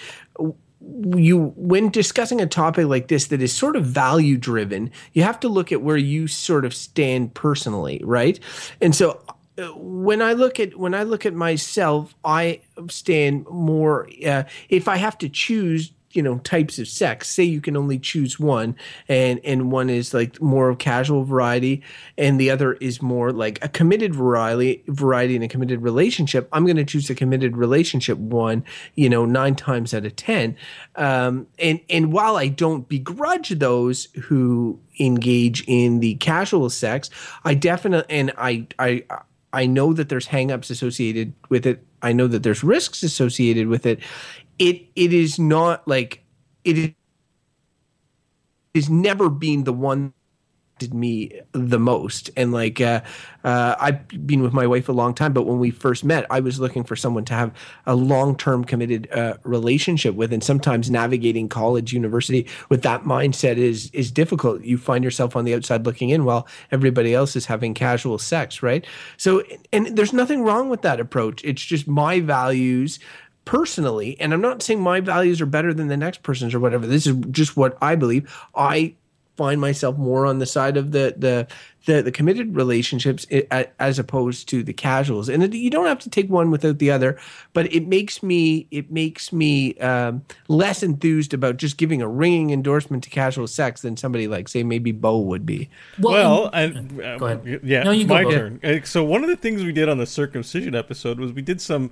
you, 1.15 1.54
when 1.56 1.89
discussing 1.89 2.41
a 2.41 2.47
topic 2.47 2.88
like 2.88 3.08
this 3.08 3.28
that 3.28 3.41
is 3.41 3.54
sort 3.54 3.76
of 3.76 3.86
value 3.86 4.38
driven, 4.38 4.91
you 5.13 5.24
have 5.24 5.39
to 5.41 5.50
look 5.50 5.71
at 5.71 5.82
where 5.82 5.97
you 5.97 6.28
sort 6.28 6.65
of 6.65 6.74
stand 6.74 7.34
personally, 7.34 8.02
right? 8.04 8.39
And 8.80 8.95
so 8.95 9.21
uh, 9.58 9.67
when 9.76 10.21
I 10.21 10.34
look 10.34 10.60
at 10.60 10.78
when 10.78 10.93
I 10.93 11.04
look 11.04 11.26
at 11.26 11.34
myself, 11.34 12.15
I 12.24 12.62
stand 12.89 13.47
more. 13.50 14.08
Uh, 14.26 14.43
if 14.69 14.88
I 14.88 14.97
have 14.97 15.17
to 15.19 15.30
choose, 15.30 15.91
you 16.15 16.21
know, 16.21 16.39
types 16.39 16.80
of 16.80 16.88
sex, 16.88 17.30
say 17.30 17.43
you 17.43 17.62
can 17.62 17.78
only 17.78 18.00
choose 18.00 18.39
one, 18.39 18.76
and 19.08 19.39
and 19.43 19.71
one 19.71 19.89
is 19.89 20.13
like 20.13 20.41
more 20.41 20.69
of 20.69 20.78
casual 20.78 21.24
variety, 21.24 21.84
and 22.17 22.39
the 22.39 22.50
other 22.50 22.74
is 22.74 23.02
more 23.02 23.32
like 23.32 23.63
a 23.63 23.69
committed 23.69 24.15
variety, 24.15 24.84
variety 24.88 25.36
in 25.36 25.43
a 25.43 25.47
committed 25.47 25.82
relationship. 25.82 26.47
I'm 26.52 26.65
going 26.65 26.78
to 26.78 26.86
choose 26.86 27.10
a 27.10 27.15
committed 27.15 27.58
relationship 27.58 28.17
one, 28.17 28.63
you 28.95 29.10
know, 29.10 29.26
nine 29.26 29.56
times 29.56 29.93
out 29.93 30.06
of 30.06 30.15
ten. 30.15 30.56
Um, 30.95 31.47
and 31.60 31.80
and 31.89 32.13
while 32.13 32.38
I 32.38 32.47
don't 32.47 32.88
begrudge 32.88 33.50
those 33.50 34.06
who 34.24 34.80
engage 35.00 35.63
in 35.67 36.00
the 36.00 36.15
casual 36.15 36.69
sex, 36.69 37.10
I 37.43 37.54
definitely 37.54 38.13
and 38.15 38.32
I 38.38 38.67
I. 38.80 39.04
I 39.54 39.65
know 39.65 39.91
that 39.91 40.08
there's 40.08 40.28
hangups 40.28 40.71
associated 40.71 41.34
with 41.50 41.65
it. 41.65 41.86
I 42.02 42.13
know 42.13 42.28
that 42.28 42.41
there's 42.41 42.63
risks 42.63 43.04
associated 43.04 43.67
with 43.67 43.86
it. 43.86 44.00
It 44.60 44.88
it 44.96 45.14
is 45.14 45.40
not 45.40 45.88
like 45.88 46.24
it 46.64 46.96
is, 48.74 48.90
never 48.90 49.30
been 49.30 49.64
the 49.64 49.74
one 49.74 50.14
did 50.80 50.94
me 50.96 51.32
the 51.52 51.80
most. 51.80 52.32
And 52.36 52.52
like 52.52 52.82
uh, 52.82 53.02
uh, 53.44 53.76
i've 53.80 54.08
been 54.26 54.42
with 54.42 54.54
my 54.54 54.66
wife 54.68 54.90
a 54.90 54.92
long 54.92 55.14
time 55.14 55.34
but 55.34 55.44
when 55.44 55.60
we 55.60 55.72
first 55.72 56.04
met 56.04 56.26
i 56.32 56.40
was 56.40 56.60
looking 56.60 56.84
for 56.84 56.96
someone 56.96 57.26
to 57.26 57.34
have 57.34 57.52
a 57.86 57.96
long-term 57.96 58.64
committed 58.66 59.08
uh, 59.12 59.36
relationship 59.44 60.16
with. 60.16 60.34
And 60.34 60.44
sometimes 60.44 60.90
navigating 60.90 61.50
college 61.50 61.94
university 61.94 62.48
with 62.70 62.82
that 62.84 63.04
mindset 63.04 63.58
is 63.58 63.90
is 63.94 64.12
difficult. 64.12 64.64
You 64.64 64.78
find 64.78 65.04
yourself 65.04 65.36
on 65.36 65.46
the 65.46 65.54
outside 65.56 65.86
looking 65.86 66.10
in 66.10 66.26
while 66.26 66.48
everybody 66.72 67.14
else 67.14 67.36
is 67.36 67.46
having 67.46 67.74
casual 67.76 68.18
sex 68.18 68.64
right? 68.64 68.86
So 69.18 69.44
and 69.74 69.88
there's 69.98 70.14
nothing 70.14 70.44
wrong 70.44 70.70
with 70.70 70.82
that 70.82 71.00
approach. 71.00 71.44
It's 71.44 71.64
just 71.64 71.88
my 71.88 72.20
values 72.22 73.00
personally 73.46 74.20
and 74.20 74.34
i'm 74.34 74.42
not 74.42 74.62
saying 74.62 74.80
my 74.80 75.00
values 75.00 75.42
are 75.42 75.46
better 75.48 75.74
than 75.74 75.88
the 75.88 75.98
next 75.98 76.22
person's 76.24 76.54
or 76.54 76.60
whatever 76.60 76.86
this 76.86 77.08
is 77.08 77.16
just 77.32 77.58
what 77.58 77.78
i 77.82 77.96
believe 77.96 78.32
i 78.56 78.94
find 79.38 79.60
myself 79.62 79.98
more 79.98 80.26
on 80.28 80.38
the 80.40 80.46
side 80.46 80.78
of 80.78 80.92
the 80.92 81.16
the 81.18 81.48
the, 81.88 82.04
the 82.04 82.12
committed 82.12 82.56
relationships 82.56 83.26
as 83.80 83.98
opposed 83.98 84.48
to 84.48 84.62
the 84.62 84.74
casuals 84.74 85.30
and 85.30 85.42
it, 85.42 85.54
you 85.56 85.72
don't 85.72 85.88
have 85.88 85.98
to 85.98 86.12
take 86.12 86.30
one 86.30 86.52
without 86.52 86.78
the 86.78 86.92
other 86.92 87.18
but 87.54 87.74
it 87.74 87.88
makes 87.88 88.22
me 88.22 88.68
it 88.70 88.92
makes 88.92 89.34
me 89.34 89.74
um, 89.80 90.22
less 90.48 90.84
enthused 90.84 91.34
about 91.34 91.58
just 91.58 91.78
giving 91.78 92.00
a 92.04 92.08
ringing 92.08 92.52
endorsement 92.52 93.04
to 93.04 93.10
casual 93.10 93.48
sex 93.48 93.82
than 93.82 93.98
somebody 93.98 94.28
like 94.28 94.48
say 94.48 94.62
maybe 94.62 94.92
beau 94.92 95.18
would 95.18 95.44
be 95.46 95.68
Well, 95.98 96.52
and 96.54 97.02
uh, 97.02 97.18
Go 97.18 97.26
ahead. 97.26 97.62
yeah, 97.64 97.82
No, 97.82 97.90
you 97.92 98.06
go, 98.06 98.14
my 98.14 98.24
Beau. 98.26 98.32
turn. 98.32 98.60
Uh, 98.64 98.80
So 98.84 99.04
one 99.04 99.24
of 99.24 99.30
the 99.32 99.38
things 99.38 99.64
we 99.64 99.72
did 99.72 99.90
on 99.90 99.98
the 99.98 100.06
circumcision 100.06 100.76
episode 100.76 101.20
was 101.20 101.34
we 101.34 101.42
did 101.42 101.60
some 101.62 101.90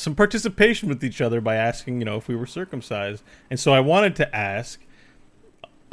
some 0.00 0.14
participation 0.14 0.88
with 0.88 1.04
each 1.04 1.20
other 1.20 1.40
by 1.40 1.56
asking, 1.56 2.00
you 2.00 2.04
know, 2.04 2.16
if 2.16 2.28
we 2.28 2.36
were 2.36 2.46
circumcised. 2.46 3.22
And 3.50 3.60
so 3.60 3.72
I 3.72 3.80
wanted 3.80 4.16
to 4.16 4.34
ask, 4.36 4.80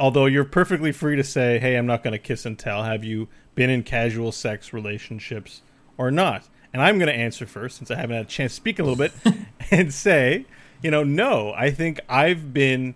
although 0.00 0.26
you're 0.26 0.44
perfectly 0.44 0.92
free 0.92 1.16
to 1.16 1.24
say, 1.24 1.58
"Hey, 1.58 1.76
I'm 1.76 1.86
not 1.86 2.02
going 2.02 2.12
to 2.12 2.18
kiss 2.18 2.46
and 2.46 2.58
tell," 2.58 2.84
have 2.84 3.04
you 3.04 3.28
been 3.54 3.70
in 3.70 3.82
casual 3.82 4.32
sex 4.32 4.72
relationships 4.72 5.62
or 5.96 6.10
not? 6.10 6.48
And 6.72 6.82
I'm 6.82 6.98
going 6.98 7.08
to 7.08 7.14
answer 7.14 7.46
first 7.46 7.78
since 7.78 7.90
I 7.90 7.96
haven't 7.96 8.16
had 8.16 8.26
a 8.26 8.28
chance 8.28 8.52
to 8.52 8.56
speak 8.56 8.78
a 8.78 8.82
little 8.82 8.96
bit 8.96 9.12
and 9.70 9.92
say, 9.92 10.44
you 10.82 10.90
know, 10.90 11.02
no, 11.02 11.52
I 11.54 11.70
think 11.70 12.00
I've 12.08 12.52
been 12.52 12.94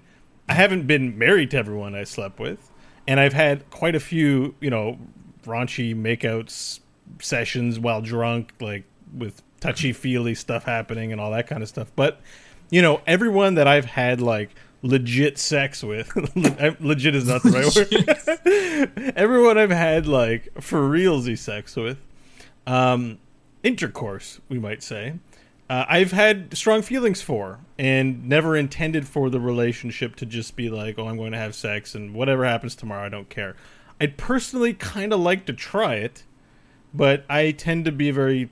I 0.48 0.55
haven't 0.55 0.87
been 0.87 1.16
married 1.16 1.51
to 1.53 1.57
everyone 1.57 1.94
I 1.94 2.05
slept 2.05 2.38
with, 2.38 2.70
and 3.07 3.18
I've 3.20 3.33
had 3.33 3.68
quite 3.70 3.94
a 3.94 4.01
few, 4.01 4.55
you 4.61 4.70
know, 4.70 4.98
raunchy 5.44 5.94
makeouts 5.94 6.81
sessions 7.20 7.79
while 7.79 8.01
drunk, 8.01 8.53
like 8.61 8.85
with 9.16 9.42
touchy 9.61 9.92
feely 9.92 10.35
stuff 10.35 10.64
happening 10.64 11.12
and 11.12 11.20
all 11.20 11.31
that 11.31 11.46
kind 11.46 11.62
of 11.62 11.68
stuff. 11.68 11.90
But 11.94 12.20
you 12.70 12.83
know, 12.83 13.01
everyone 13.07 13.55
that 13.55 13.68
I've 13.68 13.85
had 13.85 14.20
like 14.20 14.51
legit 14.83 15.38
sex 15.38 15.83
with, 15.83 16.11
legit 16.81 17.14
is 17.14 17.29
not 17.29 17.42
the 17.42 17.51
right 17.51 18.92
word. 18.96 19.12
everyone 19.16 19.59
I've 19.59 19.70
had 19.70 20.07
like 20.07 20.48
for 20.61 20.81
realsy 20.81 21.38
sex 21.38 21.77
with, 21.77 21.98
um, 22.66 23.18
intercourse, 23.62 24.40
we 24.48 24.59
might 24.59 24.83
say. 24.83 25.14
Uh, 25.70 25.87
I've 25.88 26.12
had 26.12 26.55
strong 26.57 26.83
feelings 26.83 27.22
for 27.22 27.61
and 27.79 28.29
never 28.29 28.57
intended 28.57 29.07
for 29.07 29.31
the 29.31 29.40
relationship 29.40 30.16
to 30.16 30.27
just 30.27 30.57
be 30.57 30.68
like, 30.68 30.98
oh, 30.98 31.09
I'm 31.09 31.16
going 31.16 31.33
to 31.33 31.38
have 31.38 31.55
sex 31.55 31.94
and 31.94 32.14
whatever 32.14 32.44
happens 32.44 32.75
tomorrow, 32.75 33.07
I 33.07 33.09
don't 33.09 33.31
care. 33.31 33.57
I'd 34.01 34.16
personally 34.16 34.75
kind 34.75 35.12
of 35.12 35.20
like 35.20 35.46
to 35.46 35.53
try 35.53 35.94
it, 35.94 36.25
but 36.92 37.25
I 37.31 37.53
tend 37.53 37.85
to 37.85 37.92
be 37.92 38.11
very 38.11 38.51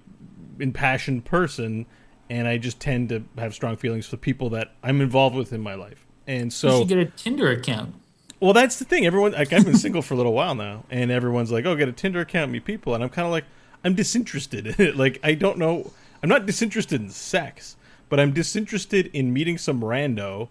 impassioned 0.60 1.24
person 1.24 1.86
and 2.28 2.46
I 2.46 2.58
just 2.58 2.78
tend 2.78 3.08
to 3.08 3.24
have 3.38 3.54
strong 3.54 3.76
feelings 3.76 4.06
for 4.06 4.16
people 4.16 4.50
that 4.50 4.72
I'm 4.84 5.00
involved 5.00 5.34
with 5.34 5.52
in 5.52 5.60
my 5.60 5.74
life. 5.74 6.06
And 6.26 6.44
You 6.46 6.50
so 6.50 6.78
should 6.80 6.88
get 6.88 6.98
a 6.98 7.06
Tinder 7.06 7.50
account. 7.50 7.94
well, 8.38 8.52
that's 8.52 8.78
the 8.78 8.84
thing. 8.84 9.04
Everyone, 9.04 9.32
like, 9.32 9.52
I've 9.52 9.64
been 9.64 9.76
single 9.76 10.00
for 10.00 10.14
a 10.14 10.16
little 10.16 10.32
while 10.32 10.54
now, 10.54 10.84
and 10.90 11.10
everyone's 11.10 11.50
like, 11.50 11.66
"Oh, 11.66 11.74
get 11.74 11.88
a 11.88 11.92
Tinder 11.92 12.20
account, 12.20 12.52
meet 12.52 12.64
people," 12.64 12.94
and 12.94 13.02
I'm 13.02 13.10
kind 13.10 13.26
of 13.26 13.32
like, 13.32 13.44
I'm 13.84 13.94
disinterested 13.94 14.66
in 14.68 14.74
it. 14.78 14.96
Like, 14.96 15.18
I 15.24 15.34
don't 15.34 15.58
know. 15.58 15.90
I'm 16.22 16.28
not 16.28 16.46
disinterested 16.46 17.00
in 17.00 17.10
sex, 17.10 17.76
but 18.08 18.20
I'm 18.20 18.32
disinterested 18.32 19.10
in 19.12 19.32
meeting 19.32 19.58
some 19.58 19.80
rando 19.80 20.48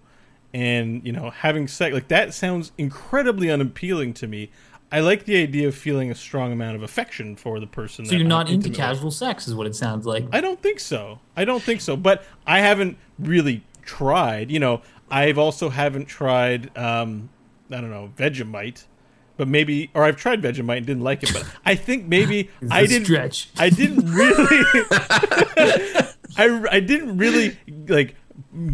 and 0.54 1.06
you 1.06 1.12
know 1.13 1.30
having 1.30 1.67
sex. 1.67 1.93
Like 1.93 2.08
that 2.10 2.34
sounds 2.34 2.72
incredibly 2.78 3.50
unappealing 3.50 4.13
to 4.15 4.28
me. 4.28 4.50
I 4.91 5.02
like 5.02 5.25
the 5.25 5.38
idea 5.41 5.67
of 5.67 5.75
feeling 5.75 6.10
a 6.10 6.15
strong 6.15 6.52
amount 6.52 6.75
of 6.75 6.84
affection 6.84 7.36
for 7.36 7.60
the 7.60 7.67
person. 7.67 8.06
So 8.06 8.12
that 8.12 8.17
you're 8.17 8.28
not 8.28 8.47
into 8.47 8.54
intimate 8.54 8.69
with. 8.71 8.78
casual 8.78 9.12
sex, 9.12 9.47
is 9.47 9.54
what 9.54 9.67
it 9.67 9.75
sounds 9.75 10.06
like. 10.06 10.25
I 10.32 10.41
don't 10.41 10.62
think 10.62 10.80
so. 10.80 11.19
I 11.36 11.45
don't 11.45 11.62
think 11.62 11.82
so. 11.82 11.95
But 11.95 12.23
I 12.47 12.60
haven't 12.60 12.97
really 13.19 13.63
tried. 13.84 14.49
You 14.49 14.59
know, 14.59 14.82
I've 15.11 15.38
also 15.38 15.70
haven't 15.70 16.05
tried. 16.05 16.76
Um, 16.78 17.30
I 17.72 17.82
don't 17.82 17.91
know 17.91 18.11
Vegemite, 18.18 18.86
but 19.38 19.47
maybe, 19.47 19.91
or 19.93 20.03
I've 20.03 20.18
tried 20.18 20.41
Vegemite 20.41 20.78
and 20.78 20.86
didn't 20.88 21.03
like 21.03 21.22
it. 21.24 21.34
But 21.34 21.45
I 21.66 21.76
think 21.76 22.07
maybe 22.07 22.49
I 22.72 22.86
didn't. 22.88 23.05
stretch. 23.05 23.49
I 23.57 23.70
didn't 23.70 24.11
really. 24.11 24.64
I 26.38 26.68
I 26.72 26.80
didn't 26.80 27.18
really 27.18 27.57
like 27.88 28.16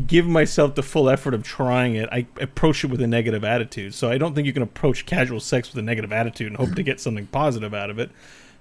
give 0.08 0.28
myself 0.28 0.76
the 0.76 0.84
full 0.84 1.10
effort 1.10 1.34
of 1.34 1.44
trying 1.44 1.96
it. 1.96 2.10
I 2.12 2.28
approach 2.40 2.84
it 2.84 2.88
with 2.88 3.02
a 3.02 3.08
negative 3.08 3.44
attitude. 3.44 3.94
So 3.94 4.10
I 4.10 4.18
don't 4.18 4.34
think 4.36 4.46
you 4.48 4.54
can 4.54 4.64
approach 4.64 5.06
casual 5.06 5.40
sex 5.40 5.70
with 5.72 5.80
a 5.80 5.82
negative 5.86 6.12
attitude 6.12 6.48
and 6.48 6.58
hope 6.58 6.76
to 6.76 6.84
get 6.84 7.00
something 7.00 7.28
positive 7.28 7.74
out 7.74 7.90
of 7.90 8.00
it. 8.00 8.12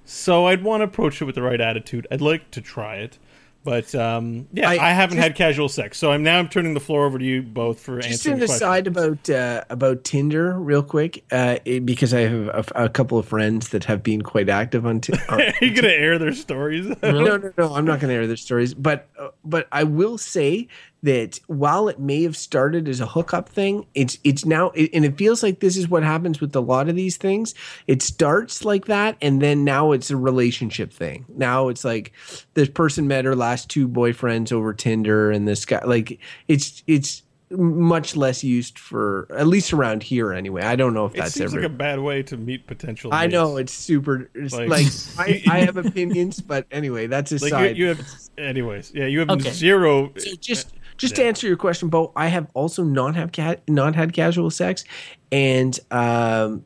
So 0.05 0.47
I'd 0.47 0.63
want 0.63 0.81
to 0.81 0.85
approach 0.85 1.21
it 1.23 1.25
with 1.25 1.35
the 1.35 1.43
right 1.43 1.61
attitude. 1.61 2.07
I'd 2.11 2.21
like 2.21 2.51
to 2.53 2.61
try 2.61 2.97
it. 2.97 3.19
But 3.63 3.95
um, 3.95 4.47
yeah, 4.53 4.69
I, 4.69 4.73
I- 4.75 4.93
haven't 4.93 5.17
just- 5.17 5.25
had 5.27 5.37
casual 5.37 5.71
sex, 5.71 5.97
so 5.97 6.13
I'm 6.13 6.23
now 6.23 6.39
I'm 6.39 6.49
turning 6.49 6.75
the 6.75 6.81
floor 6.81 7.07
over 7.07 7.19
to 7.19 7.25
you 7.25 7.41
both 7.41 7.81
for 7.81 7.97
Just 7.97 8.11
answering 8.11 8.35
an 8.35 8.41
the 8.41 8.47
question. 8.49 8.63
aside 8.69 8.87
about 8.87 9.31
uh, 9.31 9.65
about 9.71 10.05
Tinder, 10.05 10.53
real 10.61 10.83
quick, 10.83 11.25
uh, 11.33 11.57
it- 11.65 11.87
because 11.87 12.13
I 12.13 12.21
have 12.29 12.49
a, 12.49 12.65
a 12.85 12.89
couple 12.91 13.17
of 13.19 13.27
friends 13.27 13.71
that 13.71 13.85
have 13.85 14.03
been 14.03 14.21
quite 14.21 14.51
active 14.51 14.85
on. 14.85 15.01
Ti- 15.01 15.15
on 15.31 15.41
Are 15.41 15.53
you 15.63 15.75
gonna 15.75 15.89
air 15.89 16.19
their 16.19 16.35
stories? 16.35 16.95
No, 17.03 17.13
no, 17.39 17.53
no. 17.57 17.75
I'm 17.75 17.87
not 17.87 18.01
going 18.01 18.11
to 18.11 18.15
air 18.15 18.27
their 18.27 18.37
stories, 18.37 18.75
but 18.75 19.09
uh, 19.19 19.29
but 19.47 19.67
I 19.73 19.85
will 19.85 20.19
say 20.19 20.69
that 21.05 21.39
while 21.47 21.89
it 21.89 22.01
may 22.01 22.23
have 22.25 22.37
started 22.37 22.89
as 22.89 22.99
a 22.99 23.07
hookup 23.07 23.49
thing, 23.49 23.87
it's 23.95 24.19
it's 24.25 24.45
now 24.45 24.71
it, 24.71 24.91
and 24.93 25.05
it 25.05 25.17
feels 25.17 25.43
like 25.43 25.61
this 25.61 25.77
is 25.77 25.89
what 25.89 26.03
happens 26.03 26.41
with 26.41 26.55
a 26.57 26.61
lot 26.61 26.89
of 26.89 26.97
these 26.97 27.17
things. 27.17 27.55
It 27.87 28.03
starts 28.03 28.65
like 28.65 28.87
that, 28.87 29.17
and 29.23 29.41
then 29.41 29.65
now 29.65 29.93
it's 29.93 30.11
a 30.11 30.17
relationship 30.17 30.93
thing. 30.93 31.25
Now 31.37 31.69
it's 31.69 31.85
like 31.85 32.13
this 32.55 32.69
person 32.69 33.07
met 33.07 33.25
her 33.25 33.37
last 33.37 33.71
two 33.71 33.87
boyfriends 33.87 34.51
over 34.51 34.73
Tinder, 34.75 35.31
and 35.31 35.47
this 35.47 35.65
guy 35.65 35.85
like 35.85 36.19
it's 36.49 36.83
it's 36.87 37.23
much 37.51 38.17
less 38.17 38.43
used 38.43 38.79
for 38.79 39.29
at 39.37 39.47
least 39.47 39.73
around 39.73 40.03
here 40.03 40.33
anyway. 40.33 40.63
I 40.63 40.75
don't 40.75 40.95
know 40.95 41.05
if 41.07 41.15
It 41.15 41.19
that's 41.19 41.35
seems 41.35 41.53
ever. 41.53 41.63
like 41.63 41.71
a 41.71 41.75
bad 41.75 42.01
way 42.01 42.23
to 42.25 42.37
meet 42.37 42.67
potential. 42.67 43.11
I 43.13 43.27
know 43.27 43.59
it's 43.59 43.73
super. 43.73 44.29
It's 44.35 44.55
Like- 44.55 44.69
like, 44.71 44.87
I, 45.19 45.43
I 45.49 45.61
have 45.61 45.77
opinions, 45.77 46.41
but 46.41 46.67
anyway, 46.73 47.07
that's 47.07 47.31
like 47.31 47.43
aside. 47.53 47.77
you, 47.77 47.85
you 47.85 47.89
have. 47.95 48.01
Anyways, 48.39 48.93
yeah, 48.95 49.05
you 49.07 49.21
have 49.21 49.31
Okay. 49.31 49.51
zero. 49.51 50.13
So 50.17 50.35
just 50.41 50.73
just 50.97 51.17
to 51.17 51.25
answer 51.25 51.47
your 51.47 51.57
question, 51.57 51.89
Beau, 51.89 52.13
I 52.17 52.29
have 52.29 52.49
also 52.55 52.85
not 52.85 53.17
have 53.17 53.33
ca- 53.33 53.57
not 53.69 53.95
had 53.95 54.13
casual 54.13 54.51
sex, 54.51 54.85
and 55.33 55.79
um, 55.91 56.65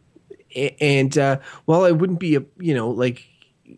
and 0.80 1.16
uh, 1.16 1.38
while 1.64 1.84
I 1.84 1.92
wouldn't 1.92 2.20
be 2.20 2.36
a 2.36 2.44
you 2.58 2.74
know 2.74 2.90
like 2.90 3.24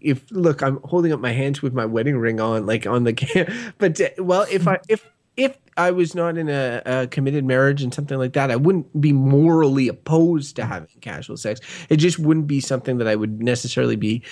if 0.01 0.31
look, 0.31 0.63
I'm 0.63 0.81
holding 0.85 1.13
up 1.13 1.21
my 1.21 1.33
hands 1.33 1.63
with 1.63 1.73
my 1.73 1.85
wedding 1.85 2.17
ring 2.19 2.41
on 2.41 2.67
like 2.67 2.87
on 2.87 3.05
the 3.05 3.13
cam, 3.13 3.75
but 3.79 4.01
uh, 4.01 4.09
well, 4.19 4.47
if 4.51 4.67
I 4.67 4.79
if 4.89 5.09
if 5.37 5.57
I 5.77 5.91
was 5.91 6.15
not 6.15 6.37
in 6.37 6.49
a, 6.49 6.83
a 6.85 7.07
committed 7.07 7.45
marriage 7.45 7.83
and 7.83 7.95
something 7.95 8.19
like 8.19 8.35
that, 8.35 8.51
I 8.51 8.57
wouldn't 8.57 9.01
be 9.01 9.13
morally 9.13 9.89
opposed 9.89 10.57
to 10.57 10.67
having 10.67 10.89
casual 11.01 11.37
sex. 11.37 11.61
It 11.89 11.97
just 11.97 12.19
wouldn't 12.19 12.47
be 12.47 12.61
something 12.61 12.99
that 12.99 13.09
I 13.09 13.17
would 13.17 13.43
necessarily 13.43 13.97
be 13.97 14.23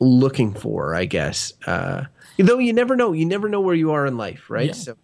looking 0.00 0.52
for, 0.52 0.94
I 0.94 1.06
guess. 1.06 1.52
Uh, 1.66 2.04
though 2.38 2.58
you 2.58 2.72
never 2.72 2.96
know, 2.96 3.12
you 3.12 3.24
never 3.24 3.48
know 3.48 3.60
where 3.60 3.74
you 3.74 3.92
are 3.92 4.06
in 4.06 4.16
life, 4.16 4.50
right? 4.50 4.66
Yeah. 4.66 4.72
So. 4.72 4.96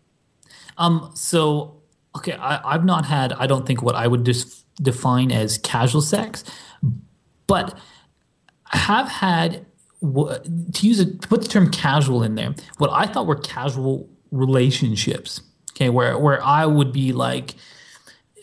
Um. 0.81 1.13
So, 1.15 1.81
okay, 2.17 2.33
I, 2.33 2.75
I've 2.75 2.85
not 2.85 3.05
had. 3.05 3.33
I 3.35 3.47
don't 3.47 3.65
think 3.65 3.83
what 3.83 3.95
I 3.95 4.09
would 4.09 4.25
just 4.25 4.67
define 4.83 5.31
as 5.31 5.59
casual 5.59 6.01
sex, 6.01 6.43
but 7.47 7.79
I 8.73 8.77
have 8.77 9.07
had. 9.07 9.67
To 10.03 10.41
use 10.81 10.99
it, 10.99 11.21
to 11.21 11.29
put 11.29 11.43
the 11.43 11.49
term 11.49 11.71
casual 11.71 12.23
in 12.23 12.35
there, 12.35 12.55
what 12.79 12.89
I 12.91 13.05
thought 13.05 13.27
were 13.27 13.37
casual 13.37 14.09
relationships. 14.31 15.43
Okay, 15.73 15.91
where 15.91 16.19
where 16.19 16.43
I 16.43 16.65
would 16.65 16.91
be 16.91 17.13
like, 17.13 17.55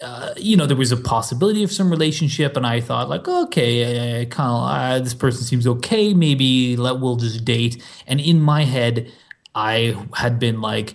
uh, 0.04 0.36
you 0.38 0.56
know, 0.56 0.68
there 0.68 0.78
was 0.78 0.92
a 0.92 0.98
possibility 0.98 1.64
of 1.64 1.72
some 1.72 1.90
relationship, 1.90 2.56
and 2.56 2.68
I 2.68 2.80
thought 2.80 3.10
like, 3.10 3.28
okay, 3.28 4.28
kind 4.30 4.52
of, 4.52 4.70
uh, 4.70 5.00
this 5.00 5.16
person 5.16 5.46
seems 5.46 5.66
okay. 5.66 6.14
Maybe 6.14 6.78
let 6.78 7.00
we'll 7.00 7.16
just 7.16 7.44
date. 7.44 7.84
And 8.06 8.20
in 8.22 8.40
my 8.40 8.64
head, 8.64 9.12
I 9.56 9.96
had 10.14 10.38
been 10.38 10.62
like, 10.62 10.94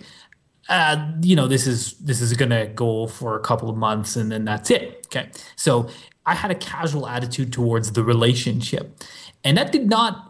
uh, 0.69 1.11
you 1.21 1.35
know, 1.35 1.47
this 1.47 1.67
is 1.67 1.93
this 1.93 2.21
is 2.21 2.33
gonna 2.33 2.67
go 2.67 3.07
for 3.07 3.35
a 3.35 3.39
couple 3.39 3.69
of 3.69 3.75
months, 3.75 4.15
and 4.15 4.31
then 4.31 4.45
that's 4.45 4.71
it. 4.71 5.05
Okay, 5.07 5.29
so 5.55 5.89
I 6.25 6.35
had 6.35 6.51
a 6.51 6.55
casual 6.55 7.07
attitude 7.07 7.51
towards 7.51 7.91
the 7.91 8.03
relationship, 8.03 9.03
and 9.43 9.57
that 9.57 9.71
did 9.71 9.89
not. 9.89 10.29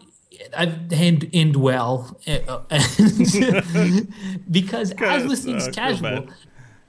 End, 0.52 1.30
end 1.32 1.56
well 1.56 2.20
uh, 2.28 2.60
because 4.52 4.92
as 4.92 5.32
uh, 5.32 5.36
thing's 5.36 5.68
casual, 5.70 6.28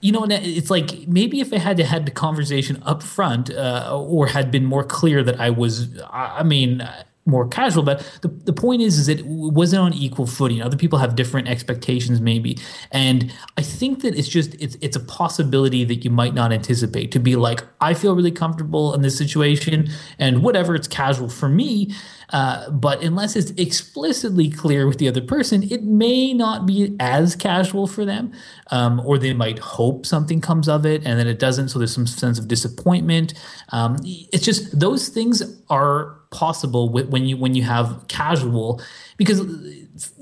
you 0.01 0.11
know, 0.11 0.23
and 0.23 0.33
it's 0.33 0.69
like 0.69 1.07
maybe 1.07 1.39
if 1.39 1.53
I 1.53 1.59
had 1.59 1.79
had 1.79 2.05
the 2.05 2.11
conversation 2.11 2.81
up 2.83 3.01
front 3.01 3.49
uh, 3.51 3.97
or 3.97 4.27
had 4.27 4.51
been 4.51 4.65
more 4.65 4.83
clear 4.83 5.23
that 5.23 5.39
I 5.39 5.51
was, 5.51 5.99
I 6.11 6.43
mean, 6.43 6.87
more 7.25 7.47
casual. 7.47 7.83
But 7.83 7.99
the, 8.21 8.27
the 8.27 8.53
point 8.53 8.81
is, 8.81 8.99
is 8.99 9.07
it 9.07 9.25
wasn't 9.25 9.81
on 9.81 9.93
equal 9.93 10.27
footing. 10.27 10.61
Other 10.61 10.77
people 10.77 10.99
have 10.99 11.15
different 11.15 11.47
expectations, 11.47 12.21
maybe, 12.21 12.57
and 12.91 13.33
I 13.57 13.61
think 13.61 14.01
that 14.01 14.15
it's 14.15 14.27
just 14.27 14.55
it's 14.61 14.77
it's 14.81 14.95
a 14.95 14.99
possibility 14.99 15.83
that 15.85 16.03
you 16.03 16.11
might 16.11 16.33
not 16.33 16.51
anticipate 16.51 17.11
to 17.11 17.19
be 17.19 17.35
like, 17.35 17.63
I 17.81 17.93
feel 17.93 18.15
really 18.15 18.31
comfortable 18.31 18.93
in 18.93 19.01
this 19.01 19.17
situation, 19.17 19.89
and 20.19 20.43
whatever, 20.43 20.75
it's 20.75 20.87
casual 20.87 21.29
for 21.29 21.49
me. 21.49 21.93
Uh, 22.29 22.69
but 22.71 23.03
unless 23.03 23.35
it's 23.35 23.51
explicitly 23.51 24.49
clear 24.49 24.87
with 24.87 24.97
the 24.97 25.07
other 25.07 25.21
person, 25.21 25.63
it 25.71 25.83
may 25.83 26.33
not 26.33 26.65
be 26.65 26.95
as 26.99 27.35
casual 27.35 27.87
for 27.87 28.03
them, 28.03 28.31
um, 28.71 28.99
or 29.05 29.17
they 29.17 29.33
might 29.33 29.59
hope 29.59 30.05
something 30.05 30.41
comes 30.41 30.67
of 30.67 30.85
it 30.85 31.05
and 31.05 31.19
then 31.19 31.27
it 31.27 31.39
doesn't. 31.39 31.69
So 31.69 31.79
there's 31.79 31.93
some 31.93 32.07
sense 32.07 32.39
of 32.39 32.47
disappointment. 32.47 33.33
Um, 33.69 33.97
it's 34.03 34.43
just 34.43 34.79
those 34.79 35.07
things 35.09 35.43
are 35.69 36.17
possible 36.43 36.83
with, 36.93 37.07
when 37.13 37.23
you 37.29 37.35
when 37.43 37.53
you 37.55 37.63
have 37.63 37.87
casual, 38.07 38.81
because 39.17 39.39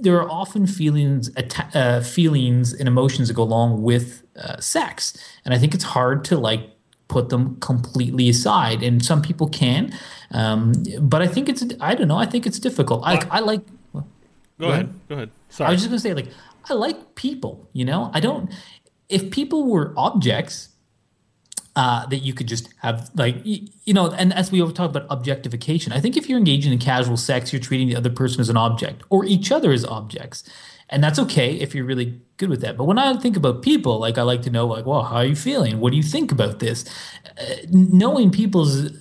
there 0.05 0.15
are 0.21 0.29
often 0.29 0.67
feelings 0.67 1.31
uh, 1.73 2.01
feelings 2.01 2.73
and 2.77 2.87
emotions 2.87 3.27
that 3.27 3.33
go 3.35 3.43
along 3.43 3.81
with 3.89 4.23
uh, 4.43 4.57
sex, 4.59 4.97
and 5.43 5.53
I 5.53 5.57
think 5.57 5.73
it's 5.73 5.83
hard 5.97 6.23
to 6.29 6.37
like 6.37 6.63
put 7.07 7.29
them 7.29 7.57
completely 7.59 8.29
aside 8.29 8.81
and 8.81 9.03
some 9.05 9.21
people 9.21 9.47
can 9.47 9.91
um, 10.31 10.71
but 11.01 11.21
i 11.21 11.27
think 11.27 11.45
it's 11.51 11.61
i 11.81 11.93
don't 11.93 12.07
know 12.07 12.17
i 12.17 12.25
think 12.25 12.47
it's 12.47 12.57
difficult 12.59 13.03
i, 13.05 13.15
I 13.29 13.39
like 13.51 13.61
Go, 13.93 14.03
Go 14.59 14.67
ahead. 14.69 14.85
ahead. 14.85 15.09
Go 15.09 15.15
ahead. 15.15 15.29
sorry 15.49 15.67
i 15.67 15.71
was 15.73 15.81
just 15.81 15.89
going 15.91 15.99
to 16.01 16.07
say 16.07 16.13
like 16.15 16.29
i 16.69 16.73
like 16.73 16.97
people 17.15 17.53
you 17.73 17.85
know 17.85 18.09
i 18.13 18.19
don't 18.19 18.49
if 19.09 19.29
people 19.31 19.67
were 19.67 19.93
objects 19.97 20.69
uh, 21.75 22.05
that 22.07 22.17
you 22.17 22.33
could 22.33 22.47
just 22.47 22.71
have 22.77 23.09
like 23.15 23.35
you 23.43 23.93
know 23.93 24.11
and 24.11 24.31
as 24.33 24.51
we 24.51 24.59
talk 24.73 24.91
about 24.91 25.07
objectification 25.09 25.91
i 25.91 25.99
think 25.99 26.15
if 26.15 26.29
you're 26.29 26.37
engaging 26.37 26.71
in 26.71 26.77
casual 26.77 27.17
sex 27.17 27.51
you're 27.51 27.59
treating 27.59 27.87
the 27.87 27.95
other 27.95 28.09
person 28.09 28.41
as 28.41 28.49
an 28.49 28.57
object 28.57 29.03
or 29.09 29.25
each 29.25 29.51
other 29.51 29.71
as 29.71 29.85
objects. 29.85 30.43
And 30.89 31.03
that's 31.03 31.17
okay 31.17 31.55
if 31.55 31.73
you're 31.73 31.85
really 31.85 32.21
good 32.37 32.49
with 32.49 32.61
that. 32.61 32.77
But 32.77 32.83
when 32.83 32.99
i 32.99 33.15
think 33.17 33.35
about 33.35 33.63
people 33.63 33.99
like 33.99 34.17
i 34.17 34.21
like 34.21 34.43
to 34.43 34.51
know 34.51 34.67
like 34.67 34.85
well 34.85 35.03
how 35.03 35.15
are 35.17 35.25
you 35.25 35.35
feeling? 35.35 35.79
What 35.79 35.91
do 35.91 35.97
you 35.97 36.03
think 36.03 36.31
about 36.31 36.59
this? 36.59 36.85
Uh, 37.39 37.55
knowing 37.71 38.29
people's 38.29 38.91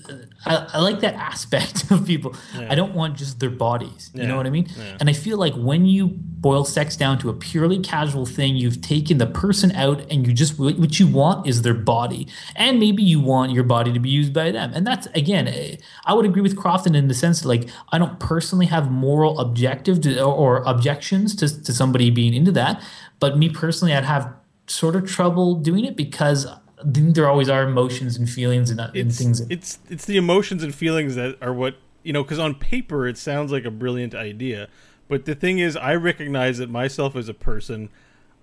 I, 0.44 0.66
I 0.74 0.80
like 0.80 1.00
that 1.00 1.14
aspect 1.30 1.90
of 1.90 2.06
people. 2.06 2.34
I 2.68 2.74
don't 2.74 2.94
want 2.94 3.16
just 3.16 3.40
their 3.40 3.50
bodies 3.50 4.10
you 4.14 4.26
know 4.26 4.36
what 4.36 4.46
i 4.46 4.50
mean? 4.50 4.68
And 5.00 5.08
i 5.08 5.12
feel 5.12 5.38
like 5.38 5.54
when 5.54 5.86
you 5.86 6.08
boil 6.08 6.64
sex 6.64 6.96
down 6.96 7.18
to 7.18 7.28
a 7.30 7.32
purely 7.32 7.78
casual 7.78 8.26
thing 8.26 8.56
you've 8.56 8.80
taken 8.80 9.18
the 9.18 9.26
person 9.26 9.72
out 9.72 10.00
and 10.10 10.26
you 10.26 10.32
just 10.32 10.58
what 10.58 10.78
what 10.78 10.98
you 10.98 11.06
want 11.06 11.46
is 11.46 11.62
their 11.62 11.74
body. 11.74 12.26
And 12.56 12.78
maybe 12.78 13.02
you 13.02 13.20
want 13.20 13.52
your 13.52 13.64
body 13.64 13.92
to 13.92 14.00
be 14.00 14.10
used 14.10 14.32
by 14.32 14.50
them. 14.50 14.72
And 14.74 14.86
that's 14.86 15.06
again 15.14 15.48
eh, 15.48 15.76
i 16.04 16.14
would 16.14 16.26
agree 16.26 16.42
with 16.42 16.56
crofton 16.56 16.94
in 16.94 17.08
the 17.08 17.14
sense 17.14 17.40
that 17.40 17.48
like 17.48 17.68
i 17.90 17.98
don't 17.98 18.18
personally 18.18 18.66
have 18.66 18.90
moral 18.90 19.38
objective 19.40 20.00
to, 20.02 20.22
or 20.22 20.62
objections 20.64 21.34
to, 21.36 21.64
to 21.64 21.72
somebody 21.72 22.10
being 22.10 22.34
into 22.34 22.52
that. 22.52 22.82
But 23.20 23.38
me 23.38 23.48
personally 23.48 23.94
i'd 23.94 24.04
have 24.04 24.32
sort 24.66 24.96
of 24.96 25.06
trouble 25.08 25.54
doing 25.56 25.84
it 25.84 25.96
because 25.96 26.46
I 26.82 26.90
think 26.90 27.14
there 27.14 27.28
always 27.28 27.48
are 27.48 27.62
emotions 27.62 28.16
and 28.16 28.28
feelings 28.28 28.70
and, 28.70 28.80
and 28.80 28.96
it's, 28.96 29.18
things 29.18 29.40
it's 29.42 29.78
it's 29.88 30.04
the 30.04 30.16
emotions 30.16 30.62
and 30.62 30.74
feelings 30.74 31.14
that 31.14 31.36
are 31.40 31.52
what 31.52 31.76
you 32.02 32.12
know 32.12 32.22
because 32.22 32.38
on 32.38 32.54
paper 32.54 33.06
it 33.06 33.16
sounds 33.16 33.52
like 33.52 33.64
a 33.64 33.70
brilliant 33.70 34.14
idea 34.14 34.68
but 35.08 35.24
the 35.24 35.34
thing 35.34 35.58
is 35.58 35.76
i 35.76 35.94
recognize 35.94 36.58
that 36.58 36.70
myself 36.70 37.16
as 37.16 37.28
a 37.28 37.34
person. 37.34 37.88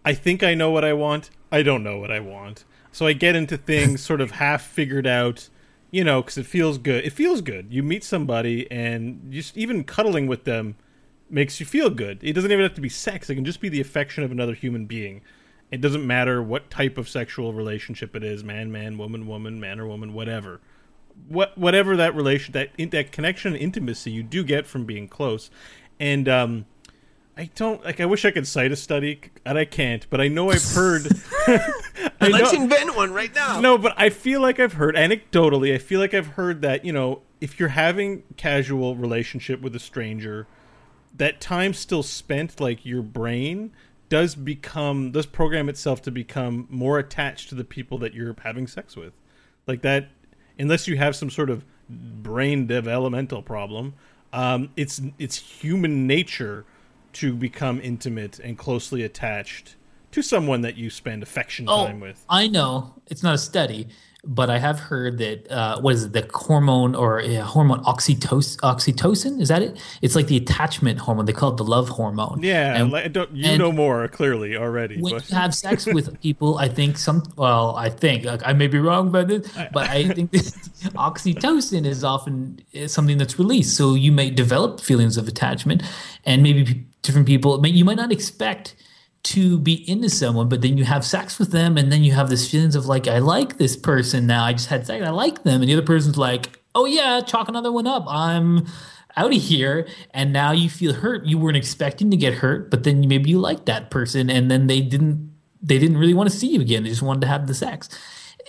I 0.05 0.13
think 0.13 0.43
i 0.43 0.53
know 0.53 0.71
what 0.71 0.85
i 0.85 0.93
want. 0.93 1.29
I 1.51 1.61
don't 1.61 1.83
know 1.83 1.97
what 1.97 2.11
i 2.11 2.19
want. 2.19 2.63
So 2.91 3.05
i 3.05 3.13
get 3.13 3.35
into 3.35 3.57
things 3.57 4.01
sort 4.09 4.21
of 4.21 4.31
half 4.31 4.63
figured 4.63 5.07
out 5.07 5.49
you 5.91 6.03
know 6.03 6.21
because 6.21 6.37
it 6.37 6.45
feels 6.45 6.77
good. 6.77 7.05
It 7.05 7.11
feels 7.11 7.41
good. 7.41 7.67
You 7.69 7.83
meet 7.83 8.03
somebody 8.03 8.69
and 8.71 9.31
just 9.31 9.57
even 9.57 9.83
cuddling 9.83 10.27
with 10.27 10.45
them 10.45 10.75
makes 11.29 11.59
you 11.59 11.65
feel 11.65 11.89
good. 11.89 12.19
It 12.21 12.33
doesn't 12.33 12.51
even 12.51 12.63
have 12.63 12.73
to 12.75 12.81
be 12.81 12.89
sex. 12.89 13.29
It 13.29 13.35
can 13.35 13.45
just 13.45 13.61
be 13.61 13.69
the 13.69 13.81
affection 13.81 14.23
of 14.23 14.31
another 14.31 14.53
human 14.53 14.85
being 14.85 15.21
it 15.72 15.82
doesn't 15.82 16.05
matter 16.05 16.41
what 16.41 16.70
type 16.70 16.97
of 16.97 17.07
sexual 17.07 17.53
relationship 17.53 18.15
it 18.15 18.24
is 18.24 18.43
man 18.43 18.72
man 18.72 18.97
woman 18.97 19.28
woman 19.28 19.59
man 19.59 19.80
or 19.80 19.88
woman 19.88 20.13
whatever 20.13 20.59
what 21.28 21.57
whatever 21.57 21.97
that 21.97 22.15
relation 22.15 22.53
that 22.53 22.70
that 22.91 23.11
connection 23.11 23.53
and 23.53 23.61
intimacy 23.61 24.11
you 24.11 24.24
do 24.24 24.43
get 24.43 24.65
from 24.65 24.86
being 24.86 25.07
close, 25.07 25.49
and 25.99 26.30
um, 26.30 26.65
I 27.38 27.49
don't 27.55 27.84
like. 27.84 27.99
I 27.99 28.05
wish 28.05 28.26
I 28.26 28.32
could 28.32 28.47
cite 28.47 28.72
a 28.72 28.76
study, 28.76 29.20
and 29.45 29.57
I 29.57 29.65
can't. 29.65 30.07
But 30.09 30.22
I 30.22 30.28
know 30.28 30.49
I've 30.51 30.63
heard. 30.63 31.07
I 32.22 32.28
Let's 32.30 32.53
know- 32.53 32.61
invent 32.63 32.95
one 32.95 33.11
right 33.13 33.34
now. 33.34 33.59
no, 33.59 33.78
but 33.78 33.93
I 33.97 34.09
feel 34.09 34.41
like 34.41 34.59
I've 34.59 34.74
heard 34.74 34.95
anecdotally. 34.95 35.74
I 35.74 35.78
feel 35.78 35.99
like 35.99 36.13
I've 36.13 36.28
heard 36.28 36.61
that 36.61 36.86
you 36.86 36.93
know 36.93 37.22
if 37.41 37.59
you're 37.59 37.70
having 37.70 38.24
casual 38.38 38.95
relationship 38.95 39.61
with 39.61 39.76
a 39.76 39.80
stranger, 39.80 40.47
that 41.15 41.41
time 41.41 41.74
still 41.74 42.03
spent, 42.03 42.59
like 42.59 42.86
your 42.86 43.01
brain 43.01 43.72
does 44.10 44.36
become 44.36 45.12
does 45.12 45.26
program 45.26 45.70
itself 45.70 46.01
to 46.03 46.12
become 46.12 46.68
more 46.70 46.99
attached 46.99 47.49
to 47.49 47.55
the 47.55 47.64
people 47.64 47.97
that 47.99 48.14
you're 48.14 48.36
having 48.43 48.68
sex 48.68 48.95
with, 48.95 49.14
like 49.68 49.82
that. 49.84 50.10
Unless 50.57 50.88
you 50.88 50.97
have 50.97 51.16
some 51.16 51.30
sort 51.30 51.49
of 51.49 51.64
brain 51.89 52.68
developmental 52.68 53.41
problem, 53.41 53.93
um, 54.34 54.70
it's 54.76 55.01
it's 55.18 55.38
human 55.38 56.05
nature 56.05 56.66
to 57.14 57.34
become 57.34 57.80
intimate 57.82 58.39
and 58.39 58.57
closely 58.57 59.03
attached 59.03 59.76
to 60.12 60.22
someone 60.22 60.62
that 60.62 60.76
you 60.76 60.89
spend 60.89 61.24
affection 61.24 61.66
time 61.66 61.99
with. 61.99 62.24
I 62.30 62.47
know 62.47 62.95
it's 63.07 63.24
not 63.24 63.36
a 63.36 63.38
study, 63.38 63.88
but 64.26 64.49
I 64.49 64.57
have 64.59 64.80
heard 64.80 65.17
that 65.20 65.49
uh, 65.49 65.80
what 65.80 65.95
is 65.95 66.05
it, 66.05 66.13
the 66.13 66.30
hormone 66.34 66.93
or 66.93 67.22
uh, 67.22 67.41
hormone 67.41 67.84
oxytocin? 67.86 68.57
Oxytocin 68.57 69.39
is 69.39 69.47
that 69.47 69.61
it? 69.61 69.80
It's 70.01 70.15
like 70.15 70.28
the 70.28 70.38
attachment 70.38 70.99
hormone. 70.99 71.26
They 71.26 71.34
call 71.34 71.51
it 71.51 71.57
the 71.57 71.63
love 71.63 71.88
hormone. 71.89 72.39
Yeah, 72.41 72.76
And 72.76 72.91
like, 72.91 73.15
you 73.32 73.57
know 73.57 73.72
more 73.72 74.07
clearly 74.09 74.57
already. 74.57 74.99
when 75.01 75.13
But 75.13 75.30
you 75.30 75.36
have 75.36 75.55
sex 75.55 75.86
with 75.86 76.20
people, 76.22 76.57
I 76.57 76.67
think 76.67 76.97
some. 76.97 77.24
Well, 77.38 77.76
I 77.76 77.89
think 77.89 78.26
like, 78.26 78.41
I 78.45 78.53
may 78.53 78.67
be 78.67 78.80
wrong 78.80 79.07
about 79.07 79.30
this, 79.30 79.49
but 79.72 79.89
I 79.89 80.07
think 80.13 80.32
oxytocin 80.32 81.86
is 81.86 82.03
often 82.03 82.59
is 82.74 82.91
something 82.91 83.17
that's 83.17 83.39
released, 83.39 83.76
so 83.78 83.95
you 83.95 84.11
may 84.11 84.30
develop 84.30 84.82
feelings 84.82 85.15
of 85.17 85.28
attachment, 85.28 85.82
and 86.26 86.43
maybe 86.43 86.86
different 87.03 87.28
people. 87.28 87.65
You 87.65 87.86
might 87.86 87.97
not 87.97 88.11
expect 88.11 88.76
to 89.22 89.59
be 89.59 89.89
into 89.89 90.09
someone, 90.09 90.49
but 90.49 90.61
then 90.61 90.78
you 90.78 90.86
have 90.86 91.05
sex 91.05 91.39
with 91.39 91.51
them, 91.51 91.78
and 91.78 91.91
then 91.91 92.03
you 92.03 92.13
have 92.13 92.30
this 92.30 92.49
feelings 92.49 92.76
of 92.76 92.86
like, 92.86 93.07
I 93.07 93.20
like 93.20 93.57
this 93.57 93.76
person 93.76 94.28
now. 94.28 94.45
I 94.45 94.53
just 94.53 94.70
had 94.70 94.88
sex, 94.88 95.05
I 95.05 95.09
like 95.09 95.43
them, 95.43 95.61
and 95.61 95.70
the 95.70 95.74
other 95.74 95.86
person's 95.86 96.17
like, 96.17 96.59
oh 96.76 96.86
yeah, 96.86 97.22
chalk 97.22 97.49
another 97.49 97.72
one 97.72 97.88
up. 97.88 98.05
I'm 98.07 98.65
out 99.17 99.34
of 99.36 99.41
here. 99.41 99.88
And 100.11 100.32
now 100.32 100.51
you 100.51 100.70
feel 100.70 100.93
hurt. 100.93 101.26
You 101.26 101.38
weren't 101.38 101.57
expecting 101.57 102.11
to 102.11 102.17
get 102.17 102.36
hurt 102.36 102.70
but 102.72 102.84
then 102.84 103.07
maybe 103.07 103.30
you 103.30 103.39
liked 103.39 103.65
that 103.65 103.91
person 103.91 104.30
and 104.30 104.49
then 104.49 104.67
they 104.67 104.82
didn't 104.82 105.30
they 105.61 105.78
didn't 105.78 105.97
really 105.97 106.13
want 106.13 106.30
to 106.30 106.36
see 106.36 106.47
you 106.47 106.61
again. 106.61 106.84
They 106.84 106.89
just 106.89 107.01
wanted 107.01 107.22
to 107.22 107.28
have 107.28 107.47
the 107.47 107.53
sex 107.53 107.89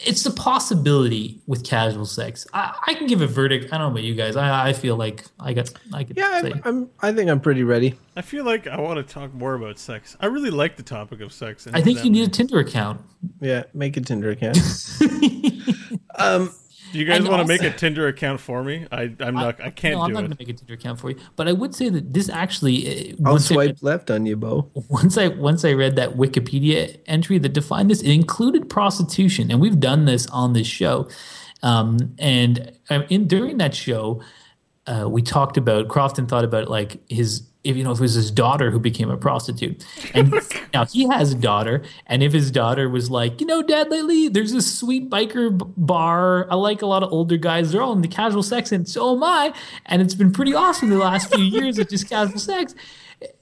it's 0.06 0.24
a 0.26 0.30
possibility 0.30 1.40
with 1.46 1.64
casual 1.64 2.06
sex 2.06 2.46
i, 2.54 2.74
I 2.86 2.94
can 2.94 3.06
give 3.06 3.20
a 3.20 3.26
verdict 3.26 3.66
i 3.72 3.78
don't 3.78 3.88
know 3.88 3.90
about 3.92 4.02
you 4.04 4.14
guys 4.14 4.36
i, 4.36 4.68
I 4.68 4.72
feel 4.72 4.96
like 4.96 5.24
i 5.38 5.52
got 5.52 5.70
i 5.92 6.04
could 6.04 6.16
Yeah, 6.16 6.40
say 6.40 6.52
I'm, 6.52 6.62
I'm. 6.64 6.90
I 7.00 7.12
think 7.12 7.28
I'm 7.30 7.40
pretty 7.40 7.62
ready. 7.64 7.94
I 8.16 8.22
feel 8.22 8.44
like 8.44 8.66
I 8.66 8.80
want 8.80 8.96
to 9.06 9.14
talk 9.14 9.32
more 9.34 9.54
about 9.54 9.78
sex. 9.78 10.16
I 10.20 10.26
really 10.26 10.50
like 10.50 10.76
the 10.76 10.82
topic 10.82 11.20
of 11.20 11.32
sex. 11.32 11.66
and 11.66 11.76
i 11.76 11.80
think 11.82 12.04
you 12.04 12.10
need 12.10 12.26
a 12.26 12.30
tinder 12.30 12.58
account 12.58 13.00
Yeah, 13.40 13.64
make 13.74 13.96
a 13.96 14.00
Tinder 14.00 14.30
account. 14.30 14.56
um, 16.16 16.52
Do 16.92 16.98
you 16.98 17.04
guys 17.04 17.18
and 17.18 17.28
want 17.28 17.42
to 17.42 17.46
make 17.48 17.62
a 17.62 17.70
Tinder 17.70 18.08
account 18.08 18.40
for 18.40 18.62
me? 18.64 18.86
I, 18.90 19.14
I'm 19.20 19.34
not. 19.34 19.60
I 19.60 19.70
can't 19.70 19.96
no, 19.96 20.02
i'm 20.02 20.08
do 20.08 20.14
not 20.14 20.20
it. 20.20 20.26
going 20.26 20.36
to 20.36 20.36
make 20.40 20.48
a 20.48 20.52
tinder 20.52 20.74
account 20.74 20.98
for 20.98 21.10
you 21.10 21.16
but 21.36 21.46
i 21.48 21.52
would 21.52 21.74
say 21.74 21.88
that 21.88 22.12
this 22.12 22.28
actually 22.28 23.12
uh, 23.12 23.16
I'll 23.24 23.32
once 23.32 23.50
I 23.50 23.54
read- 23.56 23.78
swipe 23.78 23.82
left 23.82 24.10
on 24.10 24.26
you, 24.26 24.36
Beau. 24.36 24.70
once 24.88 25.16
I 25.16 25.28
once 25.28 25.64
I 25.64 25.72
read 25.72 25.96
that 25.96 26.16
Wikipedia 26.16 26.98
entry 27.06 27.38
that 27.38 27.50
defined 27.52 27.90
this, 27.90 28.02
it 28.02 28.12
included 28.12 28.68
prostitution, 28.68 29.50
and 29.50 29.60
we've 29.60 29.78
done 29.80 30.04
this 30.04 30.26
on 30.28 30.52
this 30.52 30.66
show. 30.66 31.08
Um, 31.62 32.14
and 32.18 32.72
um, 32.88 33.04
in 33.10 33.28
during 33.28 33.58
that 33.58 33.74
show, 33.74 34.22
uh, 34.86 35.06
we 35.08 35.22
talked 35.22 35.56
about 35.56 35.88
Crofton 35.88 36.26
thought 36.26 36.44
about 36.44 36.68
like 36.68 37.00
his 37.10 37.42
if 37.62 37.76
you 37.76 37.84
know 37.84 37.92
if 37.92 37.98
it 37.98 38.02
was 38.02 38.14
his 38.14 38.30
daughter 38.30 38.70
who 38.70 38.78
became 38.78 39.10
a 39.10 39.16
prostitute, 39.16 39.84
and 40.14 40.34
now 40.74 40.84
he 40.84 41.08
has 41.08 41.32
a 41.32 41.36
daughter, 41.36 41.82
and 42.06 42.22
if 42.22 42.32
his 42.32 42.50
daughter 42.50 42.88
was 42.88 43.10
like, 43.10 43.40
you 43.40 43.46
know, 43.46 43.62
Dad, 43.62 43.90
lately 43.90 44.28
there's 44.28 44.52
this 44.52 44.78
sweet 44.78 45.10
biker 45.10 45.50
bar. 45.76 46.50
I 46.50 46.54
like 46.54 46.82
a 46.82 46.86
lot 46.86 47.02
of 47.02 47.12
older 47.12 47.36
guys. 47.36 47.72
They're 47.72 47.82
all 47.82 47.92
into 47.92 48.08
casual 48.08 48.42
sex, 48.42 48.72
and 48.72 48.88
so 48.88 49.14
am 49.14 49.22
I. 49.22 49.52
And 49.86 50.00
it's 50.02 50.14
been 50.14 50.32
pretty 50.32 50.54
awesome 50.54 50.90
the 50.90 50.98
last 50.98 51.34
few 51.34 51.44
years 51.44 51.78
of 51.78 51.88
just 51.88 52.08
casual 52.08 52.38
sex 52.38 52.74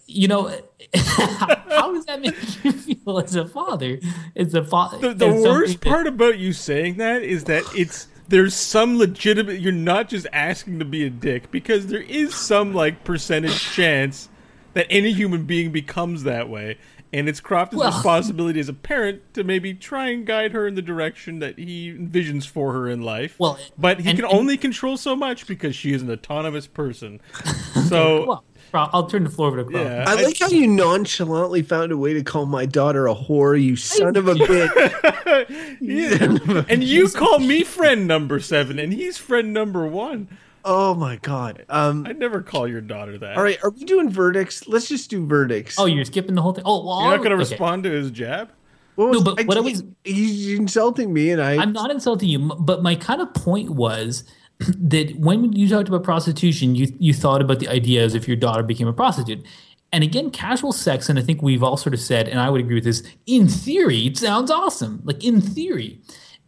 you 0.08 0.26
know, 0.26 0.48
how 0.94 1.92
does 1.92 2.06
that 2.06 2.20
make 2.20 2.34
you 2.64 2.72
feel 2.72 3.18
as 3.20 3.36
a 3.36 3.46
father? 3.46 4.00
As 4.34 4.54
a 4.54 4.64
father, 4.64 5.12
The, 5.12 5.26
the 5.26 5.42
worst 5.42 5.80
part 5.82 6.06
about 6.06 6.38
you 6.38 6.52
saying 6.52 6.96
that 6.96 7.22
is 7.22 7.44
that 7.44 7.62
it's 7.76 8.08
there's 8.28 8.54
some 8.54 8.98
legitimate. 8.98 9.60
You're 9.60 9.72
not 9.72 10.08
just 10.08 10.26
asking 10.32 10.78
to 10.78 10.84
be 10.84 11.04
a 11.04 11.10
dick 11.10 11.50
because 11.50 11.86
there 11.88 12.02
is 12.02 12.34
some 12.34 12.74
like 12.74 13.04
percentage 13.04 13.60
chance 13.72 14.28
that 14.74 14.86
any 14.90 15.12
human 15.12 15.44
being 15.44 15.70
becomes 15.72 16.22
that 16.24 16.48
way. 16.48 16.78
And 17.10 17.26
it's 17.26 17.40
Crofton's 17.40 17.76
Well- 17.76 17.90
responsibility 17.90 18.60
as 18.60 18.68
a 18.68 18.74
parent 18.74 19.22
to 19.32 19.42
maybe 19.42 19.72
try 19.72 20.08
and 20.10 20.26
guide 20.26 20.52
her 20.52 20.66
in 20.68 20.74
the 20.74 20.82
direction 20.82 21.38
that 21.38 21.56
he 21.58 21.90
envisions 21.90 22.46
for 22.46 22.74
her 22.74 22.86
in 22.86 23.00
life. 23.00 23.34
Well, 23.38 23.58
but 23.78 24.00
he 24.00 24.10
and- 24.10 24.18
can 24.18 24.26
and- 24.26 24.34
only 24.38 24.58
control 24.58 24.98
so 24.98 25.16
much 25.16 25.46
because 25.46 25.74
she 25.74 25.94
is 25.94 26.02
an 26.02 26.10
autonomous 26.10 26.66
person. 26.66 27.20
So 27.88 28.26
Well, 28.26 28.44
I'll 28.74 28.90
I'll 28.92 29.06
turn 29.06 29.24
the 29.24 29.30
floor 29.30 29.48
over 29.48 29.56
to 29.58 29.64
Crow. 29.64 29.82
yeah, 29.82 30.04
I 30.06 30.14
like 30.22 30.38
how 30.38 30.48
you 30.48 30.66
nonchalantly 30.66 31.62
found 31.62 31.92
a 31.92 31.96
way 31.96 32.14
to 32.14 32.22
call 32.22 32.46
my 32.46 32.66
daughter 32.66 33.06
a 33.06 33.14
whore, 33.14 33.60
you 33.60 33.76
son 33.76 34.16
of 34.16 34.28
a 34.28 34.34
bitch. 34.34 35.76
Yeah. 35.80 36.64
and 36.68 36.82
you 36.84 37.08
call 37.08 37.38
me 37.38 37.62
friend 37.64 38.06
number 38.06 38.40
seven, 38.40 38.78
and 38.78 38.92
he's 38.92 39.18
friend 39.18 39.52
number 39.52 39.86
one. 39.86 40.28
Oh 40.64 40.94
my 40.94 41.16
god. 41.16 41.64
Um 41.68 42.04
I'd 42.06 42.18
never 42.18 42.42
call 42.42 42.66
your 42.68 42.80
daughter 42.80 43.16
that. 43.18 43.36
all 43.36 43.42
right, 43.42 43.58
are 43.62 43.70
we 43.70 43.84
doing 43.84 44.10
verdicts? 44.10 44.66
Let's 44.68 44.88
just 44.88 45.08
do 45.10 45.24
verdicts. 45.26 45.76
Oh, 45.78 45.86
you're 45.86 46.04
skipping 46.04 46.34
the 46.34 46.42
whole 46.42 46.52
thing. 46.52 46.64
Oh, 46.66 46.84
well, 46.86 47.00
You're 47.02 47.10
not 47.12 47.16
going 47.18 47.30
to 47.30 47.36
okay. 47.36 47.50
respond 47.50 47.84
to 47.84 47.90
his 47.90 48.10
jab? 48.10 48.50
What 48.96 49.12
No, 49.12 49.22
but 49.22 49.46
what 49.46 49.56
I 49.56 49.60
was- 49.60 49.84
he's 50.04 50.58
insulting 50.58 51.12
me 51.12 51.30
and 51.30 51.40
I 51.40 51.56
I'm 51.56 51.72
not 51.72 51.90
insulting 51.90 52.28
you, 52.28 52.38
but 52.40 52.82
my 52.82 52.96
kind 52.96 53.22
of 53.22 53.32
point 53.32 53.70
was 53.70 54.24
that 54.60 55.16
when 55.16 55.52
you 55.52 55.68
talked 55.68 55.88
about 55.88 56.02
prostitution, 56.02 56.74
you 56.74 56.92
you 56.98 57.14
thought 57.14 57.40
about 57.40 57.60
the 57.60 57.68
idea 57.68 58.04
as 58.04 58.14
if 58.14 58.26
your 58.26 58.36
daughter 58.36 58.62
became 58.62 58.88
a 58.88 58.92
prostitute. 58.92 59.44
And 59.92 60.04
again, 60.04 60.30
casual 60.30 60.72
sex, 60.72 61.08
and 61.08 61.18
I 61.18 61.22
think 61.22 61.40
we've 61.40 61.62
all 61.62 61.76
sort 61.78 61.94
of 61.94 62.00
said, 62.00 62.28
and 62.28 62.38
I 62.38 62.50
would 62.50 62.60
agree 62.60 62.74
with 62.74 62.84
this. 62.84 63.02
In 63.26 63.48
theory, 63.48 64.06
it 64.06 64.18
sounds 64.18 64.50
awesome, 64.50 65.00
like 65.04 65.24
in 65.24 65.40
theory, 65.40 66.00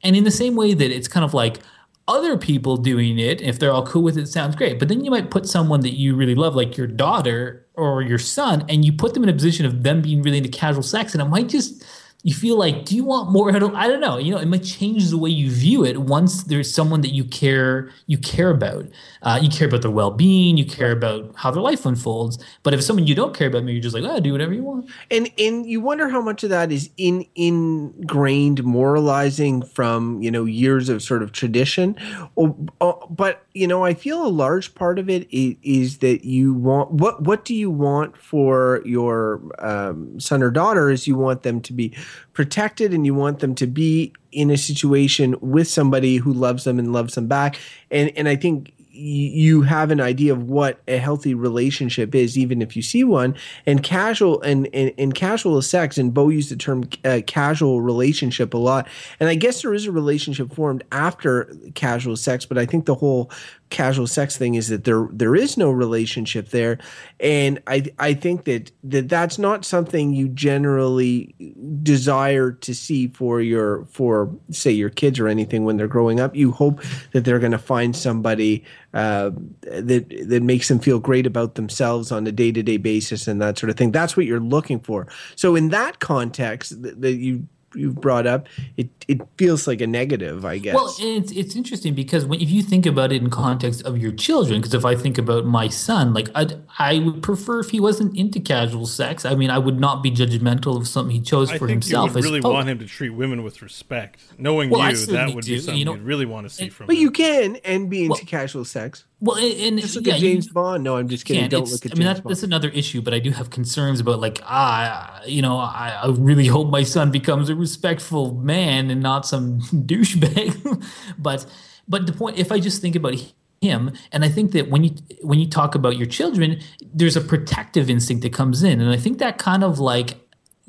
and 0.02 0.14
in 0.16 0.24
the 0.24 0.30
same 0.30 0.56
way 0.56 0.74
that 0.74 0.90
it's 0.90 1.08
kind 1.08 1.24
of 1.24 1.32
like 1.32 1.60
other 2.08 2.36
people 2.36 2.76
doing 2.76 3.18
it. 3.18 3.40
If 3.40 3.58
they're 3.58 3.72
all 3.72 3.86
cool 3.86 4.02
with 4.02 4.18
it, 4.18 4.22
it 4.22 4.28
sounds 4.28 4.56
great. 4.56 4.78
But 4.78 4.88
then 4.88 5.04
you 5.04 5.10
might 5.10 5.30
put 5.30 5.46
someone 5.46 5.80
that 5.80 5.94
you 5.94 6.16
really 6.16 6.34
love, 6.34 6.56
like 6.56 6.76
your 6.76 6.88
daughter 6.88 7.66
or 7.74 8.02
your 8.02 8.18
son, 8.18 8.64
and 8.68 8.84
you 8.84 8.92
put 8.92 9.14
them 9.14 9.22
in 9.22 9.28
a 9.28 9.32
position 9.32 9.64
of 9.64 9.84
them 9.84 10.02
being 10.02 10.20
really 10.20 10.38
into 10.38 10.50
casual 10.50 10.82
sex, 10.82 11.14
and 11.14 11.22
it 11.22 11.26
might 11.26 11.48
just 11.48 11.84
you 12.22 12.34
feel 12.34 12.58
like, 12.58 12.84
do 12.84 12.94
you 12.94 13.04
want 13.04 13.30
more? 13.30 13.50
I 13.54 13.58
don't, 13.58 14.00
know. 14.00 14.18
You 14.18 14.32
know, 14.32 14.38
it 14.38 14.46
might 14.46 14.62
change 14.62 15.08
the 15.08 15.16
way 15.18 15.30
you 15.30 15.50
view 15.50 15.84
it 15.84 15.98
once 15.98 16.44
there's 16.44 16.72
someone 16.72 17.00
that 17.00 17.12
you 17.14 17.24
care, 17.24 17.90
you 18.06 18.18
care 18.18 18.50
about. 18.50 18.86
Uh, 19.22 19.38
you 19.42 19.48
care 19.48 19.68
about 19.68 19.82
their 19.82 19.90
well-being. 19.90 20.56
You 20.58 20.64
care 20.66 20.92
about 20.92 21.32
how 21.36 21.50
their 21.50 21.62
life 21.62 21.86
unfolds. 21.86 22.42
But 22.62 22.74
if 22.74 22.78
it's 22.78 22.86
someone 22.86 23.06
you 23.06 23.14
don't 23.14 23.34
care 23.34 23.48
about, 23.48 23.64
maybe 23.64 23.72
you're 23.74 23.82
just 23.82 23.94
like, 23.94 24.04
oh, 24.04 24.20
do 24.20 24.32
whatever 24.32 24.52
you 24.52 24.62
want. 24.62 24.90
and 25.10 25.30
and 25.38 25.64
you 25.66 25.80
wonder 25.80 26.08
how 26.08 26.20
much 26.20 26.42
of 26.44 26.50
that 26.50 26.70
is 26.72 26.90
in 26.96 27.24
ingrained 27.34 28.62
moralizing 28.64 29.62
from 29.62 30.20
you 30.22 30.30
know 30.30 30.44
years 30.44 30.88
of 30.88 31.02
sort 31.02 31.22
of 31.22 31.32
tradition 31.32 31.96
or, 32.34 32.54
or- 32.80 33.06
but 33.10 33.44
you 33.54 33.66
know 33.66 33.84
i 33.84 33.94
feel 33.94 34.26
a 34.26 34.28
large 34.28 34.74
part 34.74 34.98
of 34.98 35.08
it 35.08 35.26
is, 35.30 35.56
is 35.62 35.98
that 35.98 36.24
you 36.24 36.52
want 36.54 36.90
what 36.90 37.22
what 37.22 37.44
do 37.44 37.54
you 37.54 37.70
want 37.70 38.16
for 38.16 38.82
your 38.84 39.40
um, 39.58 40.18
son 40.20 40.42
or 40.42 40.50
daughter 40.50 40.90
is 40.90 41.06
you 41.06 41.16
want 41.16 41.42
them 41.42 41.60
to 41.60 41.72
be 41.72 41.94
protected 42.32 42.92
and 42.92 43.04
you 43.06 43.14
want 43.14 43.40
them 43.40 43.54
to 43.54 43.66
be 43.66 44.12
in 44.32 44.50
a 44.50 44.56
situation 44.56 45.34
with 45.40 45.68
somebody 45.68 46.16
who 46.16 46.32
loves 46.32 46.64
them 46.64 46.78
and 46.78 46.92
loves 46.92 47.14
them 47.14 47.26
back 47.26 47.58
and 47.90 48.10
and 48.16 48.28
i 48.28 48.36
think 48.36 48.72
you 49.00 49.62
have 49.62 49.90
an 49.90 50.00
idea 50.00 50.32
of 50.32 50.48
what 50.48 50.80
a 50.86 50.98
healthy 50.98 51.32
relationship 51.32 52.14
is, 52.14 52.36
even 52.36 52.60
if 52.60 52.76
you 52.76 52.82
see 52.82 53.02
one. 53.04 53.34
And 53.66 53.82
casual 53.82 54.40
and 54.42 54.68
and, 54.74 54.92
and 54.98 55.14
casual 55.14 55.60
sex, 55.62 55.96
and 55.96 56.12
Beau 56.12 56.28
used 56.28 56.50
the 56.50 56.56
term 56.56 56.88
uh, 57.04 57.20
casual 57.26 57.80
relationship 57.80 58.52
a 58.52 58.58
lot. 58.58 58.88
And 59.18 59.28
I 59.28 59.34
guess 59.34 59.62
there 59.62 59.74
is 59.74 59.86
a 59.86 59.92
relationship 59.92 60.52
formed 60.52 60.84
after 60.92 61.52
casual 61.74 62.16
sex, 62.16 62.44
but 62.44 62.58
I 62.58 62.66
think 62.66 62.86
the 62.86 62.94
whole 62.94 63.30
casual 63.70 64.06
sex 64.06 64.36
thing 64.36 64.56
is 64.56 64.68
that 64.68 64.84
there 64.84 65.08
there 65.12 65.34
is 65.34 65.56
no 65.56 65.70
relationship 65.70 66.50
there, 66.50 66.78
and 67.18 67.62
I 67.66 67.84
I 67.98 68.14
think 68.14 68.44
that 68.44 68.70
that 68.84 69.08
that's 69.08 69.38
not 69.38 69.64
something 69.64 70.12
you 70.12 70.28
generally 70.28 71.34
desire 71.82 72.52
to 72.52 72.74
see 72.74 73.08
for 73.08 73.40
your 73.40 73.84
for 73.86 74.30
say 74.50 74.72
your 74.72 74.90
kids 74.90 75.18
or 75.18 75.28
anything 75.28 75.64
when 75.64 75.76
they're 75.76 75.88
growing 75.88 76.20
up. 76.20 76.34
You 76.36 76.50
hope 76.50 76.82
that 77.12 77.24
they're 77.24 77.38
going 77.38 77.52
to 77.52 77.58
find 77.58 77.96
somebody 77.96 78.64
uh, 78.92 79.30
that 79.62 80.06
that 80.28 80.42
makes 80.42 80.68
them 80.68 80.80
feel 80.80 80.98
great 80.98 81.26
about 81.26 81.54
themselves 81.54 82.12
on 82.12 82.26
a 82.26 82.32
day 82.32 82.52
to 82.52 82.62
day 82.62 82.76
basis 82.76 83.28
and 83.28 83.40
that 83.40 83.58
sort 83.58 83.70
of 83.70 83.76
thing. 83.76 83.92
That's 83.92 84.16
what 84.16 84.26
you're 84.26 84.40
looking 84.40 84.80
for. 84.80 85.06
So 85.36 85.54
in 85.54 85.68
that 85.70 86.00
context, 86.00 86.82
th- 86.82 86.96
that 86.98 87.14
you 87.14 87.46
you've 87.74 88.00
brought 88.00 88.26
up, 88.26 88.48
it 88.76 88.88
it 89.08 89.20
feels 89.38 89.66
like 89.66 89.80
a 89.80 89.86
negative, 89.86 90.44
I 90.44 90.58
guess. 90.58 90.74
Well, 90.74 90.94
it's 90.98 91.32
it's 91.32 91.56
interesting 91.56 91.94
because 91.94 92.24
when, 92.26 92.40
if 92.40 92.50
you 92.50 92.62
think 92.62 92.86
about 92.86 93.12
it 93.12 93.22
in 93.22 93.30
context 93.30 93.82
of 93.84 93.98
your 93.98 94.12
children, 94.12 94.60
because 94.60 94.74
if 94.74 94.84
I 94.84 94.94
think 94.94 95.18
about 95.18 95.44
my 95.46 95.68
son, 95.68 96.12
like 96.14 96.28
I 96.34 96.46
I 96.78 96.98
would 97.00 97.22
prefer 97.22 97.60
if 97.60 97.70
he 97.70 97.80
wasn't 97.80 98.16
into 98.16 98.40
casual 98.40 98.86
sex. 98.86 99.24
I 99.24 99.34
mean, 99.34 99.50
I 99.50 99.58
would 99.58 99.80
not 99.80 100.02
be 100.02 100.10
judgmental 100.10 100.76
of 100.76 100.86
something 100.88 101.14
he 101.14 101.20
chose 101.22 101.50
I 101.50 101.58
for 101.58 101.66
think 101.66 101.82
himself. 101.84 102.16
I 102.16 102.20
really 102.20 102.40
want 102.40 102.68
him 102.68 102.78
to 102.78 102.86
treat 102.86 103.10
women 103.10 103.42
with 103.42 103.62
respect. 103.62 104.20
Knowing 104.38 104.70
Well, 104.70 104.90
you, 104.90 105.06
that 105.06 105.34
would 105.34 105.44
do, 105.44 105.50
be 105.50 105.54
you 105.56 105.60
something 105.60 105.84
know, 105.84 105.94
you'd 105.94 106.02
really 106.02 106.26
want 106.26 106.48
to 106.48 106.54
see 106.54 106.68
from 106.68 106.84
him. 106.84 106.86
but 106.88 106.96
him. 106.96 107.02
you 107.02 107.10
can 107.10 107.56
and 107.64 107.90
be 107.90 108.00
into 108.02 108.12
Well, 108.12 108.20
casual 108.26 108.64
sex. 108.64 109.04
Well, 109.22 109.36
and, 109.36 109.52
and 109.60 109.78
Just 109.80 109.96
look 109.96 110.06
yeah, 110.06 110.14
at 110.14 110.20
you- 110.20 110.32
James 110.32 110.48
Bond. 110.48 110.82
No, 110.82 110.96
I'm 110.96 111.06
just 111.08 111.26
kidding. 111.26 111.48
Don't 111.50 111.68
look 111.70 111.84
at 111.84 111.92
I 111.92 111.94
mean, 111.94 112.06
James 112.06 112.16
that, 112.18 112.22
Bond. 112.24 112.30
that's 112.34 112.42
another 112.42 112.70
issue, 112.70 113.02
but 113.02 113.12
I 113.12 113.18
do 113.18 113.30
have 113.32 113.50
concerns 113.50 114.00
about 114.00 114.18
like 114.20 114.40
ah, 114.44 115.20
you 115.26 115.42
know, 115.42 115.58
I, 115.58 116.00
I 116.02 116.08
really 116.16 116.46
hope 116.46 116.70
my 116.70 116.82
son 116.82 117.10
becomes 117.10 117.50
a 117.50 117.54
respectful 117.54 118.32
man 118.34 118.90
and 118.90 118.99
not 119.00 119.26
some 119.26 119.60
douchebag. 119.72 120.84
but 121.18 121.46
but 121.88 122.06
the 122.06 122.12
point, 122.12 122.38
if 122.38 122.52
I 122.52 122.60
just 122.60 122.80
think 122.80 122.94
about 122.94 123.14
him, 123.60 123.92
and 124.12 124.24
I 124.24 124.28
think 124.28 124.52
that 124.52 124.70
when 124.70 124.84
you 124.84 124.94
when 125.22 125.38
you 125.38 125.48
talk 125.48 125.74
about 125.74 125.96
your 125.96 126.06
children, 126.06 126.60
there's 126.94 127.16
a 127.16 127.20
protective 127.20 127.90
instinct 127.90 128.22
that 128.22 128.32
comes 128.32 128.62
in, 128.62 128.80
and 128.80 128.90
I 128.90 128.96
think 128.96 129.18
that 129.18 129.38
kind 129.38 129.64
of 129.64 129.78
like 129.78 130.16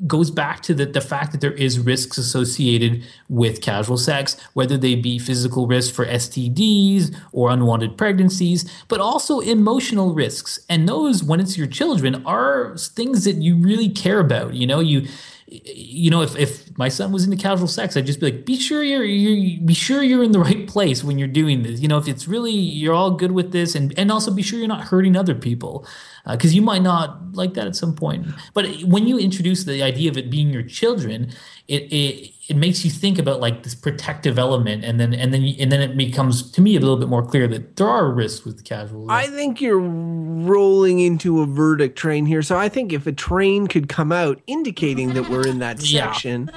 goes 0.06 0.30
back 0.30 0.62
to 0.62 0.74
the, 0.74 0.86
the 0.86 1.00
fact 1.00 1.32
that 1.32 1.40
there 1.40 1.52
is 1.52 1.78
risks 1.78 2.18
associated 2.18 3.04
with 3.28 3.60
casual 3.60 3.96
sex, 3.96 4.36
whether 4.54 4.76
they 4.76 4.94
be 4.94 5.18
physical 5.18 5.66
risks 5.66 5.94
for 5.94 6.04
STDs 6.06 7.14
or 7.32 7.50
unwanted 7.50 7.96
pregnancies, 7.96 8.70
but 8.88 9.00
also 9.00 9.40
emotional 9.40 10.12
risks. 10.12 10.58
And 10.68 10.88
those, 10.88 11.22
when 11.22 11.40
it's 11.40 11.56
your 11.56 11.66
children, 11.66 12.24
are 12.26 12.76
things 12.76 13.24
that 13.24 13.36
you 13.36 13.56
really 13.56 13.88
care 13.88 14.18
about. 14.18 14.54
You 14.54 14.66
know, 14.66 14.80
you 14.80 15.06
you 15.52 16.10
know, 16.10 16.22
if, 16.22 16.36
if 16.36 16.76
my 16.78 16.88
son 16.88 17.12
was 17.12 17.24
into 17.24 17.36
casual 17.36 17.68
sex, 17.68 17.96
I'd 17.96 18.06
just 18.06 18.20
be 18.20 18.30
like, 18.30 18.46
be 18.46 18.58
sure 18.58 18.82
you're, 18.82 19.04
you 19.04 19.60
be 19.60 19.74
sure 19.74 20.02
you're 20.02 20.22
in 20.22 20.32
the 20.32 20.38
right 20.38 20.66
place 20.66 21.04
when 21.04 21.18
you're 21.18 21.28
doing 21.28 21.62
this. 21.62 21.80
You 21.80 21.88
know, 21.88 21.98
if 21.98 22.08
it's 22.08 22.26
really 22.26 22.52
you're 22.52 22.94
all 22.94 23.10
good 23.10 23.32
with 23.32 23.52
this, 23.52 23.74
and 23.74 23.96
and 23.98 24.10
also 24.10 24.32
be 24.32 24.42
sure 24.42 24.58
you're 24.58 24.68
not 24.68 24.84
hurting 24.84 25.16
other 25.16 25.34
people, 25.34 25.86
uh, 26.24 26.36
because 26.36 26.54
you 26.54 26.62
might 26.62 26.82
not 26.82 27.34
like 27.34 27.54
that 27.54 27.66
at 27.66 27.76
some 27.76 27.94
point. 27.94 28.26
But 28.54 28.66
when 28.84 29.06
you 29.06 29.18
introduce 29.18 29.64
the 29.64 29.82
idea 29.82 30.10
of 30.10 30.16
it 30.16 30.30
being 30.30 30.50
your 30.50 30.62
children, 30.62 31.32
it 31.68 31.82
it 31.92 32.32
it 32.52 32.56
makes 32.58 32.84
you 32.84 32.90
think 32.90 33.18
about 33.18 33.40
like 33.40 33.62
this 33.62 33.74
protective 33.74 34.38
element, 34.38 34.84
and 34.84 35.00
then 35.00 35.14
and 35.14 35.32
then 35.32 35.42
and 35.58 35.72
then 35.72 35.80
it 35.80 35.96
becomes 35.96 36.50
to 36.50 36.60
me 36.60 36.76
a 36.76 36.80
little 36.80 36.98
bit 36.98 37.08
more 37.08 37.24
clear 37.24 37.48
that 37.48 37.76
there 37.76 37.88
are 37.88 38.10
risks 38.12 38.44
with 38.44 38.62
casual. 38.62 39.10
I 39.10 39.26
think 39.26 39.62
you're 39.62 39.78
rolling 39.80 40.98
into 41.00 41.40
a 41.40 41.46
verdict 41.46 41.96
train 41.96 42.26
here. 42.26 42.42
So 42.42 42.58
I 42.58 42.68
think 42.68 42.92
if 42.92 43.06
a 43.06 43.12
train 43.12 43.68
could 43.68 43.88
come 43.88 44.12
out 44.12 44.38
indicating 44.46 45.14
that 45.14 45.30
we're 45.30 45.46
in 45.46 45.60
that 45.60 45.80
Yeah. 45.82 46.12
section, 46.12 46.50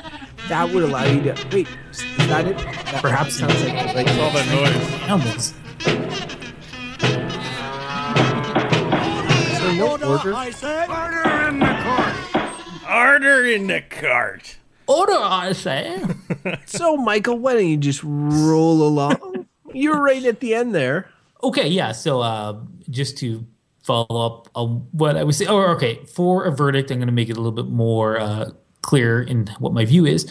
that 0.50 0.70
would 0.74 0.84
allow 0.84 1.06
you 1.06 1.22
to 1.22 1.48
wait. 1.54 1.68
Is 1.94 2.28
that 2.28 2.46
it? 2.46 2.58
That 2.58 3.02
Perhaps. 3.02 3.38
sounds 3.40 3.54
like 3.64 3.72
the 3.96 4.12
right. 4.12 4.20
all 4.20 4.32
that 4.32 4.48
noise. 4.52 5.02
animals. 5.04 5.54
So 9.60 9.72
no 9.76 9.92
order. 9.94 10.34
Order 10.34 11.48
in 11.48 11.60
the 11.60 11.74
court. 11.86 12.16
Order 12.94 13.46
in 13.46 13.68
the 13.68 13.82
cart. 13.90 14.58
Order, 14.88 15.18
I 15.18 15.54
say. 15.54 16.04
So 16.66 16.98
Michael, 16.98 17.40
why 17.40 17.54
don't 17.54 17.68
you 17.68 17.78
just 17.78 18.02
roll 18.04 18.84
along? 18.84 19.48
You're 19.74 20.02
right 20.02 20.24
at 20.26 20.40
the 20.40 20.54
end 20.54 20.76
there. 20.76 21.10
Okay, 21.44 21.68
yeah. 21.68 21.92
So 21.92 22.22
uh, 22.22 22.60
just 22.90 23.18
to 23.20 23.46
follow 23.84 24.26
up 24.26 24.50
on 24.56 24.88
what 24.92 25.16
I 25.16 25.24
was 25.24 25.38
saying, 25.38 25.52
or 25.52 25.70
okay, 25.70 26.04
for 26.06 26.46
a 26.46 26.52
verdict, 26.52 26.92
I'm 26.92 26.98
going 26.98 27.08
to 27.08 27.14
make 27.14 27.30
it 27.30 27.38
a 27.38 27.42
little 27.42 27.52
bit 27.52 27.68
more 27.68 28.20
uh, 28.20 28.52
clear 28.82 29.22
in 29.22 29.48
what 29.60 29.74
my 29.74 29.86
view 29.86 30.06
is. 30.06 30.26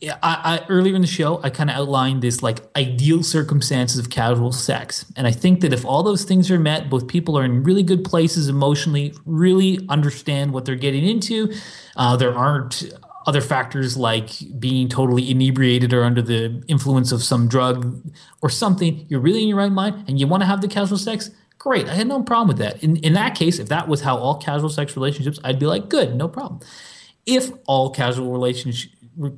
Yeah, 0.00 0.18
I, 0.22 0.58
I 0.60 0.66
earlier 0.68 0.96
in 0.96 1.00
the 1.00 1.06
show, 1.06 1.40
I 1.44 1.50
kind 1.50 1.70
of 1.70 1.76
outlined 1.76 2.22
this 2.22 2.42
like 2.42 2.58
ideal 2.76 3.22
circumstances 3.22 3.98
of 3.98 4.10
casual 4.10 4.50
sex, 4.50 5.04
and 5.16 5.26
I 5.28 5.30
think 5.30 5.60
that 5.60 5.72
if 5.72 5.84
all 5.84 6.02
those 6.02 6.24
things 6.24 6.50
are 6.50 6.58
met, 6.58 6.90
both 6.90 7.06
people 7.06 7.38
are 7.38 7.44
in 7.44 7.62
really 7.62 7.84
good 7.84 8.02
places 8.02 8.48
emotionally, 8.48 9.14
really 9.26 9.78
understand 9.88 10.52
what 10.52 10.64
they're 10.64 10.74
getting 10.74 11.04
into. 11.04 11.52
Uh, 11.96 12.16
there 12.16 12.36
aren't 12.36 12.82
other 13.26 13.40
factors 13.40 13.96
like 13.96 14.30
being 14.58 14.88
totally 14.88 15.30
inebriated 15.30 15.92
or 15.92 16.04
under 16.04 16.22
the 16.22 16.62
influence 16.68 17.12
of 17.12 17.22
some 17.22 17.48
drug 17.48 18.02
or 18.40 18.48
something. 18.48 19.06
You're 19.08 19.20
really 19.20 19.42
in 19.42 19.48
your 19.48 19.58
right 19.58 19.72
mind, 19.72 20.04
and 20.08 20.18
you 20.18 20.26
want 20.26 20.42
to 20.42 20.46
have 20.46 20.60
the 20.60 20.68
casual 20.68 20.98
sex. 20.98 21.30
Great, 21.58 21.88
I 21.88 21.94
had 21.94 22.08
no 22.08 22.22
problem 22.22 22.48
with 22.48 22.58
that. 22.58 22.82
In 22.82 22.96
in 22.96 23.12
that 23.12 23.34
case, 23.34 23.58
if 23.58 23.68
that 23.68 23.88
was 23.88 24.00
how 24.00 24.16
all 24.16 24.36
casual 24.36 24.68
sex 24.68 24.96
relationships, 24.96 25.38
I'd 25.44 25.58
be 25.58 25.66
like, 25.66 25.88
good, 25.88 26.14
no 26.16 26.28
problem 26.28 26.60
if 27.26 27.50
all 27.66 27.90
casual 27.90 28.32
relationship 28.32 28.90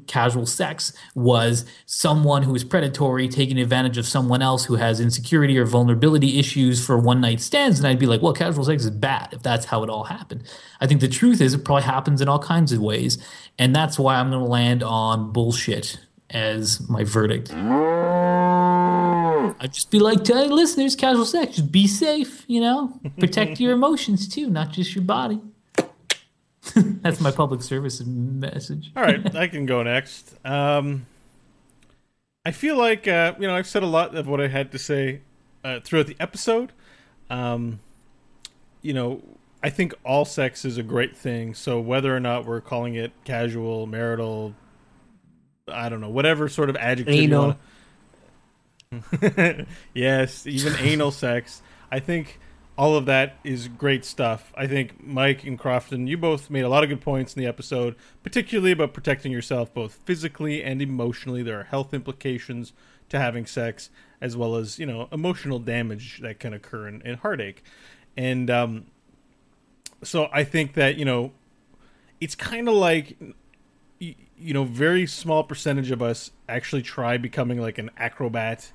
casual 0.06 0.46
sex 0.46 0.92
was 1.14 1.64
someone 1.86 2.42
who 2.44 2.54
is 2.54 2.64
predatory 2.64 3.28
taking 3.28 3.58
advantage 3.58 3.98
of 3.98 4.06
someone 4.06 4.42
else 4.42 4.64
who 4.66 4.76
has 4.76 5.00
insecurity 5.00 5.58
or 5.58 5.64
vulnerability 5.64 6.38
issues 6.38 6.84
for 6.84 6.96
one 6.98 7.20
night 7.20 7.40
stands. 7.40 7.78
And 7.78 7.86
i'd 7.86 7.98
be 7.98 8.06
like 8.06 8.22
well 8.22 8.32
casual 8.32 8.64
sex 8.64 8.84
is 8.84 8.90
bad 8.90 9.28
if 9.32 9.42
that's 9.42 9.66
how 9.66 9.82
it 9.82 9.90
all 9.90 10.04
happened. 10.04 10.44
I 10.80 10.86
think 10.86 11.00
the 11.00 11.08
truth 11.08 11.40
is 11.40 11.54
it 11.54 11.64
probably 11.64 11.82
happens 11.82 12.20
in 12.20 12.28
all 12.28 12.38
kinds 12.38 12.72
of 12.72 12.80
ways. 12.80 13.18
And 13.58 13.74
that's 13.74 13.98
why 13.98 14.16
i'm 14.16 14.30
going 14.30 14.44
to 14.44 14.50
land 14.50 14.82
on 14.82 15.32
bullshit 15.32 15.98
as 16.30 16.88
my 16.88 17.04
verdict. 17.04 17.52
I'd 19.60 19.72
just 19.72 19.90
be 19.90 19.98
like 19.98 20.24
to 20.24 20.34
listeners 20.44 20.96
casual 20.96 21.24
sex 21.24 21.56
just 21.56 21.72
be 21.72 21.86
safe 21.86 22.44
you 22.46 22.60
know? 22.60 23.00
Protect 23.18 23.60
your 23.60 23.72
emotions 23.72 24.28
too 24.28 24.48
not 24.50 24.70
just 24.70 24.94
your 24.94 25.04
body 25.04 25.40
that's 27.02 27.20
my 27.20 27.30
public 27.30 27.62
service 27.62 28.00
message. 28.04 28.92
All 28.96 29.02
right, 29.02 29.34
I 29.36 29.48
can 29.48 29.66
go 29.66 29.82
next. 29.82 30.34
Um, 30.44 31.06
I 32.44 32.52
feel 32.52 32.76
like 32.76 33.06
uh, 33.08 33.34
you 33.38 33.46
know 33.46 33.54
I've 33.54 33.66
said 33.66 33.82
a 33.82 33.88
lot 33.88 34.14
of 34.14 34.26
what 34.26 34.40
I 34.40 34.48
had 34.48 34.72
to 34.72 34.78
say 34.78 35.20
uh, 35.62 35.80
throughout 35.80 36.06
the 36.06 36.16
episode. 36.20 36.72
Um, 37.30 37.80
you 38.82 38.92
know, 38.92 39.22
I 39.62 39.70
think 39.70 39.94
all 40.04 40.24
sex 40.24 40.64
is 40.64 40.76
a 40.78 40.82
great 40.82 41.16
thing. 41.16 41.54
So 41.54 41.80
whether 41.80 42.14
or 42.14 42.20
not 42.20 42.44
we're 42.44 42.60
calling 42.60 42.94
it 42.94 43.12
casual, 43.24 43.86
marital, 43.86 44.54
I 45.66 45.88
don't 45.88 46.00
know, 46.00 46.10
whatever 46.10 46.48
sort 46.48 46.70
of 46.70 46.76
adjective 46.76 47.14
Anal. 47.14 47.56
you 48.92 49.00
want. 49.30 49.68
yes, 49.94 50.46
even 50.46 50.74
anal 50.78 51.10
sex. 51.10 51.62
I 51.90 51.98
think 51.98 52.38
all 52.76 52.96
of 52.96 53.06
that 53.06 53.36
is 53.44 53.68
great 53.68 54.04
stuff. 54.04 54.52
I 54.56 54.66
think 54.66 55.04
Mike 55.04 55.44
and 55.44 55.58
Crofton, 55.58 56.06
you 56.06 56.18
both 56.18 56.50
made 56.50 56.62
a 56.62 56.68
lot 56.68 56.82
of 56.82 56.88
good 56.88 57.00
points 57.00 57.34
in 57.34 57.40
the 57.40 57.46
episode, 57.46 57.94
particularly 58.22 58.72
about 58.72 58.92
protecting 58.92 59.30
yourself 59.30 59.72
both 59.72 59.94
physically 60.04 60.62
and 60.62 60.82
emotionally. 60.82 61.42
There 61.42 61.60
are 61.60 61.64
health 61.64 61.94
implications 61.94 62.72
to 63.10 63.18
having 63.18 63.46
sex, 63.46 63.90
as 64.20 64.36
well 64.36 64.56
as 64.56 64.78
you 64.78 64.86
know 64.86 65.08
emotional 65.12 65.60
damage 65.60 66.20
that 66.22 66.40
can 66.40 66.52
occur 66.52 66.88
in, 66.88 67.00
in 67.02 67.16
heartache, 67.18 67.62
and 68.16 68.50
um, 68.50 68.86
so 70.02 70.28
I 70.32 70.42
think 70.42 70.74
that 70.74 70.96
you 70.96 71.04
know 71.04 71.32
it's 72.20 72.34
kind 72.34 72.68
of 72.68 72.74
like 72.74 73.16
y- 74.00 74.16
you 74.36 74.52
know 74.52 74.64
very 74.64 75.06
small 75.06 75.44
percentage 75.44 75.92
of 75.92 76.02
us 76.02 76.32
actually 76.48 76.82
try 76.82 77.18
becoming 77.18 77.60
like 77.60 77.78
an 77.78 77.90
acrobat 77.96 78.72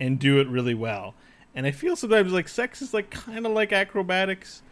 and 0.00 0.18
do 0.18 0.40
it 0.40 0.48
really 0.48 0.74
well 0.74 1.14
and 1.56 1.66
i 1.66 1.72
feel 1.72 1.96
sometimes 1.96 2.32
like 2.32 2.46
sex 2.46 2.80
is 2.80 2.94
like 2.94 3.10
kind 3.10 3.44
of 3.44 3.50
like 3.50 3.72
acrobatics 3.72 4.62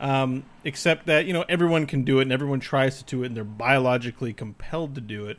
um, 0.00 0.44
except 0.64 1.06
that 1.06 1.26
you 1.26 1.32
know 1.32 1.44
everyone 1.48 1.86
can 1.86 2.04
do 2.04 2.18
it 2.18 2.22
and 2.22 2.32
everyone 2.32 2.58
tries 2.58 2.98
to 2.98 3.04
do 3.04 3.22
it 3.22 3.26
and 3.26 3.36
they're 3.36 3.44
biologically 3.44 4.32
compelled 4.32 4.94
to 4.94 5.00
do 5.00 5.26
it. 5.26 5.38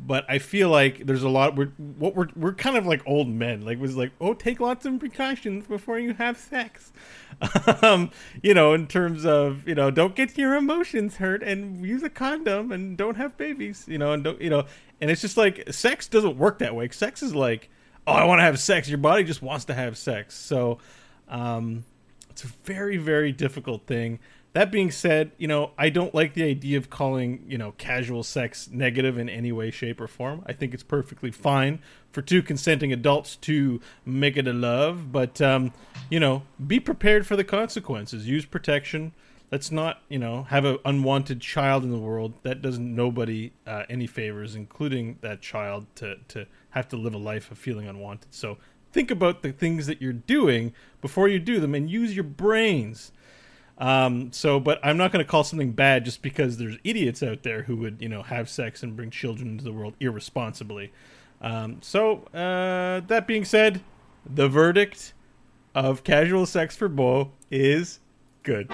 But 0.00 0.24
i 0.28 0.38
feel 0.38 0.70
like 0.70 1.06
there's 1.06 1.24
a 1.24 1.28
lot 1.28 1.56
we're 1.56 1.72
what 1.76 2.14
we're 2.14 2.28
we're 2.36 2.54
kind 2.54 2.76
of 2.76 2.86
like 2.86 3.02
old 3.04 3.28
men 3.28 3.64
like 3.64 3.80
was 3.80 3.96
like 3.96 4.12
oh 4.20 4.32
take 4.32 4.60
lots 4.60 4.86
of 4.86 5.00
precautions 5.00 5.66
before 5.66 5.98
you 5.98 6.14
have 6.14 6.38
sex. 6.38 6.92
Um 7.82 8.10
you 8.42 8.54
know 8.54 8.72
in 8.74 8.86
terms 8.86 9.26
of 9.26 9.66
you 9.66 9.74
know 9.74 9.90
don't 9.90 10.14
get 10.14 10.38
your 10.38 10.54
emotions 10.54 11.16
hurt 11.16 11.42
and 11.42 11.84
use 11.84 12.02
a 12.02 12.10
condom 12.10 12.72
and 12.72 12.96
don't 12.96 13.16
have 13.16 13.36
babies 13.36 13.84
you 13.88 13.98
know 13.98 14.12
and 14.12 14.24
don't 14.24 14.40
you 14.40 14.50
know 14.50 14.64
and 15.00 15.10
it's 15.10 15.20
just 15.20 15.36
like 15.36 15.72
sex 15.72 16.08
doesn't 16.08 16.38
work 16.38 16.60
that 16.60 16.74
way. 16.74 16.88
Sex 16.90 17.22
is 17.22 17.34
like 17.34 17.68
oh 18.06 18.12
i 18.12 18.24
want 18.24 18.38
to 18.38 18.44
have 18.44 18.58
sex. 18.58 18.88
Your 18.88 18.98
body 18.98 19.24
just 19.24 19.42
wants 19.42 19.64
to 19.66 19.74
have 19.74 19.96
sex. 19.98 20.34
So 20.36 20.78
um 21.28 21.84
it's 22.30 22.44
a 22.44 22.48
very 22.64 22.96
very 22.96 23.32
difficult 23.32 23.86
thing. 23.86 24.18
That 24.54 24.72
being 24.72 24.90
said 24.90 25.32
you 25.38 25.46
know 25.46 25.72
i 25.78 25.88
don't 25.88 26.14
like 26.14 26.34
the 26.34 26.42
idea 26.44 26.78
of 26.78 26.90
calling 26.90 27.44
you 27.46 27.58
know 27.58 27.72
casual 27.72 28.22
sex 28.22 28.68
negative 28.72 29.18
in 29.18 29.28
any 29.28 29.52
way 29.52 29.70
shape 29.70 30.00
or 30.00 30.08
form. 30.08 30.42
I 30.46 30.52
think 30.52 30.74
it's 30.74 30.82
perfectly 30.82 31.30
fine 31.30 31.80
for 32.10 32.22
two 32.22 32.42
consenting 32.42 32.92
adults 32.92 33.36
to 33.36 33.80
make 34.04 34.36
it 34.36 34.48
a 34.48 34.52
love 34.52 35.12
but 35.12 35.40
um 35.40 35.72
you 36.10 36.18
know 36.18 36.42
be 36.66 36.80
prepared 36.80 37.26
for 37.26 37.36
the 37.36 37.44
consequences. 37.44 38.26
Use 38.28 38.46
protection. 38.46 39.12
Let's 39.52 39.70
not 39.70 40.02
you 40.08 40.18
know 40.18 40.44
have 40.44 40.64
an 40.64 40.78
unwanted 40.84 41.40
child 41.40 41.84
in 41.84 41.90
the 41.90 41.98
world. 41.98 42.34
That 42.42 42.60
doesn't 42.62 42.94
nobody 42.94 43.52
uh, 43.66 43.84
any 43.88 44.06
favors 44.06 44.54
including 44.54 45.18
that 45.20 45.40
child 45.40 45.86
to 45.96 46.16
to 46.28 46.46
have 46.78 46.88
to 46.88 46.96
live 46.96 47.14
a 47.14 47.18
life 47.18 47.50
of 47.50 47.58
feeling 47.58 47.86
unwanted 47.86 48.32
so 48.34 48.56
think 48.92 49.10
about 49.10 49.42
the 49.42 49.52
things 49.52 49.86
that 49.86 50.00
you're 50.00 50.12
doing 50.14 50.72
before 51.02 51.28
you 51.28 51.38
do 51.38 51.60
them 51.60 51.74
and 51.74 51.90
use 51.90 52.14
your 52.14 52.24
brains 52.24 53.12
Um, 53.80 54.32
so, 54.32 54.58
but 54.58 54.80
I'm 54.82 54.96
not 54.96 55.12
going 55.12 55.24
to 55.24 55.30
call 55.30 55.44
something 55.44 55.70
bad 55.70 56.04
just 56.04 56.20
because 56.20 56.56
there's 56.56 56.78
idiots 56.82 57.22
out 57.22 57.44
there 57.44 57.62
who 57.62 57.76
would, 57.76 57.98
you 58.00 58.08
know, 58.08 58.22
have 58.24 58.48
sex 58.48 58.82
and 58.82 58.96
bring 58.96 59.10
children 59.10 59.50
into 59.50 59.62
the 59.62 59.72
world 59.72 59.94
irresponsibly. 60.00 60.90
Um, 61.40 61.78
so, 61.80 62.24
uh, 62.34 63.06
that 63.06 63.28
being 63.28 63.44
said, 63.44 63.82
the 64.26 64.48
verdict 64.48 65.14
of 65.76 66.02
casual 66.02 66.44
sex 66.44 66.74
for 66.74 66.88
Beau 66.88 67.30
is 67.52 68.00
good. 68.42 68.68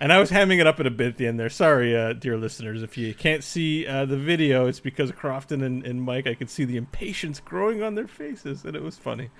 And 0.00 0.12
I 0.12 0.18
was 0.18 0.30
hamming 0.30 0.60
it 0.60 0.66
up 0.66 0.78
a 0.78 0.88
bit 0.90 1.08
at 1.08 1.16
the 1.16 1.26
end 1.26 1.40
there. 1.40 1.48
Sorry, 1.50 1.96
uh, 1.96 2.12
dear 2.12 2.36
listeners, 2.36 2.82
if 2.82 2.96
you 2.96 3.14
can't 3.14 3.42
see 3.42 3.86
uh, 3.86 4.04
the 4.04 4.16
video, 4.16 4.66
it's 4.66 4.80
because 4.80 5.10
Crofton 5.10 5.62
and, 5.62 5.84
and 5.84 6.00
Mike, 6.02 6.26
I 6.26 6.34
could 6.34 6.50
see 6.50 6.64
the 6.64 6.76
impatience 6.76 7.40
growing 7.40 7.82
on 7.82 7.94
their 7.96 8.06
faces, 8.06 8.64
and 8.64 8.76
it 8.76 8.82
was 8.82 8.96
funny. 8.96 9.30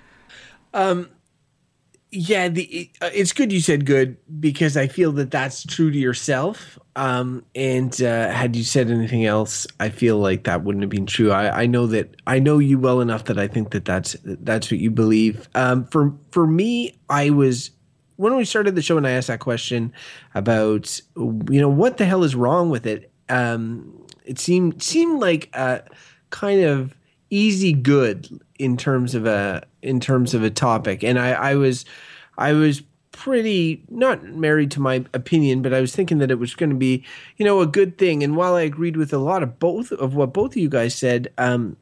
Um, 0.73 1.09
Yeah, 2.11 2.49
the 2.49 2.63
it, 2.63 2.89
uh, 3.01 3.09
it's 3.13 3.33
good 3.33 3.53
you 3.53 3.61
said 3.61 3.85
good 3.85 4.17
because 4.39 4.75
I 4.75 4.87
feel 4.87 5.11
that 5.13 5.29
that's 5.31 5.63
true 5.63 5.91
to 5.91 5.97
yourself. 5.97 6.79
Um, 6.95 7.45
and 7.53 8.01
uh, 8.01 8.31
had 8.31 8.55
you 8.55 8.63
said 8.63 8.89
anything 8.89 9.25
else, 9.25 9.67
I 9.79 9.89
feel 9.89 10.17
like 10.17 10.43
that 10.45 10.63
wouldn't 10.63 10.81
have 10.81 10.89
been 10.89 11.05
true. 11.05 11.31
I, 11.31 11.61
I 11.61 11.65
know 11.67 11.87
that 11.87 12.15
I 12.27 12.39
know 12.39 12.57
you 12.57 12.79
well 12.79 12.99
enough 12.99 13.25
that 13.25 13.37
I 13.37 13.47
think 13.47 13.71
that 13.71 13.85
that's 13.85 14.17
that's 14.23 14.71
what 14.71 14.79
you 14.79 14.91
believe. 14.91 15.47
Um, 15.55 15.85
for 15.85 16.13
for 16.31 16.47
me, 16.47 16.99
I 17.09 17.29
was 17.29 17.71
when 18.19 18.35
we 18.35 18.43
started 18.43 18.75
the 18.75 18.81
show 18.81 18.97
and 18.97 19.07
I 19.07 19.11
asked 19.11 19.29
that 19.29 19.39
question 19.39 19.93
about 20.35 20.99
you 21.15 21.61
know 21.61 21.69
what 21.69 21.95
the 21.95 22.05
hell 22.05 22.25
is 22.25 22.35
wrong 22.35 22.69
with 22.69 22.85
it. 22.85 23.09
Um, 23.29 24.05
it 24.25 24.39
seemed 24.39 24.83
seemed 24.83 25.21
like 25.21 25.49
a 25.53 25.83
kind 26.29 26.61
of 26.61 26.93
easy 27.29 27.71
good 27.71 28.27
in 28.57 28.75
terms 28.75 29.15
of 29.15 29.25
a 29.25 29.63
in 29.81 30.01
terms 30.01 30.33
of 30.33 30.43
a 30.43 30.49
topic 30.49 31.03
and 31.03 31.19
i 31.19 31.29
i 31.31 31.55
was 31.55 31.85
i 32.39 32.53
was 32.53 32.81
pretty 33.11 33.83
not 33.89 34.23
married 34.23 34.71
to 34.71 34.79
my 34.79 35.05
opinion 35.13 35.61
but 35.61 35.73
i 35.73 35.79
was 35.79 35.95
thinking 35.95 36.17
that 36.17 36.31
it 36.31 36.39
was 36.39 36.55
going 36.55 36.71
to 36.71 36.75
be 36.75 37.03
you 37.37 37.45
know 37.45 37.61
a 37.61 37.67
good 37.67 37.99
thing 37.99 38.23
and 38.23 38.35
while 38.35 38.55
i 38.55 38.61
agreed 38.61 38.97
with 38.97 39.13
a 39.13 39.17
lot 39.19 39.43
of 39.43 39.59
both 39.59 39.91
of 39.91 40.15
what 40.15 40.33
both 40.33 40.51
of 40.53 40.57
you 40.57 40.69
guys 40.69 40.95
said 40.95 41.31
um 41.37 41.77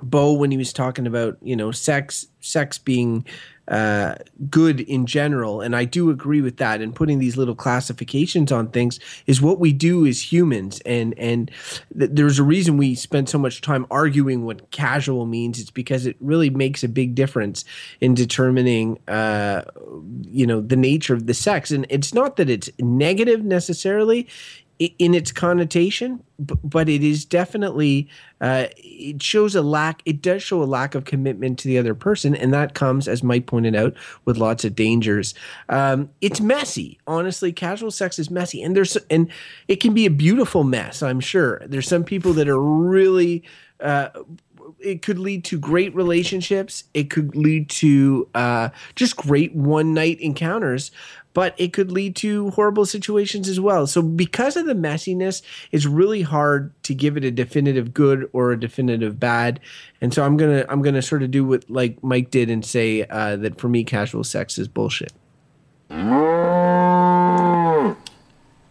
beau 0.00 0.32
when 0.32 0.50
he 0.52 0.56
was 0.56 0.72
talking 0.72 1.06
about 1.06 1.36
you 1.42 1.56
know 1.56 1.72
sex 1.72 2.26
sex 2.40 2.78
being 2.78 3.24
uh, 3.72 4.16
good 4.50 4.80
in 4.80 5.06
general, 5.06 5.62
and 5.62 5.74
I 5.74 5.86
do 5.86 6.10
agree 6.10 6.42
with 6.42 6.58
that. 6.58 6.82
And 6.82 6.94
putting 6.94 7.18
these 7.18 7.38
little 7.38 7.54
classifications 7.54 8.52
on 8.52 8.68
things 8.68 9.00
is 9.26 9.40
what 9.40 9.58
we 9.58 9.72
do 9.72 10.06
as 10.06 10.32
humans, 10.32 10.82
and 10.84 11.18
and 11.18 11.50
th- 11.98 12.10
there's 12.12 12.38
a 12.38 12.42
reason 12.42 12.76
we 12.76 12.94
spend 12.94 13.30
so 13.30 13.38
much 13.38 13.62
time 13.62 13.86
arguing 13.90 14.44
what 14.44 14.70
casual 14.72 15.24
means. 15.24 15.58
It's 15.58 15.70
because 15.70 16.04
it 16.04 16.16
really 16.20 16.50
makes 16.50 16.84
a 16.84 16.88
big 16.88 17.14
difference 17.14 17.64
in 18.02 18.12
determining, 18.12 18.98
uh, 19.08 19.62
you 20.22 20.46
know, 20.46 20.60
the 20.60 20.76
nature 20.76 21.14
of 21.14 21.26
the 21.26 21.32
sex. 21.32 21.70
And 21.70 21.86
it's 21.88 22.12
not 22.12 22.36
that 22.36 22.50
it's 22.50 22.68
negative 22.78 23.42
necessarily 23.42 24.28
in 24.78 25.14
its 25.14 25.30
connotation, 25.30 26.22
but 26.38 26.88
it 26.88 27.04
is 27.04 27.24
definitely 27.24 28.08
uh, 28.40 28.66
it 28.76 29.22
shows 29.22 29.54
a 29.54 29.62
lack. 29.62 30.02
It 30.04 30.20
does 30.20 30.42
show 30.42 30.62
a 30.62 30.64
lack 30.64 30.94
of 30.94 31.04
commitment 31.04 31.58
to 31.60 31.68
the 31.68 31.78
other 31.78 31.94
person, 31.94 32.34
and 32.34 32.52
that 32.52 32.74
comes, 32.74 33.06
as 33.06 33.22
Mike 33.22 33.46
pointed 33.46 33.76
out, 33.76 33.94
with 34.24 34.36
lots 34.36 34.64
of 34.64 34.74
dangers. 34.74 35.34
Um, 35.68 36.10
it's 36.20 36.40
messy, 36.40 36.98
honestly. 37.06 37.52
Casual 37.52 37.90
sex 37.90 38.18
is 38.18 38.30
messy, 38.30 38.62
and 38.62 38.74
there's 38.74 38.96
and 39.10 39.30
it 39.68 39.76
can 39.76 39.94
be 39.94 40.06
a 40.06 40.10
beautiful 40.10 40.64
mess. 40.64 41.02
I'm 41.02 41.20
sure 41.20 41.62
there's 41.66 41.88
some 41.88 42.04
people 42.04 42.32
that 42.34 42.48
are 42.48 42.60
really. 42.60 43.44
Uh, 43.78 44.08
it 44.78 45.02
could 45.02 45.18
lead 45.18 45.44
to 45.44 45.58
great 45.58 45.94
relationships. 45.94 46.84
It 46.94 47.10
could 47.10 47.36
lead 47.36 47.70
to 47.70 48.28
uh, 48.34 48.70
just 48.96 49.16
great 49.16 49.54
one 49.54 49.94
night 49.94 50.20
encounters 50.20 50.90
but 51.34 51.54
it 51.58 51.72
could 51.72 51.90
lead 51.90 52.16
to 52.16 52.50
horrible 52.50 52.86
situations 52.86 53.48
as 53.48 53.58
well. 53.60 53.86
So 53.86 54.02
because 54.02 54.56
of 54.56 54.66
the 54.66 54.74
messiness, 54.74 55.42
it's 55.70 55.86
really 55.86 56.22
hard 56.22 56.72
to 56.84 56.94
give 56.94 57.16
it 57.16 57.24
a 57.24 57.30
definitive 57.30 57.94
good 57.94 58.28
or 58.32 58.52
a 58.52 58.60
definitive 58.60 59.18
bad. 59.18 59.60
And 60.00 60.12
so 60.12 60.24
I'm 60.24 60.36
gonna 60.36 60.64
I'm 60.68 60.82
gonna 60.82 61.02
sort 61.02 61.22
of 61.22 61.30
do 61.30 61.44
what 61.44 61.68
like 61.70 62.02
Mike 62.02 62.30
did 62.30 62.50
and 62.50 62.64
say 62.64 63.04
uh, 63.04 63.36
that 63.36 63.58
for 63.58 63.68
me, 63.68 63.84
casual 63.84 64.24
sex 64.24 64.58
is 64.58 64.68
bullshit. 64.68 65.12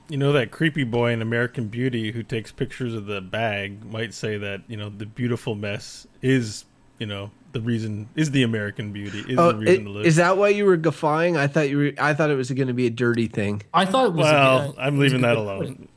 You 0.09 0.17
know 0.17 0.33
that 0.33 0.51
creepy 0.51 0.83
boy 0.83 1.13
in 1.13 1.21
American 1.21 1.67
Beauty 1.67 2.11
who 2.11 2.21
takes 2.21 2.51
pictures 2.51 2.93
of 2.93 3.05
the 3.05 3.21
bag 3.21 3.85
might 3.85 4.13
say 4.13 4.37
that 4.37 4.61
you 4.67 4.75
know 4.75 4.89
the 4.89 5.05
beautiful 5.05 5.55
mess 5.55 6.05
is 6.21 6.65
you 6.99 7.05
know 7.05 7.31
the 7.53 7.61
reason 7.61 8.09
is 8.15 8.31
the 8.31 8.43
American 8.43 8.91
beauty 8.93 9.19
is 9.27 9.37
Oh, 9.37 9.51
the 9.51 9.57
reason 9.59 9.81
it- 9.81 9.83
to 9.85 9.89
live. 9.89 10.05
is 10.05 10.15
that 10.17 10.37
why 10.37 10.49
you 10.49 10.65
were 10.65 10.77
guffawing? 10.77 11.37
I 11.37 11.47
thought 11.47 11.69
you 11.69 11.77
were. 11.77 11.91
I 11.99 12.13
thought 12.13 12.29
it 12.29 12.35
was 12.35 12.49
going 12.51 12.67
to 12.67 12.73
be 12.73 12.87
a 12.87 12.89
dirty 12.91 13.27
thing. 13.27 13.61
I 13.73 13.85
thought 13.85 14.07
it 14.07 14.13
was. 14.13 14.23
well, 14.25 14.75
I'm 14.77 14.95
it 14.95 14.97
was 14.99 15.11
leaving 15.13 15.21
that 15.21 15.37
alone. 15.37 15.61
point. 15.63 15.89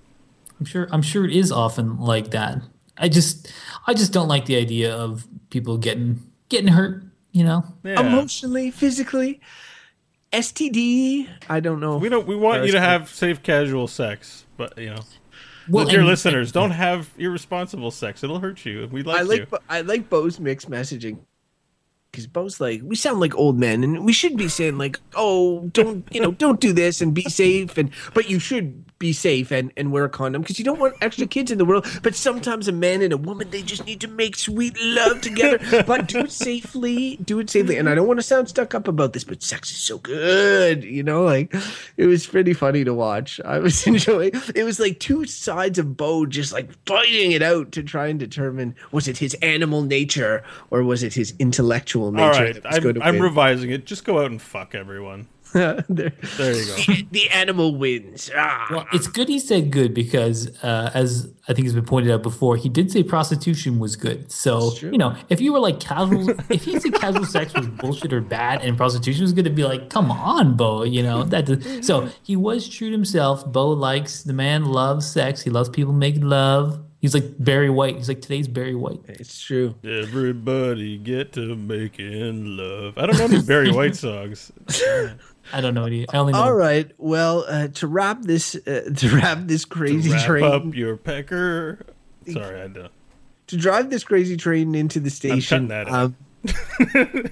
I'm 0.61 0.67
sure. 0.67 0.89
I'm 0.91 1.03
sure 1.03 1.25
it 1.25 1.33
is 1.33 1.51
often 1.53 1.99
like 1.99 2.31
that. 2.31 2.61
I 2.97 3.09
just, 3.09 3.53
I 3.87 3.95
just 3.95 4.13
don't 4.13 4.29
like 4.29 4.47
the 4.47 4.57
idea 4.57 4.95
of 4.97 5.27
people 5.51 5.79
getting 5.79 6.23
getting 6.49 6.69
hurt. 6.69 7.03
You 7.33 7.43
know. 7.45 7.65
Yeah. 7.83 8.01
Emotionally, 8.01 8.71
physically, 8.71 9.41
STD. 10.33 11.29
I 11.49 11.61
don't 11.61 11.81
know. 11.81 11.97
we 11.99 12.09
don't. 12.09 12.27
We 12.27 12.37
want 12.37 12.65
you 12.67 12.73
to 12.73 12.81
have 12.81 13.09
safe, 13.11 13.43
casual 13.43 13.89
sex, 13.89 14.45
but 14.57 14.77
you 14.79 14.91
know, 14.91 15.01
Well, 15.69 15.87
dear 15.87 16.01
and- 16.01 16.09
listeners, 16.09 16.53
don't 16.53 16.71
have 16.73 17.11
irresponsible 17.19 17.91
sex. 17.91 18.23
It'll 18.25 18.41
hurt 18.41 18.65
you. 18.65 18.89
We 18.91 19.03
like, 19.03 19.17
I 19.19 19.23
you. 19.23 19.29
like 19.29 19.51
Beau- 19.51 19.59
I 19.69 19.81
like 19.83 20.09
Beau's 20.11 20.39
mixed 20.41 20.71
messaging 20.71 21.19
because 22.15 22.29
Beau's 22.29 22.61
like 22.61 22.81
we 22.85 22.95
sound 22.95 23.19
like 23.19 23.35
old 23.35 23.59
men 23.59 23.83
and 23.83 24.05
we 24.05 24.13
should 24.13 24.37
be 24.37 24.49
saying 24.49 24.79
like 24.79 25.01
oh 25.17 25.69
don't 25.73 26.07
you 26.15 26.21
know 26.21 26.31
don't 26.31 26.61
do 26.61 26.73
this 26.73 27.01
and 27.01 27.13
be 27.13 27.25
safe 27.25 27.77
and 27.77 27.91
but 28.15 28.31
you 28.31 28.39
should 28.39 28.85
be 28.99 29.13
safe 29.13 29.51
and 29.51 29.73
and 29.77 29.93
wear 29.93 30.05
a 30.05 30.09
condom 30.09 30.43
because 30.43 30.59
you 30.59 30.65
don't 30.65 30.79
want 30.79 30.95
extra 31.01 31.27
kids 31.27 31.51
in 31.51 31.59
the 31.59 31.65
world. 31.65 31.87
But 32.03 32.15
sometimes 32.15 32.69
a 32.69 32.73
man 32.73 33.03
and 33.03 33.13
a 33.13 33.17
woman 33.17 33.51
they 33.51 33.63
just 33.63 33.87
need 33.87 34.01
to 34.03 34.09
make 34.09 34.37
sweet 34.37 34.77
love 34.81 35.21
together. 35.21 35.59
But 35.85 36.09
do 36.09 36.21
it 36.21 36.33
safely 36.33 37.17
do 37.17 37.39
it 37.41 37.51
safely. 37.51 37.77
And 37.77 37.89
I 37.89 37.95
don't 37.95 38.07
want 38.07 38.19
to 38.19 38.23
sound 38.23 38.49
stuck 38.49 38.75
up 38.75 38.89
about 38.89 39.13
this 39.13 39.25
but 39.25 39.43
sex 39.43 39.71
is 39.71 39.79
so 39.79 39.99
good 39.99 40.85
you 40.85 41.03
know? 41.03 41.25
Like 41.25 41.55
it 41.97 42.07
was 42.07 42.27
pretty 42.27 42.53
funny 42.53 42.85
to 42.85 42.95
watch. 42.95 43.41
I 43.45 43.59
was 43.59 43.87
enjoying 43.87 44.33
it 44.55 44.65
was 44.65 44.79
like 44.79 45.01
two 45.01 45.27
sides 45.27 45.79
of 45.79 45.97
Beau 45.97 46.27
just 46.27 46.53
like 46.53 46.71
fighting 46.87 47.33
it 47.33 47.43
out 47.43 47.73
to 47.73 47.83
try 47.83 48.07
and 48.07 48.19
determine 48.19 48.75
was 48.93 49.09
it 49.09 49.19
his 49.19 49.35
animal 49.43 49.83
nature 49.83 50.43
or 50.71 50.83
was 50.83 51.03
it 51.03 51.15
his 51.15 51.35
intellectual 51.39 52.13
nature 52.13 52.25
All 52.25 52.31
right, 52.33 52.61
I'm, 52.65 53.03
I'm 53.03 53.21
revising 53.21 53.71
it. 53.71 53.87
Just 53.87 54.05
go 54.05 54.21
out 54.21 54.31
and 54.31 54.41
fuck 54.41 54.75
everyone. 54.75 55.29
there, 55.89 56.13
There 56.37 56.55
you 56.55 56.67
go. 56.67 56.75
the, 56.77 57.07
the 57.13 57.31
animal 57.31 57.77
wins 57.77 58.31
ah. 58.37 58.67
Well, 58.71 58.87
it's 58.93 59.07
good 59.07 59.29
he 59.29 59.39
said 59.39 59.71
good 59.71 59.95
because, 59.95 60.49
uh, 60.65 60.91
as 60.93 61.33
I 61.49 61.53
think 61.55 61.67
has 61.67 61.75
been 61.75 61.85
pointed 61.85 62.13
out 62.13 62.23
before, 62.23 62.57
he 62.57 62.69
did 62.69 62.91
say 62.91 63.03
prostitution 63.03 63.79
was 63.79 63.97
good. 63.97 64.31
So 64.33 64.73
you 64.83 64.99
know, 64.99 65.17
if 65.29 65.41
you 65.41 65.53
were 65.53 65.61
like 65.61 65.79
casual, 65.81 66.31
if 66.51 66.65
he 66.65 66.79
said 66.81 66.95
casual 66.95 67.25
sex 67.25 67.55
was 67.55 67.69
bullshit 67.69 68.13
or 68.13 68.21
bad 68.21 68.63
and 68.63 68.77
prostitution 68.77 69.23
was 69.23 69.33
good, 69.33 69.45
to 69.45 69.51
be 69.51 69.65
like, 69.65 69.91
come 69.91 70.11
on, 70.11 70.57
Beau. 70.57 70.83
You 70.85 71.03
know 71.03 71.23
that. 71.25 71.47
does- 71.47 71.87
So 71.87 72.09
he 72.23 72.35
was 72.37 72.69
true 72.69 72.89
to 72.89 72.93
himself. 72.93 73.51
Beau 73.51 73.71
likes 73.71 74.23
the 74.25 74.33
man 74.33 74.65
loves 74.67 75.07
sex. 75.11 75.43
He 75.43 75.51
loves 75.51 75.69
people 75.69 75.93
making 75.93 76.23
love. 76.29 76.81
He's 77.01 77.13
like 77.13 77.35
Barry 77.39 77.69
White. 77.69 77.97
He's 77.97 78.09
like 78.09 78.23
today's 78.23 78.49
Barry 78.49 78.75
White. 78.75 79.01
it's 79.07 79.39
true 79.39 79.75
Everybody 79.85 80.97
get 80.97 81.35
to 81.35 81.55
making 81.55 82.57
love. 82.57 82.97
I 82.97 83.05
don't 83.05 83.19
know 83.19 83.25
any 83.27 83.43
Barry 83.43 83.71
White 83.71 83.95
songs. 83.95 84.51
I 85.53 85.61
don't 85.61 85.75
know 85.75 85.85
any. 85.85 86.09
I 86.09 86.17
only 86.17 86.33
know. 86.33 86.41
all 86.43 86.55
right 86.55 86.91
well 86.99 87.45
uh, 87.49 87.69
to 87.69 87.87
wrap 87.87 88.23
this 88.23 88.55
uh, 88.67 88.91
to 88.97 89.09
wrap 89.15 89.39
this 89.43 89.65
crazy 89.65 90.11
Wrap 90.11 90.25
train 90.25 90.45
up 90.45 90.75
your 90.75 90.97
pecker. 90.97 91.85
Sorry, 92.31 92.63
I 92.63 92.69
don't. 92.69 92.91
to 93.49 93.57
drive 93.57 93.91
this 93.91 94.05
crazy 94.05 94.37
train 94.37 94.75
into 94.75 95.01
the 95.01 95.11
station. 95.11 95.69
that 95.69 95.89
out. 95.89 96.05
um, 96.05 96.17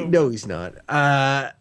no, 0.10 0.28
he's 0.28 0.46
not. 0.46 0.74
Uh, 0.88 1.50
you- 1.50 1.56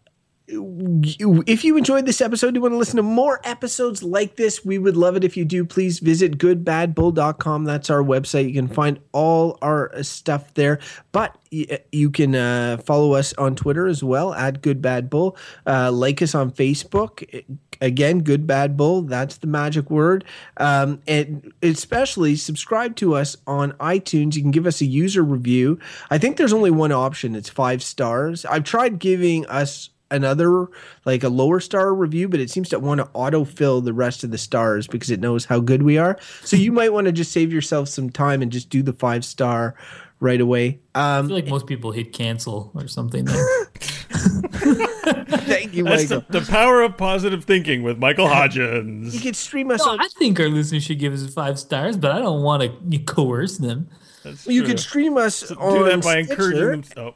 if 0.52 1.64
you 1.64 1.78
enjoyed 1.78 2.06
this 2.06 2.22
episode, 2.22 2.56
you 2.56 2.62
want 2.62 2.74
to 2.74 2.78
listen 2.78 2.98
to 2.98 3.04
more 3.04 3.40
episodes 3.44 4.02
like 4.02 4.36
this, 4.36 4.66
we 4.66 4.78
would 4.78 4.98
love 4.98 5.16
it 5.16 5.24
if 5.24 5.38
you 5.38 5.46
do. 5.46 5.64
Please 5.64 6.00
visit 6.00 6.38
goodbadbull.com. 6.38 7.66
That's 7.66 7.90
our 7.90 8.02
website. 8.02 8.48
You 8.48 8.54
can 8.54 8.68
find 8.68 9.00
all 9.12 9.58
our 9.62 9.94
uh, 9.94 10.04
stuff 10.04 10.54
there. 10.56 10.80
But 11.12 11.38
you 11.52 12.10
can 12.10 12.36
uh, 12.36 12.78
follow 12.78 13.14
us 13.14 13.34
on 13.34 13.56
Twitter 13.56 13.88
as 13.88 14.04
well 14.04 14.34
at 14.34 14.62
goodbadbull. 14.62 15.38
Uh, 15.66 15.92
like 15.92 16.22
us 16.22 16.34
on 16.34 16.52
Facebook. 16.52 17.46
Again, 17.82 18.20
Good 18.20 18.46
Bad 18.48 18.76
Bull. 18.76 19.04
That's 19.04 19.38
the 19.38 19.48
magic 19.48 19.90
word. 19.90 20.26
Um, 20.58 21.02
and 21.08 21.54
especially 21.62 22.36
subscribe 22.36 22.96
to 22.98 23.16
us 23.16 23.38
on 23.48 23.74
iTunes. 23.74 24.36
You 24.36 24.42
can 24.42 24.52
give 24.52 24.68
us 24.68 24.82
a 24.82 24.86
user 24.86 25.24
review. 25.24 25.80
I 26.10 26.18
think 26.18 26.38
there's 26.38 26.54
only 26.54 26.72
one 26.72 26.92
option. 26.92 27.36
It's 27.36 27.50
five 27.50 27.84
stars. 27.84 28.46
I've 28.46 28.64
tried 28.64 29.00
giving 29.00 29.46
us 29.46 29.90
another 30.12 30.68
like 31.06 31.24
a 31.24 31.30
lower 31.30 31.60
star 31.60 31.94
review 31.94 32.28
but 32.28 32.40
it 32.40 32.50
seems 32.50 32.68
to 32.70 32.80
want 32.80 33.00
to 33.00 33.06
autofill 33.14 33.84
the 33.84 33.94
rest 33.94 34.24
of 34.24 34.32
the 34.32 34.38
stars 34.38 34.88
because 34.88 35.10
it 35.10 35.20
knows 35.20 35.46
how 35.46 35.60
good 35.60 35.84
we 35.84 35.98
are 35.98 36.18
so 36.44 36.58
you 36.58 36.72
might 36.72 36.92
want 36.92 37.06
to 37.06 37.12
just 37.12 37.32
save 37.32 37.54
yourself 37.54 37.88
some 37.88 38.10
time 38.10 38.42
and 38.42 38.52
just 38.52 38.70
do 38.70 38.82
the 38.82 38.94
five 38.94 39.24
star 39.24 39.76
right 40.22 40.42
away. 40.42 40.78
I 40.96 41.20
Um, 41.20 41.28
feel 41.28 41.36
like 41.38 41.48
most 41.48 41.66
people 41.66 41.94
hit 41.94 42.12
cancel 42.12 42.72
or 42.76 42.90
something. 42.90 43.24
There. 43.24 43.66
thank 44.50 45.74
you, 45.74 45.84
That's 45.86 46.10
Michael. 46.10 46.26
the, 46.30 46.40
the 46.42 46.52
power 46.52 46.82
of 46.82 46.98
positive 46.98 47.46
thinking 47.46 47.84
with 47.84 47.98
Michael 47.98 48.28
Hodgins. 48.28 49.14
You 49.14 49.20
can 49.20 49.34
stream 49.34 49.72
us 49.72 49.80
No, 49.86 49.92
on. 49.94 50.02
I 50.02 50.08
think 50.18 50.40
our 50.40 50.50
listeners 50.50 50.84
should 50.84 51.00
give 51.00 51.14
us 51.14 51.34
five 51.34 51.60
stars, 51.60 51.98
but 51.98 52.12
I 52.12 52.20
don't 52.20 52.42
want 52.44 52.64
to 52.92 52.98
coerce 53.00 53.58
them. 53.58 53.90
That's 54.24 54.46
You 54.48 54.62
true. 54.62 54.70
can 54.70 54.78
stream 54.78 55.18
us 55.18 55.48
do 55.48 55.56
on 55.56 55.86
that 55.86 56.04
by 56.04 56.18
encouraging 56.18 56.84
Stitcher, 56.84 56.96
them. 56.96 57.14
Oh, 57.14 57.16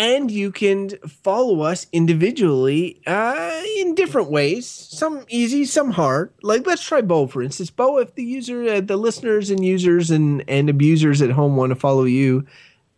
and 0.00 0.30
you 0.30 0.50
can 0.50 0.88
follow 1.06 1.60
us 1.60 1.86
individually 1.92 3.02
uh, 3.06 3.62
in 3.76 3.94
different 3.94 4.30
ways. 4.30 4.66
Some 4.66 5.26
easy, 5.28 5.66
some 5.66 5.90
hard. 5.90 6.32
Like 6.42 6.66
let's 6.66 6.82
try 6.82 7.02
Beau 7.02 7.26
for 7.26 7.42
instance. 7.42 7.68
Beau, 7.68 7.98
if 7.98 8.14
the 8.14 8.24
user, 8.24 8.66
uh, 8.66 8.80
the 8.80 8.96
listeners 8.96 9.50
and 9.50 9.62
users 9.62 10.10
and 10.10 10.42
and 10.48 10.70
abusers 10.70 11.20
at 11.20 11.30
home 11.30 11.54
want 11.56 11.70
to 11.70 11.76
follow 11.76 12.04
you, 12.04 12.46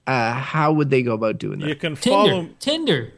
uh, 0.07 0.35
how 0.35 0.73
would 0.73 0.91
they 0.91 1.03
go 1.03 1.13
about 1.15 1.39
doing 1.39 1.59
that? 1.59 1.69
you 1.69 1.75
can 1.75 1.97
Tinder, 1.97 2.31
follow. 2.31 2.49
Tinder. 2.61 3.13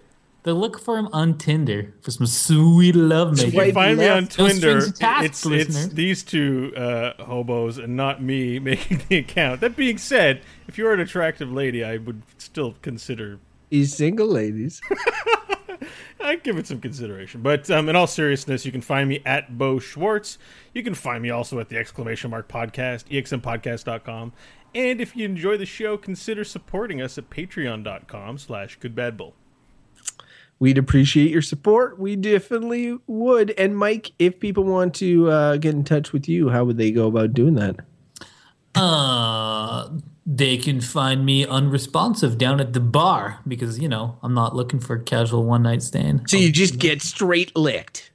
They 0.44 0.52
look 0.52 0.78
for 0.78 0.98
him 0.98 1.08
on 1.12 1.38
Tinder 1.38 1.94
for 2.02 2.10
some 2.10 2.26
sweet 2.26 2.94
love 2.94 3.38
You 3.38 3.46
making. 3.46 3.60
can 3.60 3.72
find 3.74 3.98
me 3.98 4.08
on 4.08 4.26
Tinder. 4.28 4.78
It's 5.00 5.44
it's 5.46 5.86
these 5.88 6.22
two 6.22 6.72
uh, 6.76 7.22
hobos 7.22 7.76
and 7.78 7.96
not 7.96 8.22
me 8.22 8.58
making 8.70 9.02
the 9.08 9.18
account. 9.18 9.60
That 9.60 9.76
being 9.76 9.98
said, 9.98 10.40
if 10.68 10.78
you're 10.78 10.92
an 10.94 11.00
attractive 11.00 11.50
lady, 11.52 11.84
I 11.84 11.98
would 11.98 12.22
still 12.38 12.76
consider. 12.82 13.40
He's 13.70 13.94
single, 13.94 14.28
ladies. 14.28 14.80
I'd 16.20 16.42
give 16.42 16.56
it 16.56 16.66
some 16.66 16.80
consideration. 16.80 17.42
But 17.42 17.70
um, 17.70 17.88
in 17.88 17.96
all 17.96 18.06
seriousness, 18.06 18.64
you 18.64 18.72
can 18.72 18.80
find 18.80 19.08
me 19.08 19.20
at 19.26 19.58
Beau 19.58 19.78
Schwartz. 19.78 20.38
You 20.72 20.82
can 20.82 20.94
find 20.94 21.22
me 21.22 21.30
also 21.30 21.58
at 21.58 21.68
the 21.68 21.76
exclamation 21.76 22.30
mark 22.30 22.48
podcast, 22.48 23.04
exmpodcast.com. 23.10 24.32
And 24.74 25.00
if 25.00 25.14
you 25.14 25.24
enjoy 25.24 25.56
the 25.56 25.66
show, 25.66 25.96
consider 25.96 26.42
supporting 26.42 27.00
us 27.00 27.18
at 27.18 27.30
patreon.com 27.30 28.38
slash 28.38 28.78
goodbadbull. 28.78 29.34
We'd 30.58 30.78
appreciate 30.78 31.30
your 31.30 31.42
support. 31.42 31.98
We 31.98 32.16
definitely 32.16 32.98
would. 33.06 33.50
And 33.52 33.76
Mike, 33.76 34.12
if 34.18 34.40
people 34.40 34.64
want 34.64 34.94
to 34.96 35.28
uh, 35.30 35.56
get 35.56 35.74
in 35.74 35.84
touch 35.84 36.12
with 36.12 36.28
you, 36.28 36.48
how 36.48 36.64
would 36.64 36.78
they 36.78 36.90
go 36.90 37.06
about 37.06 37.34
doing 37.34 37.54
that? 37.54 37.76
Uh, 38.74 39.90
they 40.26 40.56
can 40.56 40.80
find 40.80 41.24
me 41.26 41.46
unresponsive 41.46 42.38
down 42.38 42.60
at 42.60 42.72
the 42.72 42.80
bar 42.80 43.40
because 43.46 43.78
you 43.78 43.88
know 43.88 44.18
I'm 44.22 44.34
not 44.34 44.56
looking 44.56 44.80
for 44.80 44.96
a 44.96 45.02
casual 45.02 45.44
one 45.44 45.62
night 45.62 45.82
stand. 45.82 46.28
So 46.30 46.36
you 46.36 46.50
just 46.50 46.78
get 46.78 47.02
straight 47.02 47.54
licked. 47.56 48.10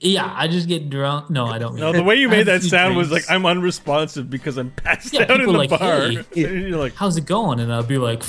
yeah, 0.00 0.32
I 0.36 0.48
just 0.48 0.66
get 0.68 0.90
drunk. 0.90 1.30
No, 1.30 1.46
I 1.46 1.58
don't. 1.58 1.76
No, 1.76 1.92
the 1.92 2.02
way 2.02 2.16
you 2.16 2.28
made 2.28 2.46
that 2.48 2.60
few 2.62 2.70
sound 2.70 2.96
was 2.96 3.10
like. 3.12 3.24
I'm 3.30 3.46
unresponsive 3.46 4.28
because 4.28 4.56
I'm 4.58 4.70
passed 4.72 5.12
Yeah, 5.12 5.22
out 5.22 5.40
in 5.40 5.46
the 5.46 5.52
like, 5.52 5.70
bar. 5.70 6.08
"Hey." 6.10 6.24
You're 6.34 6.78
like, 6.78 6.94
How's 6.94 7.16
it 7.16 7.26
going? 7.26 7.60
And 7.60 7.72
I'll 7.72 7.82
be 7.84 7.98
like, 7.98 8.22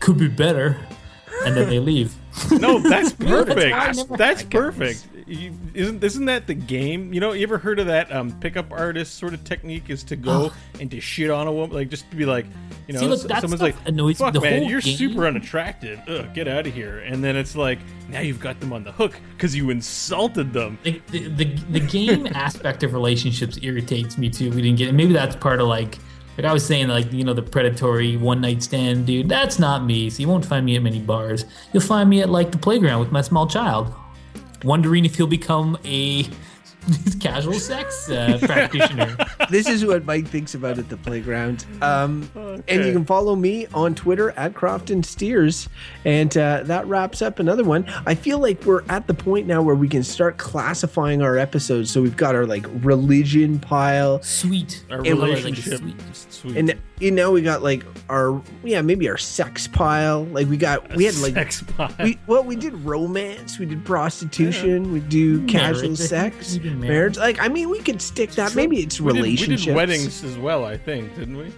could 0.00 0.18
be 0.18 0.28
better, 0.28 0.76
and 1.46 1.56
then 1.56 1.68
they 1.70 1.78
leave. 1.80 2.14
no, 2.52 2.78
that's 2.80 3.12
perfect. 3.14 3.74
I 3.74 3.92
never 3.92 4.16
that's 4.16 4.42
had 4.42 4.50
perfect. 4.50 5.06
You, 5.28 5.52
isn't 5.74 6.02
isn't 6.02 6.24
that 6.24 6.46
the 6.46 6.54
game? 6.54 7.12
You 7.12 7.20
know, 7.20 7.32
you 7.32 7.42
ever 7.42 7.58
heard 7.58 7.78
of 7.78 7.86
that 7.86 8.10
um, 8.10 8.32
pickup 8.40 8.72
artist 8.72 9.16
sort 9.16 9.34
of 9.34 9.44
technique? 9.44 9.90
Is 9.90 10.02
to 10.04 10.16
go 10.16 10.50
and 10.80 10.90
to 10.90 11.00
shit 11.00 11.30
on 11.30 11.46
a 11.46 11.52
woman, 11.52 11.76
like 11.76 11.90
just 11.90 12.10
to 12.10 12.16
be 12.16 12.24
like, 12.24 12.46
you 12.86 12.94
know, 12.94 13.00
See, 13.00 13.06
look, 13.06 13.20
someone's 13.20 13.60
like, 13.60 13.76
annoys 13.86 14.18
"Fuck, 14.18 14.40
man, 14.42 14.64
you're 14.64 14.80
game- 14.80 14.96
super 14.96 15.26
unattractive. 15.26 16.00
Ugh, 16.08 16.32
get 16.34 16.48
out 16.48 16.66
of 16.66 16.72
here." 16.72 17.00
And 17.00 17.22
then 17.22 17.36
it's 17.36 17.54
like, 17.54 17.78
now 18.08 18.20
you've 18.20 18.40
got 18.40 18.58
them 18.60 18.72
on 18.72 18.84
the 18.84 18.92
hook 18.92 19.20
because 19.36 19.54
you 19.54 19.68
insulted 19.70 20.52
them. 20.52 20.78
the, 20.82 21.02
the, 21.10 21.28
the, 21.28 21.44
the 21.44 21.80
game 21.80 22.26
aspect 22.34 22.82
of 22.82 22.94
relationships 22.94 23.58
irritates 23.62 24.16
me 24.16 24.30
too. 24.30 24.50
We 24.50 24.62
didn't 24.62 24.78
get, 24.78 24.94
maybe 24.94 25.12
that's 25.12 25.36
part 25.36 25.60
of 25.60 25.68
like, 25.68 25.98
like 26.38 26.46
I 26.46 26.52
was 26.54 26.64
saying, 26.64 26.88
like 26.88 27.12
you 27.12 27.24
know, 27.24 27.34
the 27.34 27.42
predatory 27.42 28.16
one 28.16 28.40
night 28.40 28.62
stand 28.62 29.06
dude. 29.06 29.28
That's 29.28 29.58
not 29.58 29.84
me. 29.84 30.08
So 30.08 30.20
you 30.22 30.28
won't 30.28 30.46
find 30.46 30.64
me 30.64 30.76
at 30.76 30.82
many 30.82 31.00
bars. 31.00 31.44
You'll 31.74 31.82
find 31.82 32.08
me 32.08 32.22
at 32.22 32.30
like 32.30 32.50
the 32.52 32.58
playground 32.58 33.00
with 33.00 33.12
my 33.12 33.20
small 33.20 33.46
child, 33.46 33.92
wondering 34.64 35.04
if 35.04 35.16
he'll 35.16 35.26
become 35.26 35.78
a 35.84 36.26
casual 37.20 37.54
sex 37.54 38.08
uh, 38.10 38.38
practitioner. 38.42 39.16
this 39.50 39.68
is 39.68 39.84
what 39.84 40.04
Mike 40.04 40.26
thinks 40.26 40.54
about 40.54 40.78
at 40.78 40.88
the 40.88 40.96
playground. 40.96 41.66
Um, 41.82 42.30
And 42.68 42.84
you 42.84 42.92
can 42.92 43.04
follow 43.04 43.36
me 43.36 43.66
on 43.74 43.94
Twitter 43.94 44.30
at 44.32 44.54
Crofton 44.54 45.02
Steers. 45.02 45.68
And 46.04 46.34
uh, 46.36 46.62
that 46.64 46.86
wraps 46.86 47.20
up 47.20 47.38
another 47.40 47.64
one. 47.64 47.84
I 48.06 48.14
feel 48.14 48.38
like 48.38 48.64
we're 48.64 48.84
at 48.88 49.06
the 49.06 49.14
point 49.14 49.46
now 49.46 49.60
where 49.60 49.74
we 49.74 49.88
can 49.88 50.02
start 50.02 50.38
classifying 50.38 51.20
our 51.20 51.36
episodes. 51.36 51.90
So 51.90 52.00
we've 52.00 52.16
got 52.16 52.34
our 52.34 52.46
like 52.46 52.64
religion 52.82 53.58
pile. 53.58 54.22
Sweet. 54.22 54.84
Our 54.90 54.98
I 54.98 55.10
relationship, 55.10 55.80
sweet. 55.80 55.96
sweet. 56.30 56.56
And 56.56 56.78
you 57.00 57.10
know 57.10 57.30
we 57.30 57.42
got 57.42 57.62
like 57.62 57.84
our 58.08 58.42
yeah 58.64 58.80
maybe 58.82 59.08
our 59.08 59.16
sex 59.18 59.66
pile 59.68 60.24
like 60.26 60.48
we 60.48 60.56
got 60.56 60.94
we 60.96 61.04
had 61.04 61.16
like 61.18 61.34
sex 61.34 61.62
pie. 61.62 61.94
we 62.02 62.18
well 62.26 62.42
we 62.42 62.56
did 62.56 62.74
romance 62.84 63.58
we 63.58 63.66
did 63.66 63.84
prostitution 63.84 64.92
we 64.92 65.00
do 65.00 65.44
casual 65.46 65.82
Marriage, 65.82 65.98
sex 65.98 66.58
marriage. 66.62 66.78
marriage. 66.78 67.16
like 67.18 67.40
I 67.40 67.48
mean 67.48 67.70
we 67.70 67.80
could 67.80 68.02
stick 68.02 68.30
that 68.32 68.54
maybe 68.56 68.78
it's 68.78 69.00
we 69.00 69.12
did, 69.12 69.22
we 69.22 69.36
did 69.36 69.74
weddings 69.74 70.24
as 70.24 70.36
well, 70.38 70.64
I 70.64 70.76
think, 70.76 71.14
didn't 71.14 71.36
we? 71.36 71.52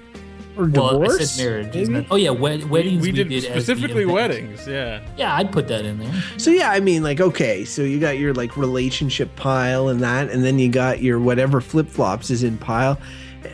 or 0.57 0.67
Well, 0.69 0.99
divorce 0.99 1.21
I 1.21 1.25
said 1.25 1.45
marriage. 1.47 1.77
isn't 1.77 1.95
maybe? 1.95 2.05
it? 2.07 2.09
Oh 2.11 2.17
yeah, 2.17 2.31
wed- 2.31 2.69
weddings. 2.69 3.01
we, 3.03 3.09
We, 3.09 3.13
did, 3.13 3.29
did, 3.29 3.45
specifically 3.45 4.05
weddings. 4.05 4.67
Yeah. 4.67 5.01
Yeah, 5.17 5.35
I'd 5.37 5.53
put 5.53 5.69
that 5.69 5.85
in 5.85 6.01
there. 6.01 6.13
So 6.39 6.51
yeah, 6.51 6.71
I 6.73 6.81
mean, 6.81 7.05
like, 7.05 7.21
okay, 7.21 7.65
so 7.65 7.83
you 7.83 8.01
got 8.01 8.19
your 8.19 8.35
like 8.35 8.57
relationship 8.57 9.35
pile 9.37 9.89
and 9.89 10.01
that, 10.01 10.29
and 10.29 10.45
then 10.45 10.59
you 10.59 10.69
got 10.69 11.01
your 11.03 11.21
whatever 11.21 11.61
flip 11.61 11.89
flops 11.89 12.31
is 12.31 12.43
in 12.43 12.59
pile. 12.59 12.99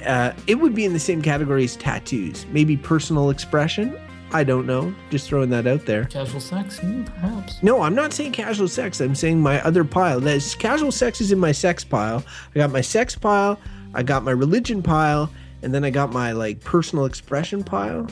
Uh, 0.05 0.33
it 0.47 0.57
would 0.57 0.75
be 0.75 0.85
in 0.85 0.93
the 0.93 0.99
same 0.99 1.23
category 1.23 1.65
as 1.65 1.77
tattoos, 1.77 2.47
maybe 2.53 2.77
personal 2.77 3.31
expression. 3.31 3.99
I 4.33 4.43
don't 4.43 4.67
know. 4.67 4.93
Just 5.11 5.29
throwing 5.29 5.51
that 5.51 5.67
out 5.67 5.87
there. 5.87 6.05
Casual 6.07 6.41
sex, 6.41 6.81
mm, 6.81 7.07
perhaps. 7.07 7.63
No, 7.63 7.83
I'm 7.83 7.95
not 7.95 8.13
saying 8.13 8.33
casual 8.33 8.67
sex. 8.67 9.01
I'm 9.01 9.15
saying 9.15 9.41
my 9.41 9.63
other 9.63 9.85
pile. 9.85 10.19
That's 10.21 10.55
casual 10.55 10.91
sex 10.91 11.21
is 11.21 11.31
in 11.31 11.39
my 11.39 11.53
sex 11.53 11.85
pile. 11.85 12.25
I 12.55 12.59
got 12.59 12.73
my 12.73 12.81
sex 12.81 13.15
pile. 13.15 13.59
I 13.95 14.03
got 14.03 14.25
my 14.25 14.33
religion 14.33 14.83
pile, 14.83 15.31
and 15.63 15.73
then 15.73 15.85
I 15.85 15.91
got 15.91 16.13
my 16.13 16.33
like 16.33 16.61
personal 16.61 17.05
expression 17.05 17.63
pile. 17.63 18.09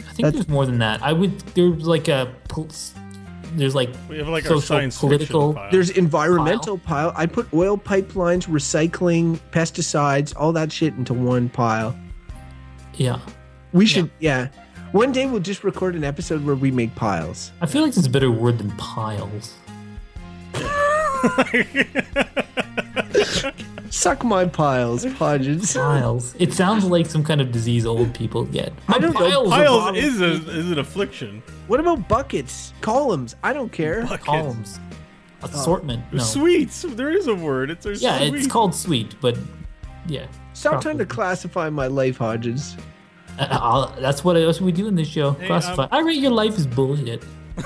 I 0.00 0.02
think 0.04 0.16
That's- 0.16 0.32
there's 0.34 0.48
more 0.48 0.64
than 0.64 0.78
that. 0.78 1.02
I 1.02 1.12
would. 1.12 1.38
There's 1.54 1.86
like 1.86 2.08
a. 2.08 2.34
pol- 3.48 3.58
There's 3.58 3.74
like 3.74 3.90
We 4.08 4.18
have 4.18 4.28
like 4.28 4.44
our 4.44 4.48
social, 4.50 4.60
science 4.62 4.98
political. 4.98 5.54
pile. 5.54 5.70
There's 5.70 5.90
environmental 5.90 6.78
pile. 6.78 7.12
I 7.16 7.26
put 7.26 7.52
oil 7.52 7.76
pipelines, 7.78 8.46
recycling, 8.46 9.38
pesticides, 9.50 10.32
all 10.36 10.52
that 10.52 10.72
shit 10.72 10.94
into 10.94 11.14
one 11.14 11.48
pile. 11.48 11.96
Yeah, 12.94 13.20
We 13.72 13.86
should, 13.86 14.10
yeah. 14.18 14.48
One 14.92 15.12
day 15.12 15.26
we'll 15.26 15.40
just 15.40 15.62
record 15.62 15.94
an 15.94 16.02
episode 16.02 16.44
where 16.44 16.56
we 16.56 16.70
make 16.70 16.94
piles. 16.94 17.52
I 17.60 17.66
feel 17.66 17.82
like 17.82 17.94
there's 17.94 18.06
a 18.06 18.10
better 18.10 18.30
word 18.30 18.58
than 18.58 18.70
piles. 18.72 19.54
Suck 23.90 24.24
my 24.24 24.44
piles, 24.46 25.04
Podges. 25.04 25.74
Piles. 25.74 26.34
It 26.38 26.52
sounds 26.52 26.84
like 26.84 27.06
some 27.06 27.24
kind 27.24 27.40
of 27.40 27.50
disease 27.52 27.86
old 27.86 28.14
people 28.14 28.44
get. 28.44 28.72
I 28.88 28.98
don't 28.98 29.12
know. 29.14 29.20
Piles, 29.20 29.48
Piles 29.50 29.96
is 29.96 30.20
a 30.20 30.32
is 30.50 30.70
an 30.70 30.78
affliction. 30.78 31.42
What 31.66 31.80
about 31.80 32.08
buckets, 32.08 32.72
columns? 32.80 33.36
I 33.42 33.52
don't 33.52 33.72
care. 33.72 34.02
Buckets. 34.02 34.24
columns. 34.24 34.80
Assortment. 35.42 36.02
No. 36.12 36.22
Sweets. 36.22 36.82
There 36.82 37.10
is 37.10 37.26
a 37.28 37.34
word. 37.34 37.70
It's 37.70 37.86
a 37.86 37.94
Yeah, 37.94 38.18
sweet. 38.18 38.34
it's 38.34 38.46
called 38.46 38.74
sweet, 38.74 39.14
but 39.20 39.36
yeah. 40.06 40.26
Stop 40.52 40.82
trying 40.82 40.98
to 40.98 41.06
classify 41.06 41.70
my 41.70 41.86
life, 41.86 42.16
Hodges. 42.18 42.76
Uh, 43.38 43.94
that's 44.00 44.24
what 44.24 44.34
that's 44.34 44.60
what 44.60 44.66
we 44.66 44.72
do 44.72 44.88
in 44.88 44.96
this 44.96 45.06
show. 45.08 45.34
Classify. 45.34 45.84
um, 45.84 45.88
I 45.92 46.00
rate 46.00 46.18
your 46.18 46.32
life 46.32 46.56
as 46.58 46.66
bullshit. 46.66 47.22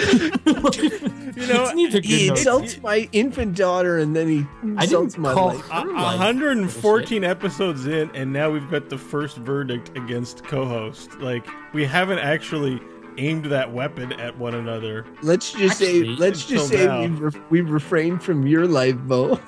You 1.40 1.46
know, 1.46 1.62
it's 1.64 1.74
neither 1.74 2.00
He 2.02 2.26
nor- 2.26 2.36
insults 2.36 2.78
my 2.82 3.08
infant 3.12 3.56
daughter 3.56 3.98
and 3.98 4.14
then 4.14 4.28
he 4.28 4.46
insults 4.62 5.16
my 5.16 5.32
life. 5.32 5.64
A- 5.70 5.86
114 5.86 7.24
episodes 7.24 7.86
in, 7.86 8.10
and 8.14 8.32
now 8.32 8.50
we've 8.50 8.68
got 8.70 8.90
the 8.90 8.98
first 8.98 9.36
verdict 9.38 9.96
against 9.96 10.44
co-host. 10.44 11.18
Like 11.20 11.46
we 11.72 11.84
haven't 11.86 12.18
actually 12.18 12.80
aimed 13.16 13.46
that 13.46 13.72
weapon 13.72 14.12
at 14.14 14.36
one 14.38 14.54
another. 14.54 15.06
Let's 15.22 15.52
just 15.52 15.78
say, 15.78 16.04
let's 16.04 16.44
just 16.44 16.68
say 16.68 16.86
now. 16.86 17.00
we've, 17.02 17.20
re- 17.20 17.40
we've 17.48 17.70
refrained 17.70 18.22
from 18.22 18.46
your 18.46 18.66
life, 18.66 18.96
Beau. 18.98 19.40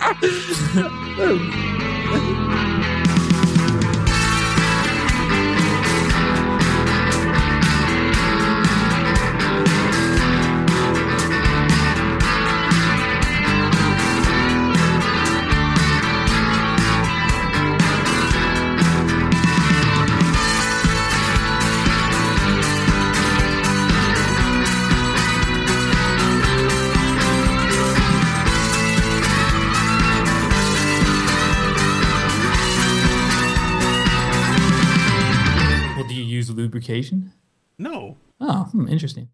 education? 36.88 37.32
No. 37.78 38.16
Oh, 38.40 38.64
hmm, 38.72 38.88
interesting. 38.88 39.28